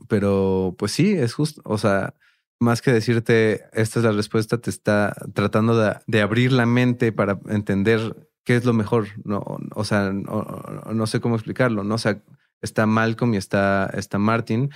pero 0.09 0.75
pues 0.79 0.93
sí, 0.93 1.13
es 1.13 1.35
justo. 1.35 1.61
O 1.65 1.79
sea, 1.79 2.15
más 2.61 2.83
que 2.83 2.93
decirte 2.93 3.65
esta 3.73 4.01
es 4.01 4.05
la 4.05 4.13
respuesta, 4.13 4.59
te 4.59 4.71
está 4.71 5.15
tratando 5.35 5.79
de, 5.79 5.97
de 6.07 6.21
abrir 6.21 6.53
la 6.53 6.67
mente 6.67 7.13
para 7.13 7.39
entender 7.49 8.29
qué 8.49 8.57
es 8.57 8.65
lo 8.65 8.73
mejor. 8.73 9.09
No, 9.25 9.45
o 9.75 9.85
sea, 9.85 10.11
no, 10.11 11.07
sé 11.07 11.21
cómo 11.21 11.35
explicarlo. 11.35 11.85
No, 11.85 11.97
o 11.97 11.99
sea, 11.99 12.23
está 12.63 12.87
Malcolm 12.87 13.35
y 13.35 13.37
está, 13.37 13.91
está 13.93 14.19
Martin. 14.19 14.71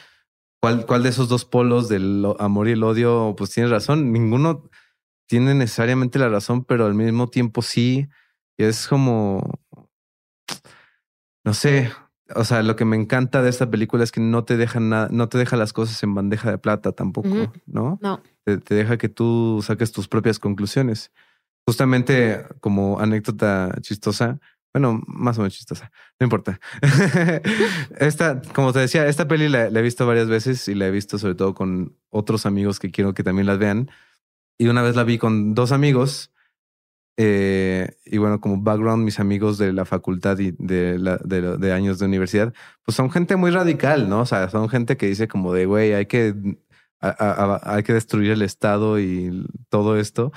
¿Cuál, 0.60 0.84
¿Cuál 0.84 1.02
de 1.02 1.08
esos 1.08 1.30
dos 1.30 1.46
polos 1.46 1.88
del 1.88 2.22
amor 2.38 2.68
y 2.68 2.72
el 2.72 2.84
odio? 2.84 3.34
Pues 3.34 3.50
tienes 3.50 3.72
razón. 3.72 4.12
Ninguno 4.12 4.68
tiene 5.26 5.54
necesariamente 5.54 6.18
la 6.18 6.28
razón, 6.28 6.66
pero 6.66 6.84
al 6.84 6.92
mismo 6.92 7.30
tiempo 7.30 7.62
sí. 7.62 8.08
Y 8.58 8.64
es 8.64 8.86
como, 8.86 9.58
no 11.42 11.54
sé, 11.54 11.90
o 12.34 12.44
sea, 12.44 12.62
lo 12.62 12.76
que 12.76 12.84
me 12.84 12.96
encanta 12.96 13.42
de 13.42 13.50
esta 13.50 13.70
película 13.70 14.04
es 14.04 14.12
que 14.12 14.20
no 14.20 14.44
te 14.44 14.56
deja 14.56 14.80
nada, 14.80 15.08
no 15.10 15.28
te 15.28 15.38
deja 15.38 15.56
las 15.56 15.72
cosas 15.72 16.02
en 16.02 16.14
bandeja 16.14 16.50
de 16.50 16.58
plata 16.58 16.92
tampoco, 16.92 17.28
Ujú. 17.28 17.52
¿no? 17.66 17.98
No, 18.02 18.22
Te, 18.44 18.58
te 18.58 18.74
deja 18.74 18.98
que 18.98 19.08
tú 19.08 19.62
saques 19.64 19.92
tus 19.92 20.08
propias 20.08 20.38
conclusiones. 20.38 21.12
Justamente 21.66 22.44
como 22.60 22.98
anécdota 22.98 23.72
chistosa, 23.80 24.40
bueno, 24.74 25.00
más 25.06 25.38
o 25.38 25.42
menos 25.42 25.54
chistosa, 25.54 25.92
no 26.18 26.24
importa. 26.24 26.58
esta, 27.98 28.42
como 28.54 28.72
te 28.72 28.80
decía, 28.80 29.06
esta 29.06 29.28
peli 29.28 29.48
la, 29.48 29.70
la 29.70 29.78
he 29.78 29.82
visto 29.82 30.06
varias 30.06 30.28
veces 30.28 30.66
y 30.68 30.74
la 30.74 30.86
he 30.86 30.90
visto 30.90 31.18
sobre 31.18 31.34
todo 31.34 31.54
con 31.54 31.96
otros 32.10 32.46
amigos 32.46 32.80
que 32.80 32.90
quiero 32.90 33.14
que 33.14 33.22
también 33.22 33.46
las 33.46 33.58
vean. 33.58 33.90
Y 34.58 34.68
una 34.68 34.82
vez 34.82 34.96
la 34.96 35.04
vi 35.04 35.18
con 35.18 35.54
dos 35.54 35.72
amigos. 35.72 36.31
Eh, 37.16 37.90
y 38.06 38.18
bueno, 38.18 38.40
como 38.40 38.56
background, 38.62 39.04
mis 39.04 39.20
amigos 39.20 39.58
de 39.58 39.72
la 39.72 39.84
facultad 39.84 40.38
y 40.38 40.52
de, 40.58 40.98
la, 40.98 41.18
de, 41.18 41.58
de 41.58 41.72
años 41.72 41.98
de 41.98 42.06
universidad, 42.06 42.52
pues 42.84 42.96
son 42.96 43.10
gente 43.10 43.36
muy 43.36 43.50
radical, 43.50 44.08
¿no? 44.08 44.20
O 44.20 44.26
sea, 44.26 44.48
son 44.48 44.68
gente 44.68 44.96
que 44.96 45.06
dice 45.06 45.28
como 45.28 45.52
de, 45.52 45.66
güey, 45.66 45.92
hay 45.92 46.06
que, 46.06 46.34
a- 47.00 47.08
a- 47.08 47.54
a- 47.56 47.76
hay 47.76 47.82
que 47.82 47.92
destruir 47.92 48.30
el 48.32 48.42
Estado 48.42 48.98
y 48.98 49.46
todo 49.68 49.98
esto. 49.98 50.32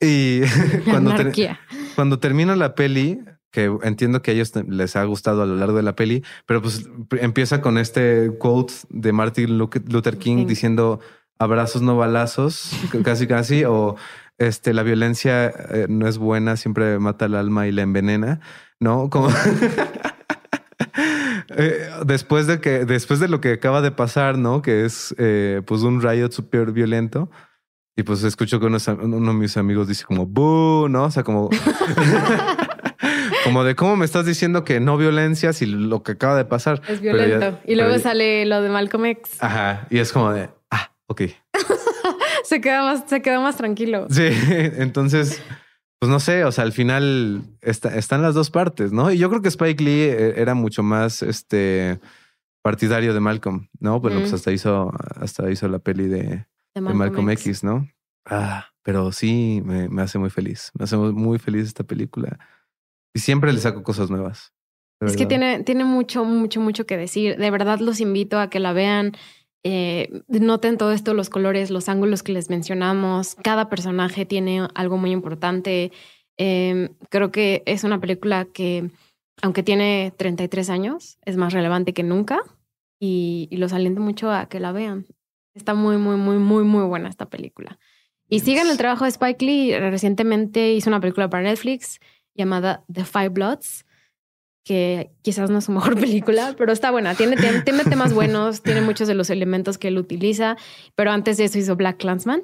Y 0.00 0.40
cuando, 0.84 1.10
ter- 1.14 1.32
cuando 1.94 2.18
termina 2.18 2.54
la 2.56 2.74
peli, 2.74 3.20
que 3.50 3.70
entiendo 3.82 4.22
que 4.22 4.30
a 4.30 4.34
ellos 4.34 4.52
les 4.68 4.94
ha 4.96 5.04
gustado 5.04 5.42
a 5.42 5.46
lo 5.46 5.56
largo 5.56 5.76
de 5.76 5.82
la 5.82 5.96
peli, 5.96 6.22
pero 6.46 6.62
pues 6.62 6.88
empieza 7.18 7.60
con 7.60 7.78
este 7.78 8.30
quote 8.38 8.72
de 8.90 9.12
Martin 9.12 9.58
Lu- 9.58 9.70
Luther 9.88 10.18
King 10.18 10.46
diciendo 10.46 11.00
abrazos 11.38 11.82
no 11.82 11.96
balazos, 11.96 12.70
casi 13.04 13.26
casi, 13.26 13.64
o 13.64 13.96
este 14.40 14.74
la 14.74 14.82
violencia 14.82 15.48
eh, 15.48 15.86
no 15.88 16.08
es 16.08 16.18
buena, 16.18 16.56
siempre 16.56 16.98
mata 16.98 17.26
el 17.26 17.34
alma 17.36 17.68
y 17.68 17.72
la 17.72 17.82
envenena, 17.82 18.40
¿no? 18.80 19.08
Como 19.10 19.28
Eh, 21.56 21.90
después 22.06 22.46
de 22.46 22.60
que, 22.60 22.84
después 22.84 23.18
de 23.18 23.28
lo 23.28 23.40
que 23.40 23.52
acaba 23.52 23.82
de 23.82 23.90
pasar, 23.90 24.38
¿no? 24.38 24.62
Que 24.62 24.84
es 24.84 25.14
eh, 25.18 25.62
pues 25.66 25.82
un 25.82 26.00
riot 26.00 26.30
súper 26.30 26.72
violento. 26.72 27.30
Y 27.96 28.02
pues 28.04 28.22
escucho 28.22 28.60
que 28.60 28.66
uno, 28.66 28.78
uno, 29.02 29.32
de 29.32 29.38
mis 29.38 29.56
amigos 29.56 29.88
dice 29.88 30.04
como 30.04 30.26
¡Boo! 30.26 30.88
¿no? 30.88 31.04
O 31.04 31.10
sea, 31.10 31.24
como. 31.24 31.50
como 33.44 33.64
de 33.64 33.74
cómo 33.74 33.96
me 33.96 34.04
estás 34.04 34.26
diciendo 34.26 34.64
que 34.64 34.80
no 34.80 34.96
violencia 34.96 35.52
si 35.52 35.66
lo 35.66 36.02
que 36.02 36.12
acaba 36.12 36.36
de 36.36 36.44
pasar. 36.44 36.80
Es 36.88 37.00
violento. 37.00 37.58
y 37.66 37.74
luego 37.74 37.98
sale 37.98 38.46
lo 38.46 38.62
de 38.62 38.70
Malcolm 38.70 39.06
X. 39.06 39.42
Ajá. 39.42 39.86
Y 39.90 39.98
es 39.98 40.12
como 40.12 40.32
de 40.32 40.50
ah, 40.70 40.92
ok. 41.08 41.22
se 42.44 42.60
queda 42.60 42.82
más, 42.82 43.04
se 43.06 43.22
queda 43.22 43.40
más 43.40 43.56
tranquilo. 43.56 44.06
Sí. 44.10 44.28
Entonces, 44.78 45.42
pues 45.98 46.10
no 46.10 46.20
sé, 46.20 46.44
o 46.44 46.52
sea, 46.52 46.64
al 46.64 46.72
final 46.72 47.42
están 47.62 48.22
las 48.22 48.34
dos 48.34 48.50
partes, 48.50 48.92
¿no? 48.92 49.12
Y 49.12 49.18
yo 49.18 49.28
creo 49.28 49.42
que 49.42 49.48
Spike 49.48 49.82
Lee 49.82 50.02
eh, 50.02 50.34
era 50.36 50.54
mucho 50.54 50.82
más 50.82 51.22
este 51.22 52.00
partidario 52.62 53.14
de 53.14 53.20
Malcolm, 53.20 53.68
¿no? 53.78 54.00
Bueno, 54.00 54.20
pues 54.20 54.32
hasta 54.32 54.52
hizo, 54.52 54.92
hasta 55.16 55.50
hizo 55.50 55.68
la 55.68 55.78
peli 55.78 56.08
de, 56.08 56.46
Malcolm, 56.80 57.30
X. 57.30 57.64
¿no? 57.64 57.88
Ah, 58.26 58.66
pero 58.82 59.12
sí 59.12 59.62
me, 59.64 59.88
me 59.88 60.02
hace 60.02 60.18
muy 60.18 60.30
feliz. 60.30 60.70
Me 60.78 60.84
hace 60.84 60.96
muy 60.96 61.38
feliz 61.38 61.66
esta 61.66 61.84
película. 61.84 62.38
Y 63.14 63.20
siempre 63.20 63.52
le 63.52 63.60
saco 63.60 63.82
cosas 63.82 64.10
nuevas. 64.10 64.52
Es 65.00 65.16
que 65.16 65.24
tiene, 65.24 65.62
tiene 65.62 65.84
mucho, 65.84 66.24
mucho, 66.24 66.60
mucho 66.60 66.84
que 66.84 66.98
decir. 66.98 67.36
De 67.38 67.50
verdad 67.50 67.80
los 67.80 68.00
invito 68.00 68.38
a 68.38 68.50
que 68.50 68.60
la 68.60 68.72
vean. 68.72 69.12
Eh, 69.62 70.22
noten 70.28 70.78
todo 70.78 70.92
esto, 70.92 71.14
los 71.14 71.30
colores, 71.30 71.70
los 71.70 71.88
ángulos 71.88 72.22
que 72.22 72.32
les 72.32 72.50
mencionamos. 72.50 73.36
Cada 73.42 73.68
personaje 73.68 74.24
tiene 74.24 74.66
algo 74.74 74.96
muy 74.96 75.10
importante. 75.10 75.92
Em, 76.38 76.88
creo 77.10 77.30
que 77.30 77.62
es 77.66 77.84
una 77.84 78.00
película 78.00 78.46
que, 78.46 78.90
aunque 79.42 79.62
tiene 79.62 80.12
33 80.16 80.70
años, 80.70 81.18
es 81.24 81.36
más 81.36 81.52
relevante 81.52 81.92
que 81.92 82.02
nunca 82.02 82.40
y, 82.98 83.48
y 83.50 83.56
los 83.58 83.72
aliento 83.72 84.00
mucho 84.00 84.30
a 84.30 84.46
que 84.46 84.60
la 84.60 84.72
vean. 84.72 85.06
Está 85.54 85.74
muy, 85.74 85.98
muy, 85.98 86.16
muy, 86.16 86.38
muy, 86.38 86.64
muy 86.64 86.84
buena 86.84 87.08
esta 87.08 87.28
película. 87.28 87.78
Y 88.28 88.40
sigan 88.40 88.68
el 88.68 88.78
trabajo 88.78 89.04
de 89.04 89.10
Spike 89.10 89.44
Lee. 89.44 89.78
Recientemente 89.78 90.72
hizo 90.72 90.88
una 90.88 91.00
película 91.00 91.28
para 91.28 91.42
Netflix 91.42 91.98
llamada 92.34 92.84
The 92.90 93.04
Five 93.04 93.30
Bloods, 93.30 93.84
que 94.64 95.10
quizás 95.22 95.50
no 95.50 95.58
es 95.58 95.64
su 95.64 95.72
mejor 95.72 95.94
película, 96.00 96.54
pero 96.56 96.72
está 96.72 96.90
buena. 96.90 97.14
Tiene, 97.14 97.36
tiene, 97.36 97.84
temas 97.84 98.12
buenos, 98.14 98.62
tiene 98.62 98.80
muchos 98.80 99.08
de 99.08 99.14
los 99.14 99.30
elementos 99.30 99.78
que 99.78 99.88
él 99.88 99.98
utiliza, 99.98 100.56
pero 100.94 101.10
antes 101.10 101.36
de 101.36 101.44
eso 101.44 101.58
hizo 101.58 101.76
Black 101.76 101.98
Clansman, 101.98 102.42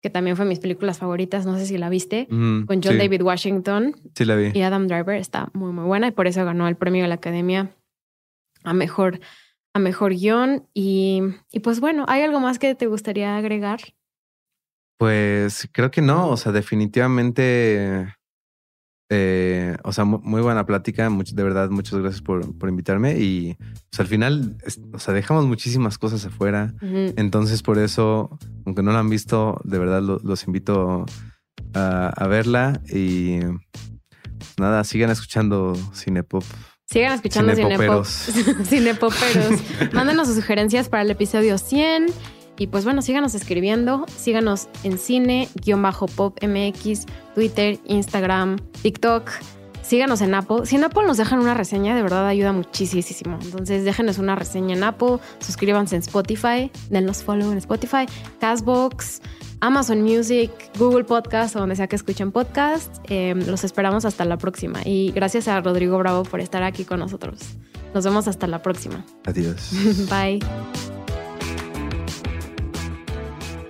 que 0.00 0.10
también 0.10 0.36
fue 0.36 0.44
mis 0.44 0.60
películas 0.60 0.98
favoritas, 0.98 1.46
no 1.46 1.58
sé 1.58 1.66
si 1.66 1.78
la 1.78 1.88
viste, 1.88 2.28
con 2.28 2.80
John 2.82 2.98
David 2.98 3.22
Washington 3.22 3.96
sí, 4.14 4.24
la 4.24 4.36
vi. 4.36 4.50
y 4.54 4.62
Adam 4.62 4.86
Driver. 4.86 5.16
Está 5.16 5.50
muy, 5.52 5.72
muy 5.72 5.84
buena 5.84 6.08
y 6.08 6.10
por 6.12 6.26
eso 6.26 6.44
ganó 6.44 6.68
el 6.68 6.76
premio 6.76 7.02
de 7.02 7.08
la 7.08 7.16
Academia 7.16 7.74
a 8.62 8.72
mejor, 8.72 9.20
a 9.74 9.78
mejor 9.78 10.14
guion. 10.14 10.68
Y, 10.74 11.22
y 11.50 11.60
pues 11.60 11.80
bueno, 11.80 12.04
¿hay 12.08 12.22
algo 12.22 12.40
más 12.40 12.58
que 12.58 12.74
te 12.74 12.86
gustaría 12.86 13.36
agregar? 13.36 13.80
Pues 14.98 15.68
creo 15.72 15.90
que 15.90 16.00
no, 16.00 16.28
o 16.28 16.36
sea, 16.36 16.52
definitivamente 16.52 18.14
eh, 19.08 19.76
o 19.84 19.92
sea, 19.92 20.04
muy 20.04 20.40
buena 20.42 20.66
plática. 20.66 21.08
de 21.08 21.42
verdad, 21.42 21.70
muchas 21.70 21.98
gracias 22.00 22.22
por, 22.22 22.56
por 22.58 22.68
invitarme. 22.68 23.18
Y 23.18 23.56
pues, 23.90 24.00
al 24.00 24.06
final, 24.06 24.56
o 24.92 24.98
sea, 24.98 25.14
dejamos 25.14 25.46
muchísimas 25.46 25.98
cosas 25.98 26.24
afuera. 26.24 26.74
Entonces, 26.80 27.62
por 27.62 27.78
eso, 27.78 28.38
aunque 28.64 28.82
no 28.82 28.92
la 28.92 29.00
han 29.00 29.10
visto, 29.10 29.60
de 29.64 29.78
verdad 29.78 30.02
los 30.02 30.46
invito 30.46 31.06
a, 31.74 32.26
verla. 32.28 32.80
Y 32.88 33.40
pues, 33.40 34.54
nada, 34.58 34.82
sigan 34.84 35.10
escuchando 35.10 35.74
Cinepop. 35.94 36.44
Sigan 36.86 37.12
escuchando 37.12 37.54
Cinepoperos. 37.54 38.08
Cinepoperos. 38.64 39.60
Mándenos 39.92 40.28
sus 40.28 40.36
sugerencias 40.36 40.88
para 40.88 41.02
el 41.02 41.10
episodio 41.10 41.58
100. 41.58 42.06
Y 42.58 42.68
pues 42.68 42.84
bueno, 42.84 43.02
síganos 43.02 43.34
escribiendo, 43.34 44.06
síganos 44.16 44.68
en 44.82 44.98
cine-pop 44.98 46.38
MX, 46.42 47.06
Twitter, 47.34 47.78
Instagram, 47.86 48.58
TikTok. 48.82 49.30
Síganos 49.82 50.20
en 50.20 50.34
Apple. 50.34 50.66
Si 50.66 50.74
en 50.74 50.82
Apple 50.82 51.04
nos 51.06 51.16
dejan 51.16 51.38
una 51.38 51.54
reseña, 51.54 51.94
de 51.94 52.02
verdad 52.02 52.26
ayuda 52.26 52.52
muchísimo. 52.52 53.38
Entonces 53.40 53.84
déjenos 53.84 54.18
una 54.18 54.34
reseña 54.34 54.74
en 54.76 54.82
Apple, 54.82 55.18
suscríbanse 55.38 55.94
en 55.94 56.02
Spotify, 56.02 56.72
denos 56.90 57.22
follow 57.22 57.52
en 57.52 57.58
Spotify, 57.58 58.06
Castbox, 58.40 59.22
Amazon 59.60 60.02
Music, 60.02 60.50
Google 60.78 61.04
Podcast 61.04 61.56
o 61.56 61.60
donde 61.60 61.76
sea 61.76 61.86
que 61.86 61.96
escuchen 61.96 62.32
podcast. 62.32 62.96
Em, 63.04 63.46
los 63.46 63.64
esperamos 63.64 64.04
hasta 64.04 64.24
la 64.24 64.38
próxima. 64.38 64.80
Y 64.84 65.12
gracias 65.12 65.48
a 65.48 65.60
Rodrigo 65.60 65.98
Bravo 65.98 66.24
por 66.24 66.40
estar 66.40 66.62
aquí 66.62 66.84
con 66.84 67.00
nosotros. 67.00 67.40
Nos 67.94 68.04
vemos 68.04 68.28
hasta 68.28 68.46
la 68.46 68.62
próxima. 68.62 69.04
Adiós. 69.24 69.70
Bye. 70.10 70.95